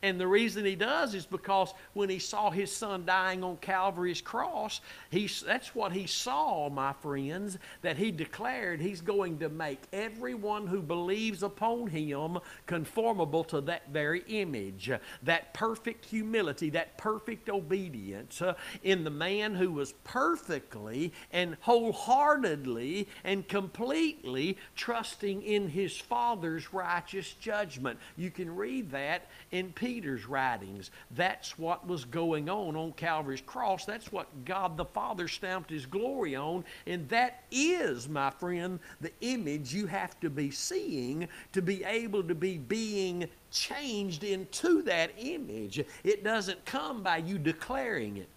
And 0.01 0.19
the 0.19 0.27
reason 0.27 0.63
he 0.63 0.75
does 0.75 1.13
is 1.13 1.25
because 1.25 1.73
when 1.93 2.07
he 2.07 2.19
saw 2.19 2.51
his 2.51 2.73
son 2.73 3.03
dying 3.05 3.43
on 3.43 3.57
Calvary's 3.57 4.21
cross, 4.21 4.79
he, 5.09 5.29
that's 5.45 5.75
what 5.75 5.91
he 5.91 6.07
saw, 6.07 6.69
my 6.69 6.93
friends, 6.93 7.57
that 7.81 7.97
he 7.97 8.09
declared 8.09 8.79
he's 8.79 9.01
going 9.01 9.39
to 9.39 9.49
make 9.49 9.81
everyone 9.91 10.67
who 10.67 10.81
believes 10.81 11.43
upon 11.43 11.87
him 11.87 12.37
conformable 12.65 13.43
to 13.45 13.59
that 13.61 13.89
very 13.89 14.23
image. 14.27 14.89
That 15.23 15.53
perfect 15.53 16.05
humility, 16.05 16.69
that 16.69 16.97
perfect 16.97 17.49
obedience 17.49 18.41
uh, 18.41 18.53
in 18.83 19.03
the 19.03 19.09
man 19.09 19.53
who 19.53 19.73
was 19.73 19.91
perfectly 20.05 21.11
and 21.33 21.57
wholeheartedly 21.59 23.09
and 23.25 23.45
completely 23.45 24.57
trusting 24.77 25.41
in 25.41 25.67
his 25.67 25.97
Father's 25.97 26.73
righteous 26.73 27.33
judgment. 27.33 27.99
You 28.15 28.31
can 28.31 28.55
read 28.55 28.91
that 28.91 29.27
in 29.51 29.73
Peter 29.73 29.88
Peter's 29.89 30.27
writings. 30.27 30.91
That's 31.15 31.57
what 31.57 31.87
was 31.87 32.05
going 32.05 32.47
on 32.47 32.75
on 32.75 32.91
Calvary's 32.91 33.41
cross. 33.41 33.85
That's 33.85 34.11
what 34.11 34.27
God 34.45 34.77
the 34.77 34.85
Father 34.85 35.27
stamped 35.27 35.71
his 35.71 35.87
glory 35.87 36.35
on. 36.35 36.63
And 36.85 37.09
that 37.09 37.41
is, 37.49 38.07
my 38.07 38.29
friend, 38.29 38.79
the 39.01 39.11
image 39.21 39.73
you 39.73 39.87
have 39.87 40.19
to 40.19 40.29
be 40.29 40.51
seeing 40.51 41.27
to 41.53 41.63
be 41.63 41.83
able 41.85 42.21
to 42.21 42.35
be 42.35 42.59
being 42.59 43.27
changed 43.49 44.23
into 44.23 44.83
that 44.83 45.09
image. 45.17 45.83
It 46.03 46.23
doesn't 46.23 46.63
come 46.65 47.01
by 47.01 47.17
you 47.17 47.39
declaring 47.39 48.17
it. 48.17 48.29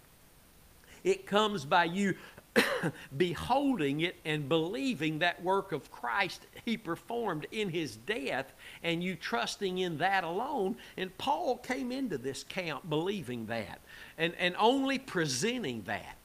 It 1.03 1.27
comes 1.27 1.65
by 1.65 1.83
you 1.83 2.15
beholding 3.17 4.01
it 4.01 4.15
and 4.25 4.47
believing 4.47 5.19
that 5.19 5.41
work 5.43 5.71
of 5.71 5.91
Christ 5.91 6.45
he 6.65 6.77
performed 6.77 7.47
in 7.51 7.69
his 7.69 7.95
death 7.95 8.53
and 8.83 9.03
you 9.03 9.15
trusting 9.15 9.77
in 9.77 9.97
that 9.97 10.23
alone. 10.23 10.75
And 10.97 11.15
Paul 11.17 11.57
came 11.57 11.91
into 11.91 12.17
this 12.17 12.43
camp 12.43 12.87
believing 12.89 13.47
that 13.47 13.79
and, 14.17 14.33
and 14.37 14.55
only 14.57 14.99
presenting 14.99 15.83
that 15.83 16.17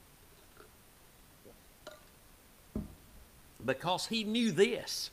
because 3.65 4.07
he 4.07 4.23
knew 4.23 4.51
this. 4.51 5.11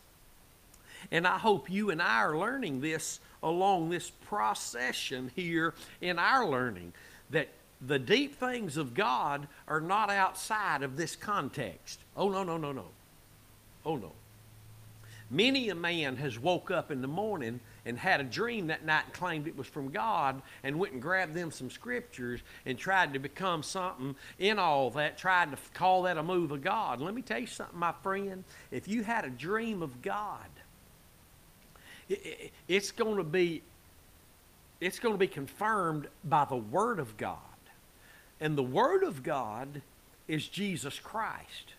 And 1.11 1.27
I 1.27 1.39
hope 1.39 1.71
you 1.71 1.91
and 1.91 2.03
I 2.03 2.19
are 2.19 2.37
learning 2.37 2.81
this 2.81 3.21
along 3.43 3.91
this 3.91 4.11
procession 4.11 5.31
here 5.37 5.75
in 6.01 6.19
our 6.19 6.49
learning 6.49 6.93
that 7.31 7.49
the 7.81 7.99
deep 7.99 8.39
things 8.39 8.77
of 8.77 8.95
God 8.95 9.49
are 9.69 9.81
not 9.81 10.11
outside 10.11 10.83
of 10.83 10.97
this 10.97 11.17
context. 11.17 12.01
Oh, 12.17 12.29
no, 12.31 12.43
no, 12.43 12.57
no, 12.57 12.73
no. 12.73 12.87
Oh, 13.85 13.97
no. 13.97 14.13
Many 15.31 15.71
a 15.71 15.75
man 15.75 16.17
has 16.17 16.39
woke 16.39 16.71
up 16.71 16.91
in 16.91 17.03
the 17.03 17.09
morning 17.09 17.59
and 17.85 17.99
had 17.99 18.21
a 18.21 18.25
dream 18.25 18.69
that 18.69 18.85
night 18.85 19.05
and 19.07 19.13
claimed 19.13 19.49
it 19.49 19.57
was 19.57 19.67
from 19.67 19.91
God 19.91 20.41
and 20.63 20.79
went 20.79 20.93
and 20.93 21.03
grabbed 21.03 21.35
them 21.35 21.51
some 21.51 21.69
scriptures 21.69 22.41
and 22.65 22.79
tried 22.79 23.13
to 23.13 23.19
become 23.19 23.63
something 23.63 24.15
in 24.39 24.59
all 24.59 24.91
that, 24.91 25.19
tried 25.19 25.51
to 25.51 25.59
call 25.75 26.03
that 26.03 26.17
a 26.17 26.23
move 26.23 26.53
of 26.53 26.63
God. 26.63 27.01
Let 27.01 27.15
me 27.15 27.23
tell 27.23 27.41
you 27.41 27.47
something, 27.47 27.79
my 27.79 27.93
friend. 28.03 28.45
If 28.71 28.87
you 28.87 29.03
had 29.03 29.25
a 29.25 29.31
dream 29.31 29.83
of 29.83 30.01
God, 30.01 30.47
it's 32.69 32.93
going 32.93 33.17
to 33.17 33.25
be 33.25 33.63
it's 34.79 34.99
going 34.99 35.15
to 35.15 35.19
be 35.19 35.27
confirmed 35.27 36.07
by 36.25 36.45
the 36.45 36.57
Word 36.57 36.99
of 36.99 37.17
God. 37.17 37.39
And 38.41 38.57
the 38.57 38.63
Word 38.63 39.03
of 39.03 39.23
God 39.23 39.83
is 40.29 40.49
Jesus 40.49 40.99
Christ. 40.99 41.75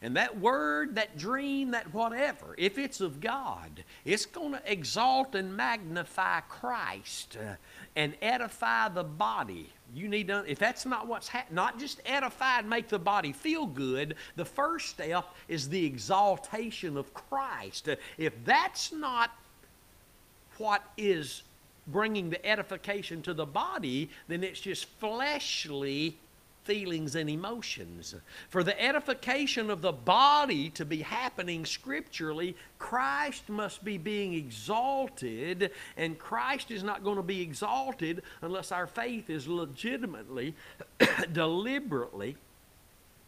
And 0.00 0.16
that 0.16 0.38
word, 0.38 0.94
that 0.94 1.18
dream, 1.18 1.72
that 1.72 1.92
whatever, 1.92 2.54
if 2.56 2.78
it's 2.78 3.00
of 3.00 3.20
God, 3.20 3.82
it's 4.04 4.26
going 4.26 4.52
to 4.52 4.62
exalt 4.64 5.34
and 5.34 5.56
magnify 5.56 6.40
Christ 6.42 7.36
uh, 7.36 7.54
and 7.96 8.14
edify 8.22 8.90
the 8.90 9.02
body. 9.02 9.70
You 9.92 10.06
need 10.06 10.28
to, 10.28 10.44
if 10.46 10.60
that's 10.60 10.86
not 10.86 11.08
what's 11.08 11.26
happening, 11.26 11.56
not 11.56 11.80
just 11.80 12.00
edify 12.06 12.60
and 12.60 12.70
make 12.70 12.86
the 12.86 12.98
body 12.98 13.32
feel 13.32 13.66
good, 13.66 14.14
the 14.36 14.44
first 14.44 14.90
step 14.90 15.34
is 15.48 15.68
the 15.68 15.84
exaltation 15.84 16.96
of 16.96 17.12
Christ. 17.12 17.88
If 18.18 18.32
that's 18.44 18.92
not 18.92 19.30
what 20.58 20.84
is 20.96 21.42
bringing 21.88 22.30
the 22.30 22.44
edification 22.46 23.22
to 23.22 23.34
the 23.34 23.46
body, 23.46 24.10
then 24.28 24.44
it's 24.44 24.60
just 24.60 24.84
fleshly 25.00 26.16
feelings 26.68 27.14
and 27.14 27.30
emotions. 27.30 28.14
For 28.50 28.62
the 28.62 28.78
edification 28.80 29.70
of 29.70 29.80
the 29.80 29.90
body 29.90 30.68
to 30.70 30.84
be 30.84 30.98
happening 30.98 31.64
scripturally, 31.64 32.54
Christ 32.78 33.48
must 33.48 33.82
be 33.82 33.96
being 33.96 34.34
exalted, 34.34 35.70
and 35.96 36.18
Christ 36.18 36.70
is 36.70 36.82
not 36.82 37.02
going 37.02 37.16
to 37.16 37.22
be 37.22 37.40
exalted 37.40 38.22
unless 38.42 38.70
our 38.70 38.86
faith 38.86 39.30
is 39.30 39.48
legitimately, 39.48 40.54
deliberately, 41.32 42.36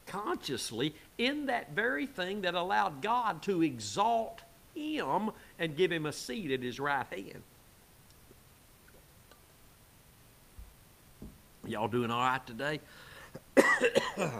consciously 0.04 0.94
in 1.16 1.46
that 1.46 1.72
very 1.72 2.04
thing 2.04 2.42
that 2.42 2.54
allowed 2.54 3.00
God 3.00 3.40
to 3.44 3.62
exalt 3.62 4.42
him 4.74 5.30
and 5.58 5.78
give 5.78 5.90
him 5.90 6.04
a 6.04 6.12
seat 6.12 6.50
at 6.50 6.62
his 6.62 6.78
right 6.78 7.06
hand. 7.06 7.42
Y'all 11.70 11.86
doing 11.88 12.10
all 12.10 12.20
right 12.20 12.44
today? 12.46 12.80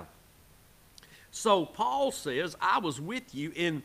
so 1.30 1.64
Paul 1.64 2.10
says, 2.10 2.56
I 2.60 2.80
was 2.80 3.00
with 3.00 3.34
you 3.34 3.52
in 3.54 3.84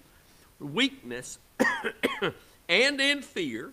weakness 0.60 1.38
and 2.70 3.00
in 3.00 3.22
fear 3.22 3.72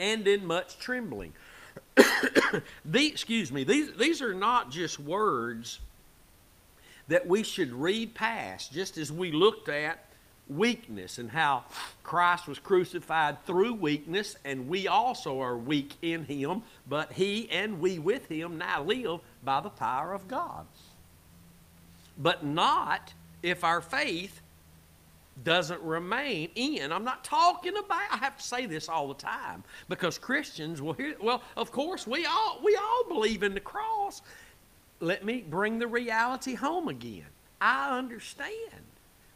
and 0.00 0.26
in 0.26 0.44
much 0.44 0.76
trembling. 0.78 1.32
the, 2.84 3.06
excuse 3.06 3.52
me, 3.52 3.62
these, 3.62 3.92
these 3.96 4.20
are 4.20 4.34
not 4.34 4.72
just 4.72 4.98
words 4.98 5.78
that 7.06 7.26
we 7.26 7.44
should 7.44 7.72
read 7.72 8.14
past, 8.14 8.72
just 8.72 8.98
as 8.98 9.12
we 9.12 9.30
looked 9.30 9.68
at 9.68 10.04
weakness 10.56 11.18
and 11.18 11.30
how 11.30 11.64
Christ 12.02 12.46
was 12.46 12.58
crucified 12.58 13.44
through 13.46 13.74
weakness, 13.74 14.36
and 14.44 14.68
we 14.68 14.88
also 14.88 15.40
are 15.40 15.56
weak 15.56 15.94
in 16.02 16.24
Him, 16.24 16.62
but 16.88 17.12
He 17.12 17.50
and 17.50 17.80
we 17.80 17.98
with 17.98 18.28
Him 18.28 18.58
now 18.58 18.82
live 18.82 19.20
by 19.44 19.60
the 19.60 19.70
power 19.70 20.12
of 20.12 20.28
God. 20.28 20.66
But 22.18 22.44
not 22.44 23.14
if 23.42 23.64
our 23.64 23.80
faith 23.80 24.40
doesn't 25.44 25.80
remain 25.82 26.50
in. 26.54 26.92
I'm 26.92 27.04
not 27.04 27.24
talking 27.24 27.76
about. 27.76 28.02
I 28.10 28.18
have 28.18 28.36
to 28.36 28.42
say 28.42 28.66
this 28.66 28.88
all 28.88 29.08
the 29.08 29.14
time 29.14 29.64
because 29.88 30.18
Christians 30.18 30.82
will 30.82 30.92
hear. 30.92 31.16
Well, 31.20 31.42
of 31.56 31.72
course 31.72 32.06
we 32.06 32.26
all 32.26 32.60
we 32.62 32.76
all 32.76 33.04
believe 33.08 33.42
in 33.42 33.54
the 33.54 33.60
cross. 33.60 34.22
Let 35.00 35.24
me 35.24 35.44
bring 35.48 35.78
the 35.78 35.86
reality 35.86 36.54
home 36.54 36.88
again. 36.88 37.26
I 37.60 37.96
understand 37.98 38.84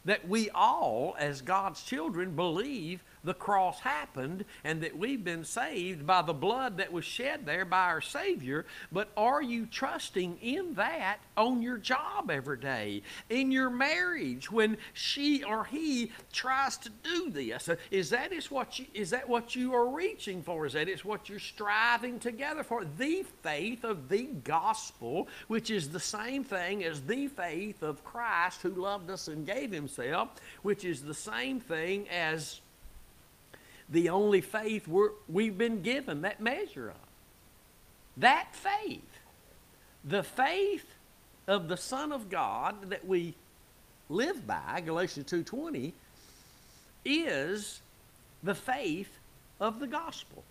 that 0.07 0.27
we 0.27 0.49
all, 0.51 1.15
as 1.19 1.41
God's 1.41 1.83
children, 1.83 2.31
believe 2.31 3.03
the 3.23 3.33
cross 3.33 3.79
happened 3.79 4.45
and 4.63 4.81
that 4.81 4.97
we've 4.97 5.23
been 5.23 5.43
saved 5.43 6.05
by 6.05 6.21
the 6.21 6.33
blood 6.33 6.77
that 6.77 6.91
was 6.91 7.05
shed 7.05 7.45
there 7.45 7.65
by 7.65 7.85
our 7.85 8.01
Savior. 8.01 8.65
But 8.91 9.09
are 9.17 9.41
you 9.41 9.65
trusting 9.65 10.37
in 10.41 10.75
that 10.75 11.17
on 11.35 11.61
your 11.61 11.77
job 11.77 12.31
every 12.31 12.57
day, 12.57 13.03
in 13.29 13.51
your 13.51 13.69
marriage 13.69 14.51
when 14.51 14.77
she 14.93 15.43
or 15.43 15.65
he 15.65 16.11
tries 16.31 16.77
to 16.77 16.89
do 17.03 17.29
this? 17.29 17.69
Is 17.91 18.09
that 18.11 18.31
is 18.31 18.49
what 18.51 18.79
you 18.79 18.85
is 18.93 19.09
that 19.11 19.27
what 19.27 19.55
you 19.55 19.73
are 19.73 19.89
reaching 19.89 20.41
for? 20.41 20.65
Is 20.65 20.73
that 20.73 20.89
is 20.89 21.03
what 21.03 21.29
you're 21.29 21.39
striving 21.39 22.19
together 22.19 22.63
for? 22.63 22.85
The 22.85 23.25
faith 23.43 23.83
of 23.83 24.09
the 24.09 24.23
gospel, 24.23 25.27
which 25.47 25.69
is 25.69 25.89
the 25.89 25.99
same 25.99 26.43
thing 26.43 26.83
as 26.83 27.01
the 27.01 27.27
faith 27.27 27.83
of 27.83 28.03
Christ 28.03 28.61
who 28.61 28.69
loved 28.69 29.09
us 29.09 29.27
and 29.27 29.45
gave 29.45 29.71
himself, 29.71 30.29
which 30.61 30.85
is 30.85 31.01
the 31.01 31.13
same 31.13 31.59
thing 31.59 32.07
as 32.09 32.61
the 33.89 34.09
only 34.09 34.41
faith 34.41 34.87
we 35.27 35.45
have 35.45 35.57
been 35.57 35.81
given 35.81 36.21
that 36.21 36.41
measure 36.41 36.89
of. 36.89 36.95
That 38.17 38.55
faith, 38.55 39.19
the 40.03 40.23
faith 40.23 40.85
of 41.47 41.67
the 41.67 41.77
Son 41.77 42.11
of 42.11 42.29
God 42.29 42.89
that 42.89 43.05
we 43.07 43.35
live 44.09 44.45
by, 44.45 44.81
Galatians 44.85 45.31
2.20, 45.31 45.93
is 47.05 47.81
the 48.43 48.55
faith 48.55 49.09
of 49.59 49.79
the 49.79 49.87
gospel. 49.87 50.43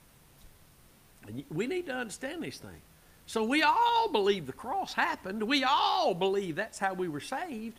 And 1.27 1.45
we 1.51 1.67
need 1.67 1.87
to 1.87 1.95
understand 1.95 2.43
these 2.43 2.59
things. 2.59 2.81
So 3.27 3.43
we 3.43 3.63
all 3.63 4.09
believe 4.11 4.47
the 4.47 4.53
cross 4.53 4.95
happened. 4.95 5.43
We 5.43 5.65
all 5.65 6.15
believe 6.15 6.57
that's 6.57 6.79
how 6.79 6.95
we 6.95 7.09
were 7.09 7.21
saved. 7.21 7.79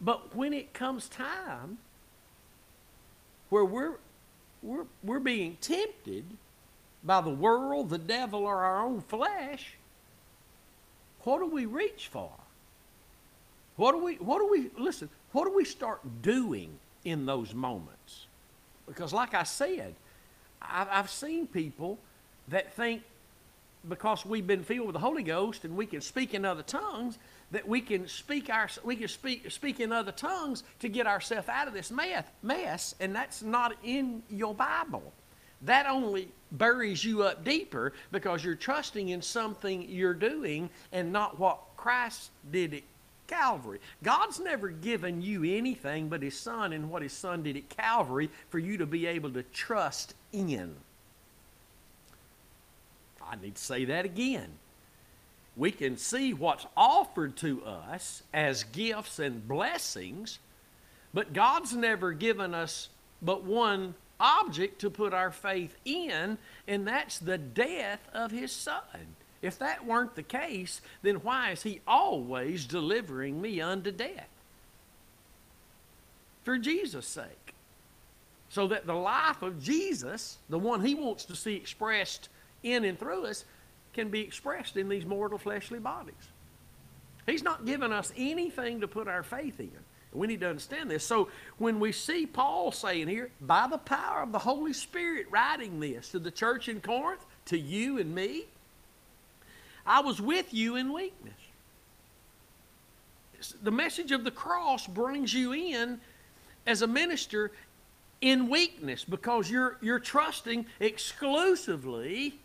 But 0.00 0.36
when 0.36 0.52
it 0.52 0.74
comes 0.74 1.08
time 1.08 1.78
where 3.48 3.64
we're 3.64 3.94
we're, 4.64 4.86
we're 5.02 5.20
being 5.20 5.56
tempted 5.60 6.24
by 7.04 7.20
the 7.20 7.30
world, 7.30 7.90
the 7.90 7.98
devil, 7.98 8.44
or 8.44 8.64
our 8.64 8.82
own 8.82 9.02
flesh, 9.02 9.74
what 11.20 11.38
do 11.38 11.46
we 11.46 11.66
reach 11.66 12.08
for? 12.08 12.30
What 13.76 13.92
do 13.92 14.02
we, 14.02 14.14
what 14.16 14.38
do 14.38 14.48
we, 14.50 14.70
listen, 14.82 15.10
what 15.32 15.44
do 15.44 15.54
we 15.54 15.64
start 15.64 16.00
doing 16.22 16.70
in 17.04 17.26
those 17.26 17.54
moments? 17.54 18.26
Because, 18.86 19.12
like 19.12 19.34
I 19.34 19.42
said, 19.42 19.94
I've, 20.62 20.88
I've 20.90 21.10
seen 21.10 21.46
people 21.46 21.98
that 22.48 22.72
think 22.74 23.02
because 23.86 24.24
we've 24.24 24.46
been 24.46 24.62
filled 24.62 24.86
with 24.86 24.94
the 24.94 25.00
Holy 25.00 25.22
Ghost 25.22 25.64
and 25.64 25.76
we 25.76 25.84
can 25.84 26.00
speak 26.00 26.32
in 26.32 26.44
other 26.44 26.62
tongues, 26.62 27.18
that 27.50 27.66
we 27.66 27.80
can 27.80 28.08
speak 28.08 28.50
our 28.50 28.68
we 28.82 28.96
can 28.96 29.08
speak 29.08 29.50
speak 29.50 29.80
in 29.80 29.92
other 29.92 30.12
tongues 30.12 30.62
to 30.80 30.88
get 30.88 31.06
ourselves 31.06 31.48
out 31.48 31.68
of 31.68 31.74
this 31.74 31.90
mess, 31.90 32.24
mess, 32.42 32.94
and 33.00 33.14
that's 33.14 33.42
not 33.42 33.76
in 33.84 34.22
your 34.30 34.54
Bible. 34.54 35.12
That 35.62 35.86
only 35.86 36.28
buries 36.52 37.04
you 37.04 37.22
up 37.22 37.44
deeper 37.44 37.92
because 38.12 38.44
you're 38.44 38.54
trusting 38.54 39.08
in 39.08 39.22
something 39.22 39.86
you're 39.88 40.14
doing 40.14 40.68
and 40.92 41.12
not 41.12 41.38
what 41.38 41.58
Christ 41.76 42.30
did 42.50 42.74
at 42.74 42.82
Calvary. 43.26 43.80
God's 44.02 44.40
never 44.40 44.68
given 44.68 45.22
you 45.22 45.44
anything 45.44 46.08
but 46.08 46.22
His 46.22 46.38
Son 46.38 46.72
and 46.72 46.90
what 46.90 47.02
His 47.02 47.12
Son 47.12 47.42
did 47.42 47.56
at 47.56 47.68
Calvary 47.68 48.30
for 48.50 48.58
you 48.58 48.76
to 48.78 48.86
be 48.86 49.06
able 49.06 49.30
to 49.30 49.42
trust 49.42 50.14
in. 50.32 50.74
I 53.26 53.36
need 53.36 53.54
to 53.54 53.62
say 53.62 53.86
that 53.86 54.04
again 54.04 54.50
we 55.56 55.70
can 55.70 55.96
see 55.96 56.34
what's 56.34 56.66
offered 56.76 57.36
to 57.36 57.64
us 57.64 58.22
as 58.32 58.64
gifts 58.64 59.18
and 59.18 59.46
blessings, 59.46 60.38
but 61.12 61.32
God's 61.32 61.74
never 61.74 62.12
given 62.12 62.54
us 62.54 62.88
but 63.22 63.44
one 63.44 63.94
object 64.18 64.80
to 64.80 64.90
put 64.90 65.14
our 65.14 65.30
faith 65.30 65.76
in, 65.84 66.38
and 66.66 66.86
that's 66.86 67.18
the 67.18 67.38
death 67.38 68.00
of 68.12 68.30
His 68.30 68.52
Son. 68.52 68.78
If 69.42 69.58
that 69.58 69.86
weren't 69.86 70.14
the 70.14 70.22
case, 70.22 70.80
then 71.02 71.16
why 71.16 71.50
is 71.50 71.62
He 71.62 71.80
always 71.86 72.64
delivering 72.66 73.40
me 73.40 73.60
unto 73.60 73.92
death? 73.92 74.28
For 76.44 76.58
Jesus' 76.58 77.06
sake. 77.06 77.54
So 78.48 78.68
that 78.68 78.86
the 78.86 78.94
life 78.94 79.42
of 79.42 79.62
Jesus, 79.62 80.38
the 80.48 80.58
one 80.58 80.84
He 80.84 80.94
wants 80.94 81.24
to 81.26 81.36
see 81.36 81.54
expressed 81.54 82.28
in 82.62 82.84
and 82.84 82.98
through 82.98 83.26
us, 83.26 83.44
can 83.94 84.10
be 84.10 84.20
expressed 84.20 84.76
in 84.76 84.88
these 84.88 85.06
mortal 85.06 85.38
fleshly 85.38 85.78
bodies. 85.78 86.14
He's 87.26 87.42
not 87.42 87.64
given 87.64 87.92
us 87.92 88.12
anything 88.16 88.80
to 88.80 88.88
put 88.88 89.08
our 89.08 89.22
faith 89.22 89.58
in. 89.58 89.70
We 90.12 90.28
need 90.28 90.40
to 90.40 90.48
understand 90.48 90.90
this. 90.90 91.04
So 91.04 91.28
when 91.58 91.80
we 91.80 91.90
see 91.90 92.26
Paul 92.26 92.70
saying 92.70 93.08
here, 93.08 93.30
by 93.40 93.66
the 93.66 93.78
power 93.78 94.22
of 94.22 94.30
the 94.30 94.38
Holy 94.38 94.72
Spirit 94.72 95.26
writing 95.30 95.80
this 95.80 96.10
to 96.10 96.18
the 96.18 96.30
church 96.30 96.68
in 96.68 96.80
Corinth, 96.80 97.24
to 97.46 97.58
you 97.58 97.98
and 97.98 98.14
me, 98.14 98.44
I 99.84 100.00
was 100.00 100.20
with 100.20 100.54
you 100.54 100.76
in 100.76 100.92
weakness. 100.92 101.34
The 103.62 103.72
message 103.72 104.12
of 104.12 104.24
the 104.24 104.30
cross 104.30 104.86
brings 104.86 105.34
you 105.34 105.52
in 105.52 106.00
as 106.66 106.80
a 106.80 106.86
minister 106.86 107.50
in 108.20 108.48
weakness 108.48 109.04
because 109.04 109.50
you're, 109.50 109.76
you're 109.82 109.98
trusting 109.98 110.64
exclusively 110.80 112.38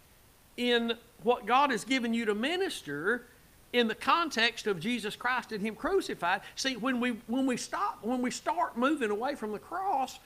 in 0.57 0.93
what 1.23 1.45
God 1.45 1.71
has 1.71 1.83
given 1.83 2.13
you 2.13 2.25
to 2.25 2.35
minister 2.35 3.25
in 3.73 3.87
the 3.87 3.95
context 3.95 4.67
of 4.67 4.79
Jesus 4.79 5.15
Christ 5.15 5.51
and 5.51 5.61
Him 5.61 5.75
crucified. 5.75 6.41
See, 6.55 6.75
when 6.75 6.99
we 6.99 7.11
when 7.27 7.45
we 7.45 7.57
stop 7.57 7.99
when 8.01 8.21
we 8.21 8.31
start 8.31 8.77
moving 8.77 9.11
away 9.11 9.35
from 9.35 9.51
the 9.51 9.59
cross, 9.59 10.19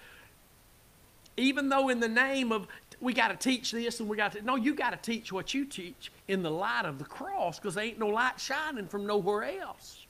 even 1.37 1.69
though 1.69 1.89
in 1.89 1.99
the 1.99 2.07
name 2.07 2.51
of 2.51 2.67
we 3.01 3.13
got 3.13 3.29
to 3.29 3.35
teach 3.35 3.71
this 3.71 3.99
and 3.99 4.07
we 4.07 4.15
got 4.15 4.33
to 4.33 4.41
no, 4.41 4.55
you 4.55 4.73
got 4.73 4.91
to 4.91 5.11
teach 5.11 5.31
what 5.31 5.53
you 5.53 5.65
teach 5.65 6.11
in 6.27 6.41
the 6.41 6.51
light 6.51 6.85
of 6.85 6.99
the 6.99 7.05
cross 7.05 7.59
because 7.59 7.75
there 7.75 7.83
ain't 7.83 7.99
no 7.99 8.07
light 8.07 8.39
shining 8.39 8.87
from 8.87 9.05
nowhere 9.05 9.43
else. 9.59 10.05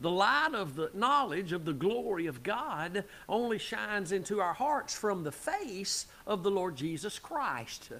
The 0.00 0.10
light 0.10 0.54
of 0.54 0.76
the 0.76 0.90
knowledge 0.94 1.52
of 1.52 1.64
the 1.64 1.72
glory 1.72 2.26
of 2.26 2.44
God 2.44 3.04
only 3.28 3.58
shines 3.58 4.12
into 4.12 4.40
our 4.40 4.54
hearts 4.54 4.94
from 4.94 5.24
the 5.24 5.32
face 5.32 6.06
of 6.24 6.44
the 6.44 6.50
Lord 6.52 6.76
Jesus 6.76 7.18
Christ. 7.18 7.90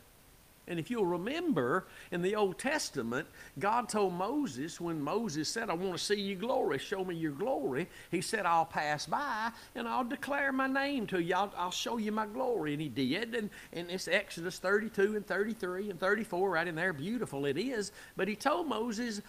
And 0.68 0.78
if 0.78 0.90
you'll 0.90 1.06
remember 1.06 1.86
in 2.12 2.22
the 2.22 2.36
Old 2.36 2.58
Testament, 2.58 3.26
God 3.58 3.88
told 3.88 4.12
Moses 4.12 4.80
when 4.80 5.00
Moses 5.02 5.48
said, 5.48 5.70
I 5.70 5.74
want 5.74 5.98
to 5.98 6.04
see 6.04 6.20
your 6.20 6.38
glory, 6.38 6.78
show 6.78 7.04
me 7.04 7.14
your 7.14 7.32
glory. 7.32 7.88
He 8.10 8.20
said, 8.20 8.44
I'll 8.46 8.66
pass 8.66 9.06
by 9.06 9.50
and 9.74 9.88
I'll 9.88 10.04
declare 10.04 10.52
my 10.52 10.66
name 10.66 11.06
to 11.08 11.20
you. 11.20 11.34
I'll, 11.34 11.52
I'll 11.56 11.70
show 11.70 11.96
you 11.96 12.12
my 12.12 12.26
glory. 12.26 12.74
And 12.74 12.82
he 12.82 12.88
did. 12.88 13.34
And, 13.34 13.50
and 13.72 13.90
it's 13.90 14.08
Exodus 14.08 14.58
32 14.58 15.16
and 15.16 15.26
33 15.26 15.90
and 15.90 15.98
34 15.98 16.50
right 16.50 16.68
in 16.68 16.74
there. 16.74 16.92
Beautiful 16.92 17.46
it 17.46 17.56
is. 17.56 17.92
But 18.16 18.28
he 18.28 18.36
told 18.36 18.68
Moses, 18.68 19.22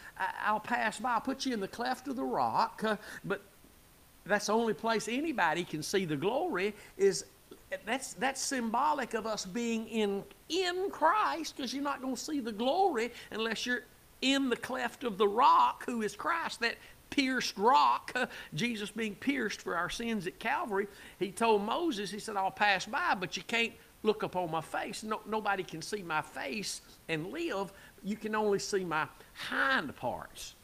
I'll 0.43 0.59
pass 0.59 0.99
by. 0.99 1.13
I'll 1.13 1.21
put 1.21 1.45
you 1.45 1.53
in 1.53 1.61
the 1.61 1.67
cleft 1.67 2.07
of 2.09 2.17
the 2.17 2.23
rock. 2.23 2.83
Uh, 2.83 2.97
but 3.23 3.41
that's 4.25 4.47
the 4.47 4.53
only 4.53 4.73
place 4.73 5.07
anybody 5.07 5.63
can 5.63 5.81
see 5.81 6.05
the 6.05 6.15
glory 6.15 6.75
is 6.97 7.25
that's, 7.85 8.13
that's 8.13 8.41
symbolic 8.41 9.13
of 9.13 9.27
us 9.27 9.45
being 9.45 9.87
in, 9.87 10.23
in 10.49 10.89
Christ 10.91 11.55
because 11.55 11.73
you're 11.73 11.83
not 11.83 12.01
going 12.01 12.15
to 12.15 12.21
see 12.21 12.39
the 12.39 12.51
glory 12.51 13.11
unless 13.31 13.65
you're 13.65 13.83
in 14.21 14.49
the 14.49 14.57
cleft 14.57 15.03
of 15.03 15.17
the 15.17 15.27
rock, 15.27 15.85
who 15.85 16.01
is 16.01 16.15
Christ, 16.15 16.59
that 16.61 16.75
pierced 17.09 17.57
rock, 17.57 18.15
Jesus 18.53 18.91
being 18.91 19.15
pierced 19.15 19.61
for 19.61 19.75
our 19.75 19.89
sins 19.89 20.27
at 20.27 20.39
Calvary. 20.39 20.87
He 21.19 21.31
told 21.31 21.63
Moses, 21.63 22.11
He 22.11 22.19
said, 22.19 22.35
I'll 22.35 22.51
pass 22.51 22.85
by, 22.85 23.15
but 23.19 23.37
you 23.37 23.43
can't 23.43 23.73
look 24.03 24.23
upon 24.23 24.51
my 24.51 24.61
face. 24.61 25.03
No, 25.03 25.21
nobody 25.27 25.63
can 25.63 25.81
see 25.81 26.01
my 26.01 26.21
face 26.21 26.81
and 27.07 27.31
live. 27.31 27.71
You 28.03 28.15
can 28.15 28.35
only 28.35 28.59
see 28.59 28.83
my 28.83 29.07
hind 29.33 29.95
parts. 29.95 30.55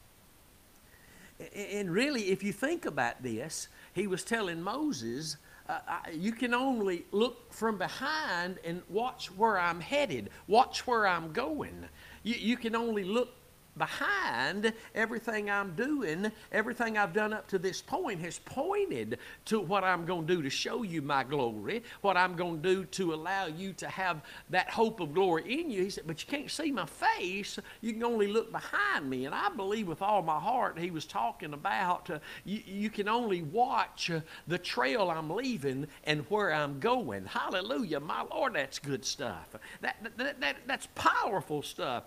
And 1.54 1.90
really, 1.90 2.30
if 2.30 2.42
you 2.42 2.52
think 2.52 2.86
about 2.86 3.22
this, 3.22 3.68
he 3.92 4.06
was 4.06 4.24
telling 4.24 4.62
Moses 4.62 5.36
uh, 5.68 5.80
you 6.12 6.32
can 6.32 6.54
only 6.54 7.06
look 7.12 7.52
from 7.52 7.78
behind 7.78 8.58
and 8.64 8.82
watch 8.88 9.28
where 9.28 9.58
I'm 9.58 9.80
headed, 9.80 10.30
watch 10.46 10.86
where 10.86 11.06
I'm 11.06 11.32
going. 11.32 11.88
You, 12.22 12.34
you 12.34 12.56
can 12.56 12.76
only 12.76 13.04
look 13.04 13.30
behind 13.76 14.72
everything 14.94 15.50
I'm 15.50 15.74
doing, 15.74 16.30
everything 16.52 16.96
I've 16.98 17.12
done 17.12 17.32
up 17.32 17.46
to 17.48 17.58
this 17.58 17.82
point 17.82 18.20
has 18.20 18.38
pointed 18.38 19.18
to 19.46 19.60
what 19.60 19.84
I'm 19.84 20.04
going 20.04 20.26
to 20.26 20.36
do 20.36 20.42
to 20.42 20.50
show 20.50 20.82
you 20.82 21.02
my 21.02 21.24
glory, 21.24 21.82
what 22.00 22.16
I'm 22.16 22.36
going 22.36 22.62
to 22.62 22.74
do 22.74 22.84
to 22.84 23.14
allow 23.14 23.46
you 23.46 23.72
to 23.74 23.88
have 23.88 24.22
that 24.50 24.70
hope 24.70 25.00
of 25.00 25.14
glory 25.14 25.60
in 25.60 25.70
you. 25.70 25.82
He 25.82 25.90
said, 25.90 26.04
But 26.06 26.22
you 26.22 26.28
can't 26.28 26.50
see 26.50 26.70
my 26.70 26.86
face. 26.86 27.58
You 27.80 27.92
can 27.92 28.04
only 28.04 28.26
look 28.26 28.50
behind 28.52 29.08
me. 29.08 29.26
And 29.26 29.34
I 29.34 29.48
believe 29.50 29.88
with 29.88 30.02
all 30.02 30.22
my 30.22 30.38
heart, 30.38 30.78
he 30.78 30.90
was 30.90 31.06
talking 31.06 31.52
about 31.52 32.10
uh, 32.10 32.18
you, 32.44 32.62
you, 32.66 32.90
can 32.90 33.08
only 33.08 33.42
watch 33.42 34.10
uh, 34.10 34.20
the 34.46 34.58
trail 34.58 35.10
I'm 35.10 35.30
leaving 35.30 35.86
and 36.04 36.24
where 36.28 36.52
I'm 36.52 36.80
going. 36.80 37.26
Hallelujah. 37.26 38.00
My 38.00 38.22
Lord, 38.22 38.54
that's 38.54 38.78
good 38.78 39.04
stuff. 39.04 39.56
That, 39.80 39.96
that, 40.16 40.40
that, 40.40 40.56
that's 40.66 40.88
powerful 40.94 41.62
stuff. 41.62 42.04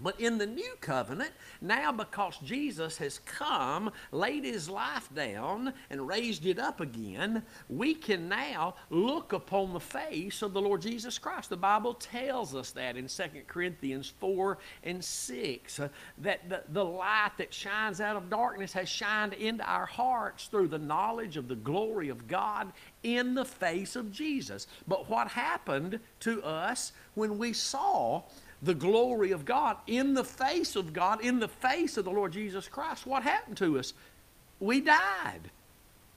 But 0.00 0.20
in 0.20 0.38
the 0.38 0.46
new 0.46 0.74
covenant, 0.80 1.32
now 1.60 1.90
because 1.90 2.38
Jesus 2.38 2.98
has 2.98 3.18
come, 3.20 3.90
laid 4.12 4.44
his 4.44 4.68
life 4.68 5.08
down, 5.14 5.72
and 5.90 6.06
raised 6.06 6.46
it 6.46 6.58
up 6.58 6.80
again, 6.80 7.42
we 7.68 7.94
can 7.94 8.28
now 8.28 8.74
look 8.90 9.32
upon 9.32 9.72
the 9.72 9.80
face 9.80 10.42
of 10.42 10.52
the 10.52 10.60
Lord 10.60 10.82
Jesus 10.82 11.18
Christ. 11.18 11.50
The 11.50 11.56
Bible 11.56 11.94
tells 11.94 12.54
us 12.54 12.70
that 12.72 12.96
in 12.96 13.08
2 13.08 13.22
Corinthians 13.46 14.12
4 14.20 14.58
and 14.84 15.04
6, 15.04 15.80
uh, 15.80 15.88
that 16.18 16.48
the, 16.48 16.62
the 16.68 16.84
light 16.84 17.32
that 17.38 17.52
shines 17.52 18.00
out 18.00 18.16
of 18.16 18.30
darkness 18.30 18.72
has 18.72 18.88
shined 18.88 19.32
into 19.34 19.64
our 19.64 19.86
hearts 19.86 20.46
through 20.46 20.68
the 20.68 20.78
knowledge 20.78 21.36
of 21.36 21.48
the 21.48 21.56
glory 21.56 22.08
of 22.08 22.28
God 22.28 22.72
in 23.02 23.34
the 23.34 23.44
face 23.44 23.96
of 23.96 24.12
Jesus. 24.12 24.66
But 24.86 25.08
what 25.10 25.28
happened 25.28 25.98
to 26.20 26.42
us 26.42 26.92
when 27.14 27.38
we 27.38 27.52
saw 27.52 28.22
the 28.62 28.74
glory 28.74 29.32
of 29.32 29.44
God 29.44 29.76
in 29.86 30.14
the 30.14 30.24
face 30.24 30.76
of 30.76 30.92
God, 30.92 31.20
in 31.20 31.38
the 31.38 31.48
face 31.48 31.96
of 31.96 32.04
the 32.04 32.10
Lord 32.10 32.32
Jesus 32.32 32.68
Christ, 32.68 33.06
what 33.06 33.22
happened 33.22 33.56
to 33.58 33.78
us? 33.78 33.94
We 34.60 34.80
died. 34.80 35.50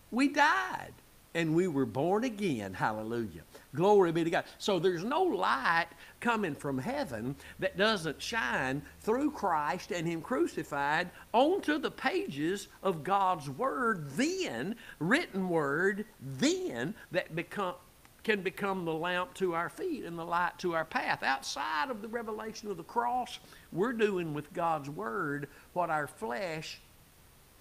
We 0.10 0.30
died. 0.30 0.94
And 1.34 1.56
we 1.56 1.68
were 1.68 1.86
born 1.86 2.26
again. 2.26 2.74
Hallelujah. 2.74 3.42
Glory 3.74 4.12
be 4.12 4.26
to 4.26 4.30
God. 4.30 4.44
So 4.58 4.80
there's 4.80 5.06
no 5.06 5.24
light 5.24 5.88
coming 6.20 6.56
from 6.56 6.78
heaven 6.78 7.38
that 7.60 7.78
doesn't 7.78 8.22
shine 8.22 8.82
through 9.00 9.32
Christ 9.32 9.92
and 9.92 10.06
Him 10.06 10.22
crucified 10.22 11.10
onto 11.34 11.78
the 11.78 11.92
pages 11.92 12.68
of 12.84 13.06
God's 13.06 13.50
Word, 13.50 14.10
then, 14.18 14.76
written 15.00 15.48
Word, 15.48 16.04
then, 16.20 16.94
that 17.12 17.34
become 17.34 17.76
can 18.24 18.42
become 18.42 18.86
the 18.86 18.94
lamp 18.94 19.34
to 19.34 19.54
our 19.54 19.70
feet 19.70 20.06
and 20.06 20.18
the 20.18 20.24
light 20.24 20.58
to 20.60 20.74
our 20.74 20.86
path. 20.86 21.24
Outside 21.24 21.90
of 21.90 22.02
the 22.02 22.08
revelation 22.08 22.70
of 22.70 22.78
the 22.78 22.84
cross, 22.84 23.40
we're 23.72 23.94
doing 23.94 24.34
with 24.34 24.54
God's 24.54 24.90
Word 24.90 25.48
what 25.74 25.90
our 25.90 26.08
flesh 26.08 26.80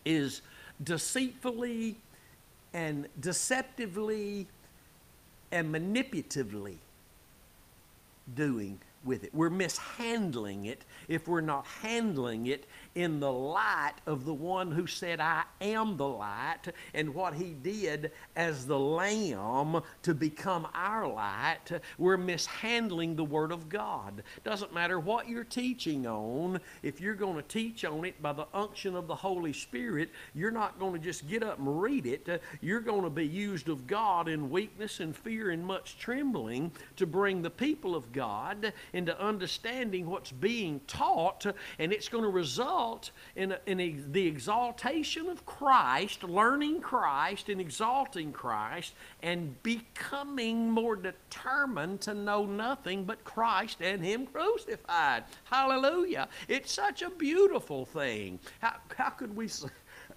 is 0.04 0.42
deceitfully 0.82 1.96
and 2.72 3.08
deceptively 3.18 4.46
and 5.50 5.74
manipulatively 5.74 6.76
doing 8.34 8.78
with 9.04 9.24
it. 9.24 9.34
We're 9.34 9.50
mishandling 9.50 10.66
it 10.66 10.84
if 11.08 11.26
we're 11.26 11.40
not 11.40 11.66
handling 11.82 12.46
it 12.46 12.66
in 12.94 13.20
the 13.20 13.32
light 13.32 13.94
of 14.06 14.24
the 14.24 14.34
one 14.34 14.70
who 14.72 14.86
said, 14.86 15.20
I 15.20 15.44
am 15.60 15.96
the 15.96 16.08
light, 16.08 16.72
and 16.92 17.14
what 17.14 17.34
he 17.34 17.54
did 17.54 18.12
as 18.36 18.66
the 18.66 18.78
Lamb 18.78 19.82
to 20.02 20.14
become 20.14 20.66
our 20.74 21.06
light, 21.06 21.80
we're 21.98 22.16
mishandling 22.16 23.16
the 23.16 23.24
Word 23.24 23.52
of 23.52 23.68
God. 23.68 24.22
Doesn't 24.44 24.74
matter 24.74 24.98
what 24.98 25.28
you're 25.28 25.44
teaching 25.44 26.06
on, 26.06 26.60
if 26.82 27.00
you're 27.00 27.14
going 27.14 27.36
to 27.36 27.42
teach 27.42 27.84
on 27.84 28.04
it 28.04 28.20
by 28.20 28.32
the 28.32 28.46
unction 28.52 28.96
of 28.96 29.06
the 29.06 29.14
Holy 29.14 29.52
Spirit, 29.52 30.10
you're 30.34 30.50
not 30.50 30.78
going 30.78 30.92
to 30.92 30.98
just 30.98 31.28
get 31.28 31.42
up 31.42 31.58
and 31.58 31.80
read 31.80 32.06
it. 32.06 32.42
You're 32.60 32.80
going 32.80 33.02
to 33.02 33.10
be 33.10 33.26
used 33.26 33.68
of 33.68 33.86
God 33.86 34.28
in 34.28 34.50
weakness 34.50 35.00
and 35.00 35.16
fear 35.16 35.50
and 35.50 35.64
much 35.64 35.98
trembling 35.98 36.72
to 36.96 37.06
bring 37.06 37.42
the 37.42 37.50
people 37.50 37.94
of 37.94 38.12
God 38.12 38.72
into 38.92 39.18
understanding 39.20 40.08
what's 40.08 40.32
being 40.32 40.80
taught, 40.86 41.46
and 41.78 41.92
it's 41.92 42.08
going 42.08 42.24
to 42.24 42.30
result 42.30 43.10
in, 43.36 43.52
a, 43.52 43.58
in 43.66 43.80
a, 43.80 43.96
the 44.10 44.26
exaltation 44.26 45.28
of 45.28 45.44
Christ, 45.46 46.24
learning 46.24 46.80
Christ 46.80 47.48
and 47.48 47.60
exalting 47.60 48.32
Christ, 48.32 48.94
and 49.22 49.60
becoming 49.62 50.70
more 50.70 50.96
determined 50.96 52.00
to 52.02 52.14
know 52.14 52.46
nothing 52.46 53.04
but 53.04 53.24
Christ 53.24 53.78
and 53.80 54.04
Him 54.04 54.26
crucified. 54.26 55.24
Hallelujah. 55.44 56.28
It's 56.48 56.72
such 56.72 57.02
a 57.02 57.10
beautiful 57.10 57.84
thing. 57.84 58.38
How, 58.60 58.76
how 58.96 59.10
could 59.10 59.34
we 59.34 59.48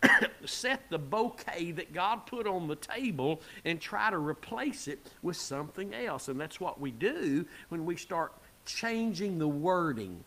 set 0.45 0.89
the 0.89 0.99
bouquet 0.99 1.71
that 1.71 1.93
God 1.93 2.25
put 2.25 2.47
on 2.47 2.67
the 2.67 2.75
table 2.75 3.41
and 3.65 3.79
try 3.79 4.09
to 4.09 4.17
replace 4.17 4.87
it 4.87 5.11
with 5.21 5.37
something 5.37 5.93
else? 5.93 6.27
And 6.27 6.39
that's 6.39 6.59
what 6.59 6.79
we 6.79 6.91
do 6.91 7.45
when 7.69 7.85
we 7.85 7.95
start 7.95 8.33
changing 8.65 9.39
the 9.39 9.47
wording 9.47 10.23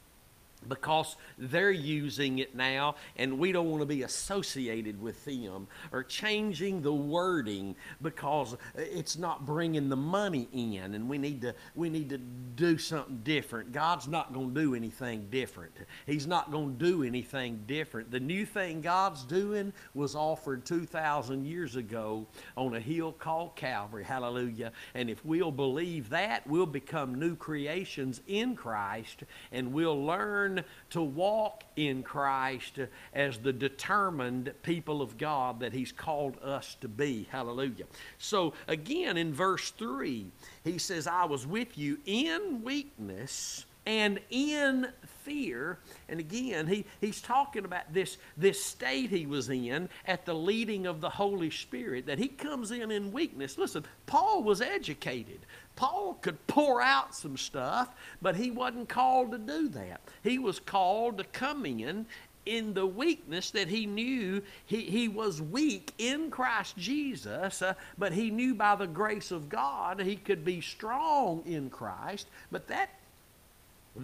because 0.68 1.16
they're 1.38 1.70
using 1.70 2.38
it 2.38 2.54
now 2.54 2.96
and 3.16 3.38
we 3.38 3.52
don't 3.52 3.70
want 3.70 3.80
to 3.82 3.86
be 3.86 4.02
associated 4.02 5.00
with 5.00 5.24
them 5.24 5.66
or 5.92 6.02
changing 6.02 6.82
the 6.82 6.92
wording 6.92 7.74
because 8.02 8.56
it's 8.74 9.16
not 9.16 9.46
bringing 9.46 9.88
the 9.88 9.96
money 9.96 10.48
in 10.52 10.94
and 10.94 11.08
we 11.08 11.18
need 11.18 11.40
to 11.40 11.54
we 11.74 11.88
need 11.88 12.08
to 12.10 12.18
do 12.18 12.78
something 12.78 13.20
different. 13.22 13.72
God's 13.72 14.08
not 14.08 14.32
going 14.32 14.54
to 14.54 14.60
do 14.60 14.74
anything 14.74 15.28
different. 15.30 15.72
He's 16.06 16.26
not 16.26 16.50
going 16.50 16.78
to 16.78 16.84
do 16.84 17.02
anything 17.02 17.62
different. 17.66 18.10
The 18.10 18.20
new 18.20 18.46
thing 18.46 18.80
god's 18.80 19.24
doing 19.24 19.72
was 19.94 20.14
offered 20.14 20.64
2000 20.64 21.46
years 21.46 21.76
ago 21.76 22.26
on 22.56 22.74
a 22.74 22.80
hill 22.80 23.12
called 23.12 23.56
calvary. 23.56 24.04
Hallelujah. 24.04 24.72
And 24.94 25.10
if 25.10 25.24
we'll 25.24 25.52
believe 25.52 26.08
that 26.10 26.46
we'll 26.46 26.66
become 26.66 27.14
new 27.14 27.36
creations 27.36 28.20
in 28.26 28.54
christ 28.56 29.24
and 29.52 29.72
we'll 29.72 30.04
learn 30.04 30.55
to 30.90 31.02
walk 31.02 31.64
in 31.76 32.02
Christ 32.02 32.78
as 33.12 33.38
the 33.38 33.52
determined 33.52 34.52
people 34.62 35.02
of 35.02 35.18
God 35.18 35.60
that 35.60 35.72
He's 35.72 35.92
called 35.92 36.36
us 36.42 36.76
to 36.80 36.88
be. 36.88 37.26
Hallelujah. 37.30 37.84
So, 38.18 38.54
again, 38.68 39.16
in 39.16 39.32
verse 39.32 39.70
3, 39.72 40.26
He 40.64 40.78
says, 40.78 41.06
I 41.06 41.24
was 41.24 41.46
with 41.46 41.76
you 41.76 41.98
in 42.04 42.62
weakness 42.62 43.66
and 43.86 44.20
in 44.30 44.88
fear. 45.22 45.78
And 46.08 46.20
again, 46.20 46.66
he, 46.66 46.84
he's 47.00 47.20
talking 47.20 47.64
about 47.64 47.92
this, 47.92 48.18
this 48.36 48.62
state 48.62 49.10
he 49.10 49.26
was 49.26 49.48
in 49.48 49.88
at 50.06 50.26
the 50.26 50.34
leading 50.34 50.86
of 50.86 51.00
the 51.00 51.10
Holy 51.10 51.50
Spirit, 51.50 52.06
that 52.06 52.18
he 52.18 52.28
comes 52.28 52.70
in 52.70 52.90
in 52.90 53.12
weakness. 53.12 53.56
Listen, 53.56 53.84
Paul 54.06 54.42
was 54.42 54.60
educated. 54.60 55.40
Paul 55.76 56.18
could 56.20 56.44
pour 56.46 56.80
out 56.80 57.14
some 57.14 57.36
stuff, 57.36 57.94
but 58.22 58.36
he 58.36 58.50
wasn't 58.50 58.88
called 58.88 59.32
to 59.32 59.38
do 59.38 59.68
that. 59.68 60.00
He 60.22 60.38
was 60.38 60.58
called 60.58 61.18
to 61.18 61.24
come 61.24 61.66
in 61.66 62.06
in 62.46 62.72
the 62.72 62.86
weakness 62.86 63.50
that 63.50 63.68
he 63.68 63.86
knew 63.86 64.40
he, 64.66 64.82
he 64.82 65.08
was 65.08 65.42
weak 65.42 65.92
in 65.98 66.30
Christ 66.30 66.76
Jesus, 66.76 67.60
uh, 67.60 67.74
but 67.98 68.12
he 68.12 68.30
knew 68.30 68.54
by 68.54 68.76
the 68.76 68.86
grace 68.86 69.32
of 69.32 69.48
God 69.48 70.00
he 70.00 70.14
could 70.14 70.44
be 70.44 70.60
strong 70.60 71.42
in 71.44 71.68
Christ. 71.68 72.28
But 72.52 72.68
that 72.68 72.90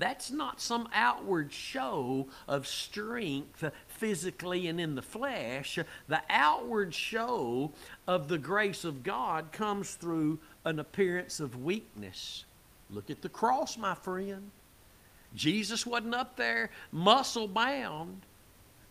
that's 0.01 0.31
not 0.31 0.61
some 0.61 0.89
outward 0.95 1.53
show 1.53 2.29
of 2.49 2.67
strength 2.67 3.65
physically 3.89 4.69
and 4.69 4.81
in 4.81 4.95
the 4.95 5.03
flesh. 5.03 5.79
The 6.09 6.23
outward 6.31 6.95
show 6.95 7.73
of 8.07 8.29
the 8.29 8.39
grace 8.39 8.85
of 8.85 9.03
God 9.03 9.53
comes 9.53 9.95
through 9.95 10.39
an 10.65 10.79
appearance 10.79 11.41
of 11.41 11.63
weakness. 11.63 12.45
Look 12.91 13.11
at 13.11 13.23
the 13.23 13.29
cross, 13.29 13.77
my 13.77 13.95
friend. 13.95 14.51
Jesus 15.35 15.87
wasn't 15.87 16.15
up 16.15 16.37
there 16.37 16.71
muscle 16.91 17.49
bound. 17.49 18.23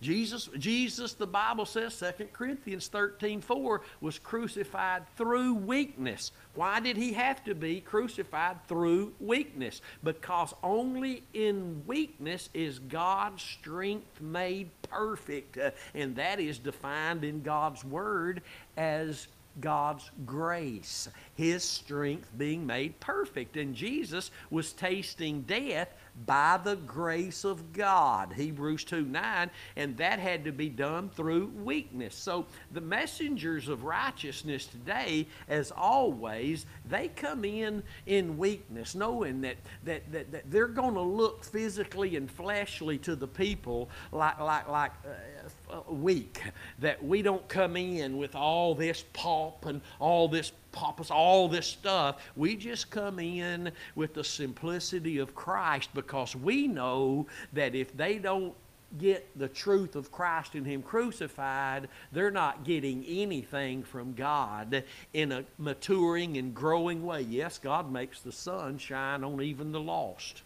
Jesus, 0.02 0.50
Jesus, 0.58 1.14
the 1.14 1.28
Bible 1.28 1.66
says, 1.66 1.98
2 2.18 2.26
Corinthians 2.34 2.88
13 2.88 3.40
4, 3.40 3.82
was 4.02 4.18
crucified 4.18 5.04
through 5.16 5.54
weakness. 5.54 6.32
Why 6.56 6.80
did 6.80 6.98
he 6.98 7.14
have 7.14 7.44
to 7.46 7.54
be 7.54 7.82
crucified 7.82 8.68
through 8.68 9.14
weakness? 9.20 9.82
Because 10.04 10.54
only 10.64 11.24
in 11.34 11.84
weakness 11.86 12.50
is 12.54 12.80
God's 12.80 13.44
strength 13.44 14.20
made 14.20 14.70
perfect. 14.90 15.58
Uh, 15.58 15.72
and 15.94 16.16
that 16.16 16.40
is 16.40 16.58
defined 16.58 17.24
in 17.24 17.44
God's 17.44 17.86
Word 17.86 18.42
as 18.78 19.28
God's 19.60 20.10
grace, 20.26 21.10
His 21.36 21.64
strength 21.64 22.32
being 22.38 22.66
made 22.66 23.00
perfect. 23.00 23.58
And 23.58 23.76
Jesus 23.76 24.32
was 24.50 24.74
tasting 24.74 25.42
death 25.42 25.94
by 26.26 26.60
the 26.64 26.76
grace 26.76 27.44
of 27.44 27.74
God. 27.74 28.34
Hebrews 28.34 28.84
2 28.84 29.06
9, 29.06 29.50
and 29.76 29.98
that 29.98 30.20
had 30.20 30.46
to 30.46 30.52
be 30.52 30.70
done 30.70 31.10
through 31.10 31.48
weakness. 31.64 32.16
So 32.16 32.46
the 32.72 32.82
messengers 32.82 33.68
of 33.68 33.84
righteousness 33.84 34.66
today, 34.66 35.28
as 35.48 35.72
always, 35.72 36.66
they 36.88 37.08
come 37.10 37.46
in 37.46 37.84
in 38.06 38.38
weakness, 38.38 38.96
knowing 38.96 39.42
that, 39.42 39.58
that, 39.86 40.12
that, 40.12 40.32
that 40.32 40.52
they're 40.52 40.68
going 40.68 40.94
to 40.94 41.02
look 41.02 41.44
physically 41.44 42.16
and 42.16 42.30
fleshly 42.30 42.98
to 43.00 43.16
the 43.16 43.28
people 43.28 43.90
like, 44.12 44.40
like, 44.40 44.68
like 44.68 44.92
uh, 45.06 45.74
uh 45.74 45.92
weak, 45.92 46.42
that 46.80 47.04
we 47.04 47.22
don't 47.22 47.48
come 47.48 47.76
in 47.78 48.18
with 48.18 48.36
all 48.36 48.76
this 48.76 49.04
pomp 49.14 49.66
and 49.66 49.82
all 50.00 50.28
this 50.28 50.52
pop 50.72 51.00
us 51.02 51.12
all 51.12 51.48
this 51.48 51.68
stuff. 51.68 52.22
We 52.36 52.56
just 52.56 52.90
come 52.90 53.20
in 53.20 53.72
with 53.96 54.14
the 54.14 54.24
simplicity 54.24 55.18
of 55.18 55.36
Christ 55.36 55.90
because 55.94 56.36
we 56.36 56.68
know 56.68 57.28
that 57.54 57.76
if 57.76 57.96
they 57.96 58.18
don't 58.18 58.54
get 58.98 59.28
the 59.38 59.48
truth 59.48 59.96
of 59.96 60.12
Christ 60.12 60.56
and 60.56 60.66
Him 60.66 60.82
crucified, 60.82 61.88
they're 62.12 62.32
not 62.32 62.64
getting 62.64 63.06
anything 63.06 63.84
from 63.84 64.14
God 64.14 64.84
in 65.14 65.32
a 65.32 65.46
maturing 65.58 66.38
and 66.38 66.54
growing 66.54 67.06
way. 67.06 67.22
Yes, 67.22 67.58
God 67.58 67.92
makes 67.92 68.22
the 68.22 68.32
sun 68.32 68.78
shine 68.78 69.24
on 69.24 69.42
even 69.42 69.72
the 69.72 69.80
lost 69.80 70.44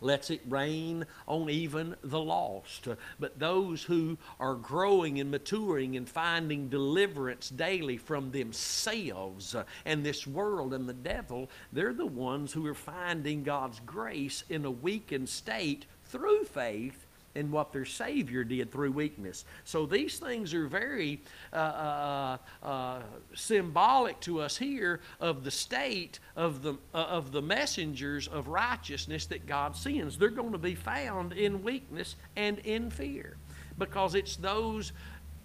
lets 0.00 0.30
it 0.30 0.40
rain 0.48 1.06
on 1.26 1.50
even 1.50 1.96
the 2.02 2.20
lost. 2.20 2.88
But 3.18 3.38
those 3.38 3.82
who 3.82 4.18
are 4.38 4.54
growing 4.54 5.20
and 5.20 5.30
maturing 5.30 5.96
and 5.96 6.08
finding 6.08 6.68
deliverance 6.68 7.50
daily 7.50 7.96
from 7.96 8.30
themselves 8.30 9.54
uh, 9.54 9.64
and 9.84 10.04
this 10.04 10.26
world 10.26 10.74
and 10.74 10.88
the 10.88 10.92
devil, 10.92 11.50
they're 11.72 11.92
the 11.92 12.06
ones 12.06 12.52
who 12.52 12.66
are 12.66 12.74
finding 12.74 13.42
God's 13.42 13.80
grace 13.80 14.44
in 14.48 14.64
a 14.64 14.70
weakened 14.70 15.28
state 15.28 15.86
through 16.04 16.44
faith 16.44 17.06
in 17.38 17.50
what 17.50 17.72
their 17.72 17.84
Savior 17.84 18.44
did 18.44 18.72
through 18.72 18.92
weakness. 18.92 19.44
So 19.64 19.86
these 19.86 20.18
things 20.18 20.52
are 20.52 20.66
very 20.66 21.20
uh, 21.52 21.56
uh, 21.56 22.38
uh, 22.62 23.02
symbolic 23.34 24.18
to 24.20 24.40
us 24.40 24.56
here 24.56 25.00
of 25.20 25.44
the 25.44 25.50
state 25.50 26.18
of 26.36 26.62
the, 26.62 26.74
uh, 26.92 26.98
of 26.98 27.30
the 27.32 27.40
messengers 27.40 28.26
of 28.28 28.48
righteousness 28.48 29.26
that 29.26 29.46
God 29.46 29.76
sends. 29.76 30.18
They're 30.18 30.30
going 30.30 30.52
to 30.52 30.58
be 30.58 30.74
found 30.74 31.32
in 31.32 31.62
weakness 31.62 32.16
and 32.36 32.58
in 32.60 32.90
fear 32.90 33.36
because 33.78 34.16
it's 34.16 34.36
those 34.36 34.92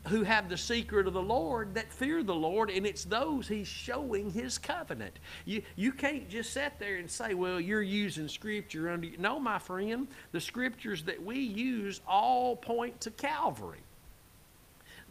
who 0.07 0.23
have 0.23 0.49
the 0.49 0.57
secret 0.57 1.07
of 1.07 1.13
the 1.13 1.21
Lord 1.21 1.75
that 1.75 1.91
fear 1.91 2.23
the 2.23 2.35
Lord, 2.35 2.69
and 2.69 2.85
it's 2.85 3.05
those 3.05 3.47
He's 3.47 3.67
showing 3.67 4.31
His 4.31 4.57
covenant. 4.57 5.19
You, 5.45 5.61
you 5.75 5.91
can't 5.91 6.29
just 6.29 6.51
sit 6.51 6.73
there 6.79 6.97
and 6.97 7.09
say, 7.09 7.33
well, 7.33 7.59
you're 7.59 7.81
using 7.81 8.27
Scripture 8.27 8.89
under. 8.89 9.07
You 9.07 9.17
No, 9.17 9.39
my 9.39 9.59
friend, 9.59 10.07
the 10.31 10.41
Scriptures 10.41 11.03
that 11.03 11.23
we 11.23 11.39
use 11.39 12.01
all 12.07 12.55
point 12.55 12.99
to 13.01 13.11
Calvary 13.11 13.79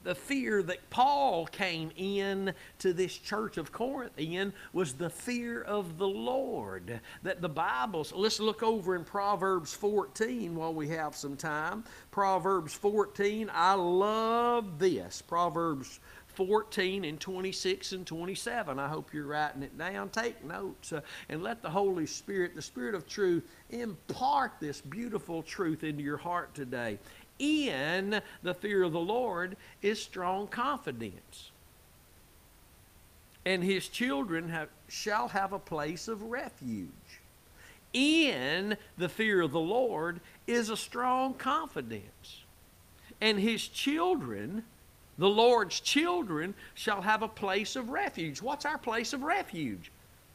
the 0.05 0.14
fear 0.14 0.62
that 0.62 0.90
Paul 0.90 1.46
came 1.46 1.90
in 1.96 2.55
to 2.80 2.92
this 2.92 3.16
church 3.16 3.57
of 3.57 3.72
Corinth 3.72 4.12
in 4.16 4.53
was 4.72 4.94
the 4.94 5.11
fear 5.11 5.62
of 5.62 5.98
the 5.98 6.09
Lord. 6.09 7.00
That 7.22 7.40
the 7.40 7.48
Bible, 7.48 8.05
so 8.05 8.18
let's 8.18 8.40
look 8.40 8.62
over 8.62 8.94
in 8.94 9.05
Proverbs 9.05 9.72
14 9.74 10.55
while 10.55 10.74
we 10.74 10.88
have 10.88 11.14
some 11.14 11.36
time. 11.36 11.84
Proverbs 12.11 12.74
14, 12.74 13.50
I 13.53 13.74
love 13.74 14.78
this. 14.78 15.22
Proverbs 15.22 16.00
14 16.34 17.05
and 17.05 17.20
26 17.20 17.92
and 17.92 18.07
27. 18.07 18.78
I 18.78 18.88
hope 18.88 19.12
you're 19.12 19.26
writing 19.26 19.62
it 19.62 19.76
down. 19.76 20.09
Take 20.09 20.42
notes 20.44 20.92
uh, 20.92 21.00
and 21.28 21.42
let 21.42 21.62
the 21.62 21.70
Holy 21.70 22.07
Spirit, 22.07 22.55
the 22.55 22.62
Spirit 22.62 22.94
of 22.94 23.07
truth, 23.07 23.44
impart 23.70 24.53
this 24.61 24.80
beautiful 24.80 25.42
truth 25.42 25.84
into 25.84 26.03
your 26.03 26.16
heart 26.16 26.55
today 26.55 26.98
in 27.39 28.20
the 28.43 28.55
fear 28.55 28.83
of 28.83 28.93
the 28.93 29.01
Lord 29.01 29.57
is 29.80 30.03
strong 30.03 30.47
confidence. 30.47 31.51
And 33.45 33.62
his 33.62 33.89
children 33.89 34.49
have, 34.49 34.68
shall 34.89 35.28
have 35.28 35.53
a 35.53 35.59
place 35.59 36.09
of 36.09 36.22
refuge. 36.22 36.89
In 37.93 38.76
the 38.97 39.09
fear 39.09 39.41
of 39.43 39.53
the 39.53 39.61
Lord 39.61 40.20
is 40.47 40.70
a 40.70 40.76
strong 40.76 41.35
confidence. 41.35 42.45
And 43.20 43.39
his 43.39 43.66
children, 43.66 44.64
the 45.18 45.28
Lord's 45.28 45.80
children, 45.80 46.55
shall 46.74 47.03
have 47.03 47.22
a 47.22 47.28
place 47.28 47.76
of 47.76 47.91
refuge. 47.91 48.41
What's 48.41 48.64
our 48.64 48.78
place 48.78 49.12
of 49.12 49.22
refuge? 49.22 49.91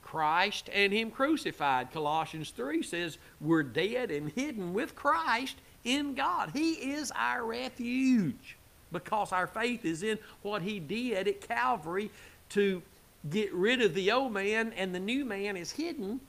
Christ 0.07 0.69
and 0.73 0.93
Him 0.93 1.11
crucified. 1.11 1.91
Colossians 1.91 2.51
3 2.51 2.81
says, 2.81 3.17
We're 3.41 3.63
dead 3.63 4.09
and 4.09 4.31
hidden 4.31 4.73
with 4.73 4.95
Christ 4.95 5.57
in 5.87 6.13
God. 6.13 6.51
He 6.53 6.73
is 6.73 7.11
our 7.15 7.45
refuge 7.45 8.57
because 8.91 9.31
our 9.31 9.47
faith 9.47 9.85
is 9.85 10.03
in 10.03 10.19
what 10.43 10.61
He 10.61 10.79
did 10.79 11.27
at 11.27 11.47
Calvary 11.47 12.11
to 12.49 12.81
get 13.29 13.53
rid 13.53 13.81
of 13.81 13.93
the 13.93 14.11
old 14.11 14.33
man, 14.33 14.73
and 14.77 14.93
the 14.93 14.99
new 14.99 15.25
man 15.25 15.57
is 15.57 15.71
hidden 15.71 16.19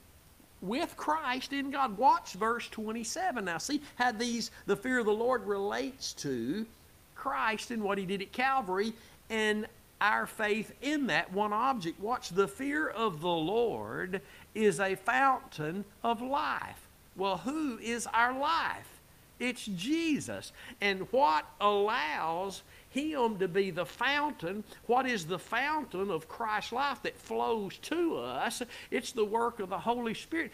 with 0.63 0.97
Christ 0.97 1.53
in 1.53 1.71
God. 1.71 1.99
Watch 1.99 2.33
verse 2.33 2.69
27. 2.69 3.45
Now, 3.45 3.59
see 3.59 3.83
how 3.97 4.13
these 4.13 4.51
the 4.67 4.77
fear 4.77 4.99
of 4.99 5.07
the 5.07 5.13
Lord 5.13 5.47
relates 5.47 6.13
to 6.15 6.67
Christ 7.15 7.71
and 7.71 7.83
what 7.83 7.99
He 7.99 8.07
did 8.07 8.23
at 8.23 8.33
Calvary 8.33 8.93
and 9.29 9.67
our 10.01 10.27
faith 10.27 10.73
in 10.83 11.09
that 11.09 11.33
one 11.33 11.53
object. 11.53 12.01
Watch, 12.01 12.31
the 12.31 12.47
fear 12.47 12.89
of 12.89 13.21
the 13.21 13.29
Lord 13.29 14.21
is 14.55 14.79
a 14.79 14.95
fountain 14.95 15.85
of 16.05 16.23
life. 16.23 16.89
Well, 17.17 17.39
who 17.39 17.79
is 17.79 18.07
our 18.15 18.39
life? 18.39 18.98
It's 19.39 19.67
Jesus. 19.67 20.53
And 20.81 21.07
what 21.13 21.45
allows 21.61 22.63
him 22.91 23.39
to 23.39 23.49
be 23.49 23.71
the 23.71 23.87
fountain, 23.87 24.65
what 24.87 25.07
is 25.07 25.27
the 25.27 25.39
fountain 25.39 26.11
of 26.11 26.29
Christ's 26.29 26.73
life 26.73 27.03
that 27.03 27.17
flows 27.19 27.79
to 27.79 28.17
us? 28.17 28.63
It's 28.91 29.13
the 29.13 29.25
work 29.25 29.61
of 29.61 29.69
the 29.69 29.79
Holy 29.79 30.15
Spirit 30.15 30.53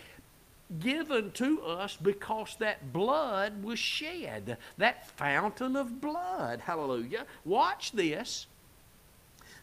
given 0.81 1.31
to 1.33 1.63
us 1.63 1.97
because 2.01 2.57
that 2.59 2.93
blood 2.93 3.63
was 3.63 3.79
shed. 3.79 4.57
That 4.79 5.07
fountain 5.11 5.77
of 5.77 6.01
blood. 6.01 6.61
Hallelujah. 6.61 7.27
Watch 7.45 7.93
this. 7.93 8.47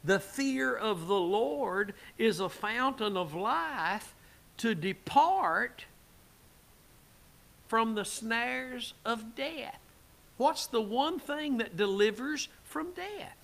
The 0.03 0.19
fear 0.19 0.75
of 0.75 1.07
the 1.07 1.19
Lord 1.19 1.93
is 2.17 2.39
a 2.39 2.49
fountain 2.49 3.17
of 3.17 3.35
life 3.35 4.15
to 4.57 4.73
depart 4.73 5.85
from 7.71 7.95
the 7.95 8.03
snares 8.03 8.93
of 9.05 9.33
death. 9.33 9.79
What's 10.35 10.67
the 10.67 10.81
one 10.81 11.19
thing 11.19 11.59
that 11.59 11.77
delivers 11.77 12.49
from 12.65 12.91
death? 12.91 13.37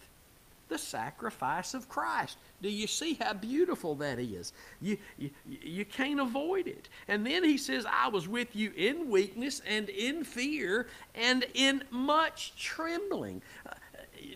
The 0.68 0.78
sacrifice 0.78 1.74
of 1.74 1.88
Christ. 1.88 2.38
Do 2.62 2.68
you 2.68 2.88
see 2.88 3.14
how 3.14 3.32
beautiful 3.32 3.96
that 3.96 4.20
is? 4.20 4.52
You, 4.82 4.98
you, 5.18 5.30
you 5.48 5.86
can't 5.86 6.20
avoid 6.20 6.68
it. 6.68 6.90
And 7.08 7.26
then 7.26 7.46
he 7.46 7.58
says, 7.58 7.86
I 7.90 8.10
was 8.10 8.28
with 8.28 8.54
you 8.54 8.74
in 8.76 9.10
weakness 9.10 9.62
and 9.66 9.88
in 9.88 10.26
fear 10.26 10.88
and 11.16 11.46
in 11.54 11.86
much 11.90 12.52
trembling 12.62 13.42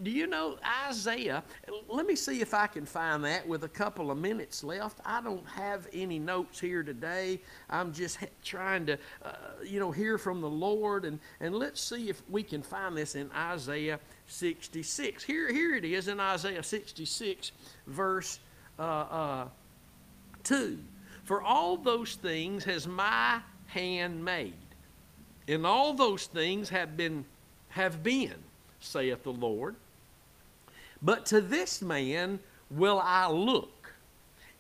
do 0.03 0.11
you 0.11 0.27
know 0.27 0.57
Isaiah? 0.88 1.43
Let 1.88 2.05
me 2.05 2.15
see 2.15 2.41
if 2.41 2.53
I 2.53 2.67
can 2.67 2.86
find 2.86 3.23
that 3.25 3.47
with 3.47 3.63
a 3.63 3.69
couple 3.69 4.11
of 4.11 4.17
minutes 4.17 4.63
left. 4.63 4.99
I 5.05 5.21
don't 5.21 5.47
have 5.47 5.88
any 5.93 6.19
notes 6.19 6.59
here 6.59 6.84
today. 6.84 7.41
I'm 7.69 7.93
just 7.93 8.19
trying 8.43 8.86
to, 8.88 8.97
uh, 9.23 9.32
you 9.63 9.79
know, 9.79 9.91
hear 9.91 10.17
from 10.17 10.41
the 10.41 10.49
Lord. 10.49 11.05
And, 11.05 11.19
and 11.39 11.55
let's 11.55 11.82
see 11.82 12.09
if 12.09 12.21
we 12.29 12.43
can 12.43 12.61
find 12.61 12.97
this 12.97 13.15
in 13.15 13.32
Isaiah 13.32 13.99
66. 14.27 15.23
Here, 15.23 15.51
here 15.51 15.75
it 15.75 15.86
is 15.86 16.07
in 16.07 16.19
Isaiah 16.19 16.63
66, 16.63 17.51
verse 17.88 18.39
uh, 18.79 18.82
uh, 18.82 19.47
2. 20.43 20.79
For 21.23 21.41
all 21.41 21.77
those 21.77 22.15
things 22.15 22.63
has 22.65 22.88
my 22.88 23.41
hand 23.67 24.23
made, 24.23 24.53
and 25.47 25.65
all 25.65 25.93
those 25.93 26.25
things 26.25 26.69
have 26.69 26.97
been, 26.97 27.25
have 27.69 28.03
been 28.03 28.36
saith 28.82 29.23
the 29.23 29.32
Lord. 29.32 29.75
But 31.01 31.25
to 31.27 31.39
this 31.41 31.82
man 31.82 32.39
will 32.69 32.99
I 33.03 33.29
look, 33.29 33.93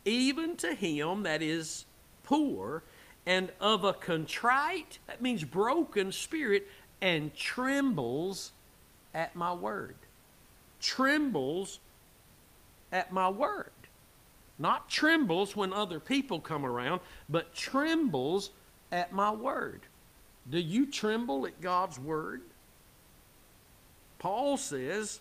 even 0.05 0.55
to 0.57 0.73
him 0.73 1.23
that 1.23 1.41
is 1.41 1.85
poor 2.23 2.83
and 3.25 3.51
of 3.59 3.83
a 3.83 3.93
contrite, 3.93 4.99
that 5.07 5.21
means 5.21 5.43
broken 5.43 6.11
spirit, 6.11 6.67
and 7.01 7.35
trembles 7.35 8.51
at 9.13 9.35
my 9.35 9.53
word. 9.53 9.95
Trembles 10.79 11.79
at 12.91 13.11
my 13.11 13.29
word. 13.29 13.69
Not 14.57 14.89
trembles 14.89 15.55
when 15.55 15.73
other 15.73 15.99
people 15.99 16.39
come 16.39 16.65
around, 16.65 17.01
but 17.29 17.53
trembles 17.53 18.51
at 18.91 19.11
my 19.11 19.31
word. 19.31 19.81
Do 20.49 20.59
you 20.59 20.85
tremble 20.85 21.45
at 21.45 21.61
God's 21.61 21.99
word? 21.99 22.41
Paul 24.21 24.57
says 24.57 25.19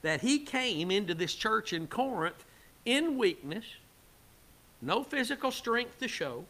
that 0.00 0.22
he 0.22 0.38
came 0.38 0.90
into 0.90 1.12
this 1.12 1.34
church 1.34 1.74
in 1.74 1.86
Corinth 1.86 2.46
in 2.86 3.18
weakness, 3.18 3.66
no 4.80 5.02
physical 5.02 5.50
strength 5.50 6.00
to 6.00 6.08
show, 6.08 6.46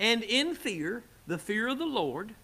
and 0.00 0.24
in 0.24 0.56
fear, 0.56 1.04
the 1.28 1.38
fear 1.38 1.68
of 1.68 1.78
the 1.78 1.86
Lord, 1.86 2.34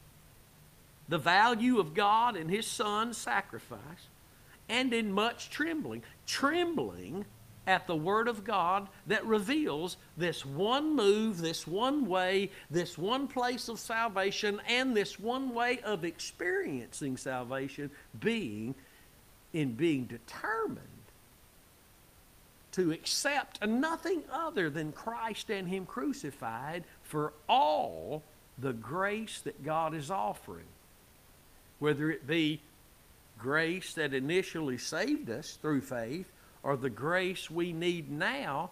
the 1.08 1.18
value 1.18 1.80
of 1.80 1.92
God 1.92 2.36
and 2.36 2.48
his 2.48 2.64
son's 2.64 3.16
sacrifice, 3.16 4.06
and 4.68 4.92
in 4.92 5.12
much 5.12 5.50
trembling. 5.50 6.04
Trembling 6.28 7.24
at 7.66 7.86
the 7.86 7.96
Word 7.96 8.28
of 8.28 8.44
God 8.44 8.88
that 9.06 9.24
reveals 9.26 9.96
this 10.16 10.44
one 10.44 10.96
move, 10.96 11.38
this 11.38 11.66
one 11.66 12.06
way, 12.06 12.50
this 12.70 12.96
one 12.96 13.28
place 13.28 13.68
of 13.68 13.78
salvation, 13.78 14.60
and 14.66 14.96
this 14.96 15.18
one 15.18 15.54
way 15.54 15.80
of 15.80 16.04
experiencing 16.04 17.16
salvation 17.16 17.90
being 18.18 18.74
in 19.52 19.74
being 19.74 20.04
determined 20.04 20.86
to 22.72 22.92
accept 22.92 23.66
nothing 23.66 24.22
other 24.32 24.70
than 24.70 24.92
Christ 24.92 25.50
and 25.50 25.68
Him 25.68 25.86
crucified 25.86 26.84
for 27.02 27.32
all 27.48 28.22
the 28.58 28.72
grace 28.72 29.40
that 29.42 29.64
God 29.64 29.94
is 29.94 30.10
offering. 30.10 30.66
Whether 31.78 32.10
it 32.10 32.26
be 32.26 32.60
grace 33.38 33.94
that 33.94 34.14
initially 34.14 34.78
saved 34.78 35.30
us 35.30 35.58
through 35.60 35.80
faith, 35.80 36.30
or 36.62 36.76
the 36.76 36.90
grace 36.90 37.50
we 37.50 37.72
need 37.72 38.10
now 38.10 38.70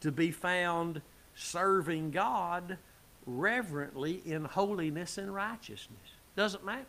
to 0.00 0.12
be 0.12 0.30
found 0.30 1.00
serving 1.34 2.10
God 2.10 2.78
reverently 3.26 4.22
in 4.24 4.44
holiness 4.44 5.18
and 5.18 5.34
righteousness. 5.34 5.98
Doesn't 6.36 6.64
matter. 6.64 6.84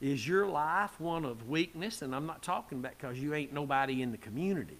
Is 0.00 0.28
your 0.28 0.46
life 0.46 1.00
one 1.00 1.24
of 1.24 1.48
weakness? 1.48 2.02
And 2.02 2.14
I'm 2.14 2.26
not 2.26 2.42
talking 2.42 2.78
about 2.78 2.92
because 2.98 3.18
you 3.18 3.34
ain't 3.34 3.52
nobody 3.52 4.02
in 4.02 4.12
the 4.12 4.18
community. 4.18 4.76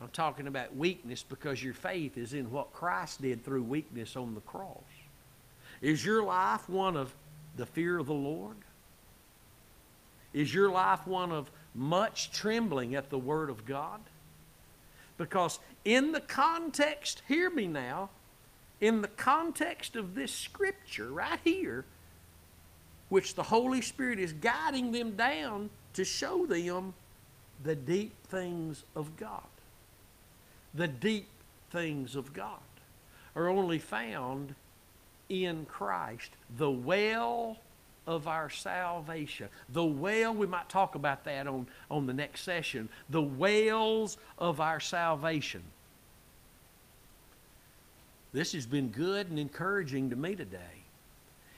I'm 0.00 0.08
talking 0.08 0.46
about 0.46 0.76
weakness 0.76 1.22
because 1.22 1.62
your 1.62 1.72
faith 1.72 2.18
is 2.18 2.34
in 2.34 2.50
what 2.50 2.72
Christ 2.72 3.22
did 3.22 3.44
through 3.44 3.62
weakness 3.62 4.16
on 4.16 4.34
the 4.34 4.40
cross. 4.42 4.82
Is 5.80 6.04
your 6.04 6.22
life 6.22 6.68
one 6.68 6.96
of 6.96 7.14
the 7.56 7.64
fear 7.66 7.98
of 7.98 8.06
the 8.06 8.14
Lord? 8.14 8.56
Is 10.36 10.52
your 10.52 10.70
life 10.70 11.06
one 11.06 11.32
of 11.32 11.50
much 11.74 12.30
trembling 12.30 12.94
at 12.94 13.08
the 13.08 13.18
Word 13.18 13.48
of 13.48 13.64
God? 13.64 14.00
Because 15.16 15.58
in 15.82 16.12
the 16.12 16.20
context, 16.20 17.22
hear 17.26 17.48
me 17.48 17.66
now, 17.66 18.10
in 18.78 19.00
the 19.00 19.08
context 19.08 19.96
of 19.96 20.14
this 20.14 20.30
scripture 20.30 21.10
right 21.10 21.40
here, 21.42 21.86
which 23.08 23.34
the 23.34 23.44
Holy 23.44 23.80
Spirit 23.80 24.18
is 24.18 24.34
guiding 24.34 24.92
them 24.92 25.16
down 25.16 25.70
to 25.94 26.04
show 26.04 26.44
them 26.44 26.92
the 27.64 27.74
deep 27.74 28.12
things 28.26 28.84
of 28.94 29.16
God. 29.16 29.40
The 30.74 30.88
deep 30.88 31.28
things 31.70 32.14
of 32.14 32.34
God 32.34 32.60
are 33.34 33.48
only 33.48 33.78
found 33.78 34.54
in 35.30 35.64
Christ, 35.64 36.32
the 36.58 36.70
well 36.70 37.56
of 38.06 38.28
our 38.28 38.48
salvation. 38.50 39.48
The 39.68 39.84
well, 39.84 40.34
we 40.34 40.46
might 40.46 40.68
talk 40.68 40.94
about 40.94 41.24
that 41.24 41.46
on, 41.46 41.66
on 41.90 42.06
the 42.06 42.14
next 42.14 42.42
session. 42.42 42.88
The 43.10 43.22
wells 43.22 44.16
of 44.38 44.60
our 44.60 44.80
salvation. 44.80 45.62
This 48.32 48.52
has 48.52 48.66
been 48.66 48.88
good 48.88 49.30
and 49.30 49.38
encouraging 49.38 50.10
to 50.10 50.16
me 50.16 50.34
today. 50.34 50.58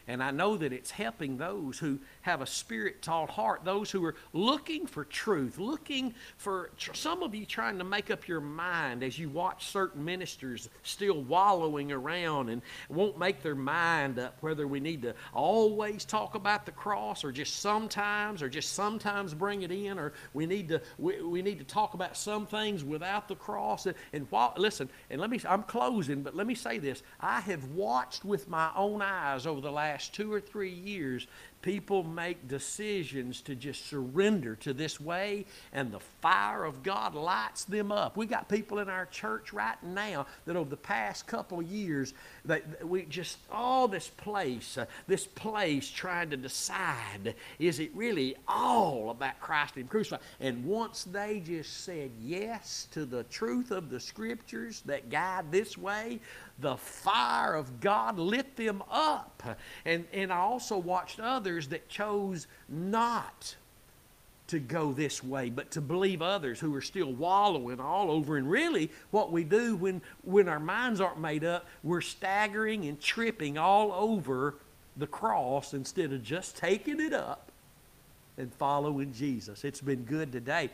And 0.06 0.22
I 0.22 0.30
know 0.30 0.56
that 0.56 0.72
it's 0.72 0.90
helping 0.90 1.36
those 1.36 1.78
who 1.78 1.98
have 2.28 2.42
a 2.42 2.46
spirit 2.46 3.00
taught 3.00 3.30
heart, 3.30 3.64
those 3.64 3.90
who 3.90 4.04
are 4.04 4.14
looking 4.34 4.86
for 4.86 5.02
truth, 5.02 5.58
looking 5.58 6.14
for 6.36 6.70
some 6.92 7.22
of 7.22 7.34
you 7.34 7.46
trying 7.46 7.78
to 7.78 7.84
make 7.84 8.10
up 8.10 8.28
your 8.28 8.42
mind 8.42 9.02
as 9.02 9.18
you 9.18 9.30
watch 9.30 9.66
certain 9.68 10.04
ministers 10.04 10.68
still 10.82 11.22
wallowing 11.22 11.90
around 11.90 12.50
and 12.50 12.60
won't 12.90 13.18
make 13.18 13.42
their 13.42 13.54
mind 13.54 14.18
up 14.18 14.36
whether 14.42 14.68
we 14.68 14.78
need 14.78 15.00
to 15.00 15.14
always 15.32 16.04
talk 16.04 16.34
about 16.34 16.66
the 16.66 16.72
cross 16.72 17.24
or 17.24 17.32
just 17.32 17.60
sometimes 17.60 18.42
or 18.42 18.50
just 18.50 18.74
sometimes 18.74 19.32
bring 19.32 19.62
it 19.62 19.72
in 19.72 19.98
or 19.98 20.12
we 20.34 20.44
need 20.44 20.68
to 20.68 20.82
we, 20.98 21.22
we 21.22 21.40
need 21.40 21.58
to 21.58 21.64
talk 21.64 21.94
about 21.94 22.14
some 22.14 22.44
things 22.44 22.84
without 22.84 23.26
the 23.26 23.36
cross. 23.36 23.86
And, 23.86 23.94
and 24.12 24.26
while, 24.28 24.52
listen 24.58 24.90
and 25.08 25.18
let 25.18 25.30
me 25.30 25.40
I'm 25.48 25.62
closing 25.62 26.22
but 26.22 26.36
let 26.36 26.46
me 26.46 26.54
say 26.54 26.76
this. 26.76 27.02
I 27.20 27.40
have 27.40 27.64
watched 27.70 28.22
with 28.22 28.50
my 28.50 28.70
own 28.76 29.00
eyes 29.00 29.46
over 29.46 29.62
the 29.62 29.72
last 29.72 30.12
two 30.12 30.30
or 30.30 30.42
three 30.42 30.72
years 30.72 31.26
people 31.62 32.02
make 32.02 32.48
decisions 32.48 33.40
to 33.42 33.54
just 33.54 33.86
surrender 33.86 34.56
to 34.56 34.72
this 34.72 35.00
way, 35.00 35.46
and 35.72 35.92
the 35.92 36.00
fire 36.20 36.64
of 36.64 36.82
God 36.82 37.14
lights 37.14 37.64
them 37.64 37.90
up. 37.90 38.16
We 38.16 38.26
got 38.26 38.48
people 38.48 38.78
in 38.78 38.88
our 38.88 39.06
church 39.06 39.52
right 39.52 39.82
now 39.82 40.26
that 40.46 40.56
over 40.56 40.70
the 40.70 40.76
past 40.76 41.26
couple 41.26 41.60
of 41.60 41.66
years, 41.66 42.14
that 42.44 42.86
we 42.86 43.04
just, 43.04 43.38
all 43.50 43.84
oh, 43.84 43.86
this 43.86 44.08
place, 44.08 44.78
uh, 44.78 44.86
this 45.06 45.26
place 45.26 45.90
trying 45.90 46.30
to 46.30 46.36
decide, 46.36 47.34
is 47.58 47.80
it 47.80 47.90
really 47.94 48.36
all 48.46 49.10
about 49.10 49.40
Christ 49.40 49.76
and 49.76 49.88
crucified? 49.88 50.20
And 50.40 50.64
once 50.64 51.04
they 51.04 51.40
just 51.40 51.84
said 51.84 52.10
yes 52.20 52.88
to 52.92 53.04
the 53.04 53.24
truth 53.24 53.70
of 53.70 53.90
the 53.90 54.00
scriptures 54.00 54.82
that 54.86 55.10
guide 55.10 55.50
this 55.50 55.76
way, 55.76 56.20
the 56.60 56.76
fire 56.76 57.54
of 57.54 57.80
God 57.80 58.18
lit 58.18 58.56
them 58.56 58.82
up. 58.90 59.42
And, 59.84 60.06
and 60.12 60.32
I 60.32 60.38
also 60.38 60.76
watched 60.76 61.20
others 61.20 61.68
that 61.68 61.88
chose 61.88 62.46
not 62.68 63.56
to 64.48 64.58
go 64.58 64.92
this 64.92 65.22
way, 65.22 65.50
but 65.50 65.70
to 65.72 65.80
believe 65.80 66.22
others 66.22 66.58
who 66.58 66.74
are 66.74 66.80
still 66.80 67.12
wallowing 67.12 67.80
all 67.80 68.10
over. 68.10 68.38
And 68.38 68.50
really, 68.50 68.90
what 69.10 69.30
we 69.30 69.44
do 69.44 69.76
when, 69.76 70.02
when 70.22 70.48
our 70.48 70.58
minds 70.58 71.00
aren't 71.00 71.20
made 71.20 71.44
up, 71.44 71.66
we're 71.82 72.00
staggering 72.00 72.86
and 72.86 73.00
tripping 73.00 73.58
all 73.58 73.92
over 73.92 74.54
the 74.96 75.06
cross 75.06 75.74
instead 75.74 76.12
of 76.12 76.22
just 76.22 76.56
taking 76.56 76.98
it 76.98 77.12
up 77.12 77.52
and 78.38 78.52
following 78.54 79.12
Jesus. 79.12 79.64
It's 79.64 79.82
been 79.82 80.04
good 80.04 80.32
today. 80.32 80.70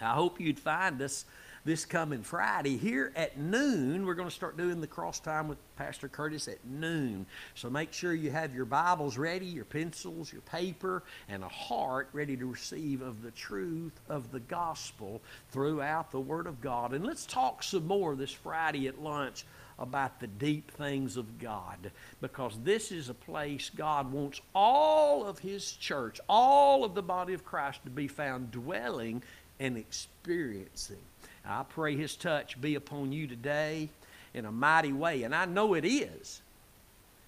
I 0.00 0.14
hope 0.14 0.40
you'd 0.40 0.58
find 0.58 1.00
us 1.02 1.24
this 1.64 1.86
coming 1.86 2.22
Friday 2.22 2.76
here 2.76 3.10
at 3.16 3.38
noon. 3.38 4.04
We're 4.04 4.14
going 4.14 4.28
to 4.28 4.34
start 4.34 4.58
doing 4.58 4.82
the 4.82 4.86
cross 4.86 5.18
time 5.18 5.48
with 5.48 5.56
Pastor 5.76 6.08
Curtis 6.08 6.46
at 6.46 6.62
noon. 6.66 7.24
So 7.54 7.70
make 7.70 7.92
sure 7.92 8.12
you 8.12 8.30
have 8.30 8.54
your 8.54 8.66
Bibles 8.66 9.16
ready, 9.16 9.46
your 9.46 9.64
pencils, 9.64 10.30
your 10.30 10.42
paper, 10.42 11.02
and 11.26 11.42
a 11.42 11.48
heart 11.48 12.10
ready 12.12 12.36
to 12.36 12.44
receive 12.44 13.00
of 13.00 13.22
the 13.22 13.30
truth 13.30 13.98
of 14.10 14.30
the 14.30 14.40
gospel 14.40 15.22
throughout 15.52 16.10
the 16.10 16.20
Word 16.20 16.46
of 16.46 16.60
God. 16.60 16.92
And 16.92 17.04
let's 17.04 17.24
talk 17.24 17.62
some 17.62 17.86
more 17.86 18.14
this 18.14 18.32
Friday 18.32 18.86
at 18.86 19.02
lunch 19.02 19.46
about 19.78 20.20
the 20.20 20.26
deep 20.26 20.70
things 20.72 21.16
of 21.16 21.38
God 21.38 21.90
because 22.20 22.58
this 22.62 22.92
is 22.92 23.08
a 23.08 23.14
place 23.14 23.70
God 23.74 24.12
wants 24.12 24.40
all 24.54 25.24
of 25.24 25.38
His 25.38 25.72
church, 25.72 26.20
all 26.28 26.84
of 26.84 26.94
the 26.94 27.02
body 27.02 27.32
of 27.32 27.44
Christ 27.44 27.80
to 27.84 27.90
be 27.90 28.06
found 28.06 28.50
dwelling 28.50 29.22
and 29.58 29.78
experiencing. 29.78 30.98
I 31.46 31.62
pray 31.62 31.96
His 31.96 32.16
touch 32.16 32.60
be 32.60 32.74
upon 32.74 33.12
you 33.12 33.26
today 33.26 33.88
in 34.32 34.46
a 34.46 34.52
mighty 34.52 34.92
way, 34.92 35.22
and 35.22 35.34
I 35.34 35.44
know 35.44 35.74
it 35.74 35.84
is 35.84 36.42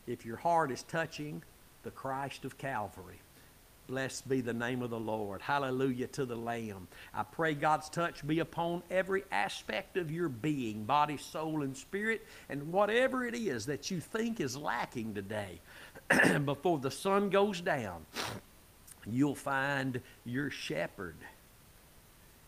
if 0.06 0.24
your 0.24 0.36
heart 0.36 0.70
is 0.70 0.82
touching 0.84 1.42
the 1.82 1.90
Christ 1.90 2.44
of 2.44 2.58
Calvary. 2.58 3.20
Blessed 3.86 4.28
be 4.28 4.40
the 4.40 4.52
name 4.52 4.82
of 4.82 4.90
the 4.90 4.98
Lord. 4.98 5.40
Hallelujah 5.40 6.08
to 6.08 6.24
the 6.24 6.34
Lamb. 6.34 6.88
I 7.14 7.22
pray 7.22 7.54
God's 7.54 7.88
touch 7.88 8.26
be 8.26 8.40
upon 8.40 8.82
every 8.90 9.22
aspect 9.30 9.96
of 9.96 10.10
your 10.10 10.28
being, 10.28 10.84
body, 10.84 11.16
soul, 11.16 11.62
and 11.62 11.76
spirit, 11.76 12.26
and 12.48 12.72
whatever 12.72 13.24
it 13.24 13.34
is 13.34 13.66
that 13.66 13.90
you 13.90 14.00
think 14.00 14.40
is 14.40 14.56
lacking 14.56 15.14
today. 15.14 15.60
Before 16.44 16.78
the 16.80 16.90
sun 16.90 17.30
goes 17.30 17.60
down, 17.60 18.04
you'll 19.06 19.36
find 19.36 20.00
your 20.24 20.50
shepherd 20.50 21.14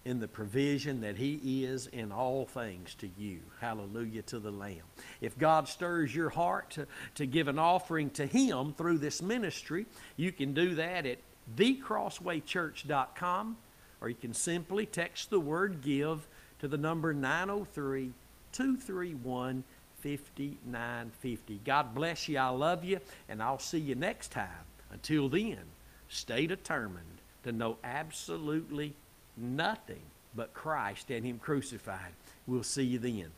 in 0.08 0.18
the 0.20 0.26
provision 0.26 1.02
that 1.02 1.18
He 1.18 1.64
is 1.64 1.86
in 1.88 2.10
all 2.10 2.46
things 2.46 2.94
to 2.94 3.10
you. 3.18 3.40
Hallelujah 3.60 4.22
to 4.22 4.38
the 4.38 4.50
Lamb. 4.50 4.80
If 5.20 5.36
God 5.36 5.68
stirs 5.68 6.14
your 6.14 6.30
heart 6.30 6.70
to, 6.70 6.86
to 7.16 7.26
give 7.26 7.46
an 7.46 7.58
offering 7.58 8.08
to 8.10 8.24
Him 8.24 8.72
through 8.72 8.98
this 8.98 9.20
ministry, 9.20 9.84
you 10.16 10.32
can 10.32 10.54
do 10.54 10.76
that 10.76 11.04
at 11.04 11.18
thecrosswaychurch.com 11.56 13.56
or 14.00 14.08
you 14.08 14.14
can 14.14 14.32
simply 14.32 14.86
text 14.86 15.28
the 15.28 15.40
word 15.40 15.82
give 15.82 16.26
to 16.60 16.68
the 16.68 16.78
number 16.78 17.12
903 17.12 18.10
231 18.52 19.62
5950. 20.00 21.60
God 21.66 21.94
bless 21.94 22.28
you. 22.28 22.38
I 22.38 22.48
love 22.48 22.82
you, 22.82 22.98
and 23.28 23.42
I'll 23.42 23.58
see 23.58 23.80
you 23.80 23.94
next 23.94 24.30
time. 24.30 24.48
Until 24.90 25.28
then, 25.28 25.60
stay 26.08 26.46
determined 26.46 27.18
to 27.42 27.52
know 27.52 27.76
absolutely 27.84 28.94
nothing 29.38 30.02
but 30.34 30.54
Christ 30.54 31.10
and 31.10 31.24
Him 31.24 31.38
crucified. 31.38 32.12
We'll 32.46 32.62
see 32.62 32.84
you 32.84 32.98
then. 32.98 33.30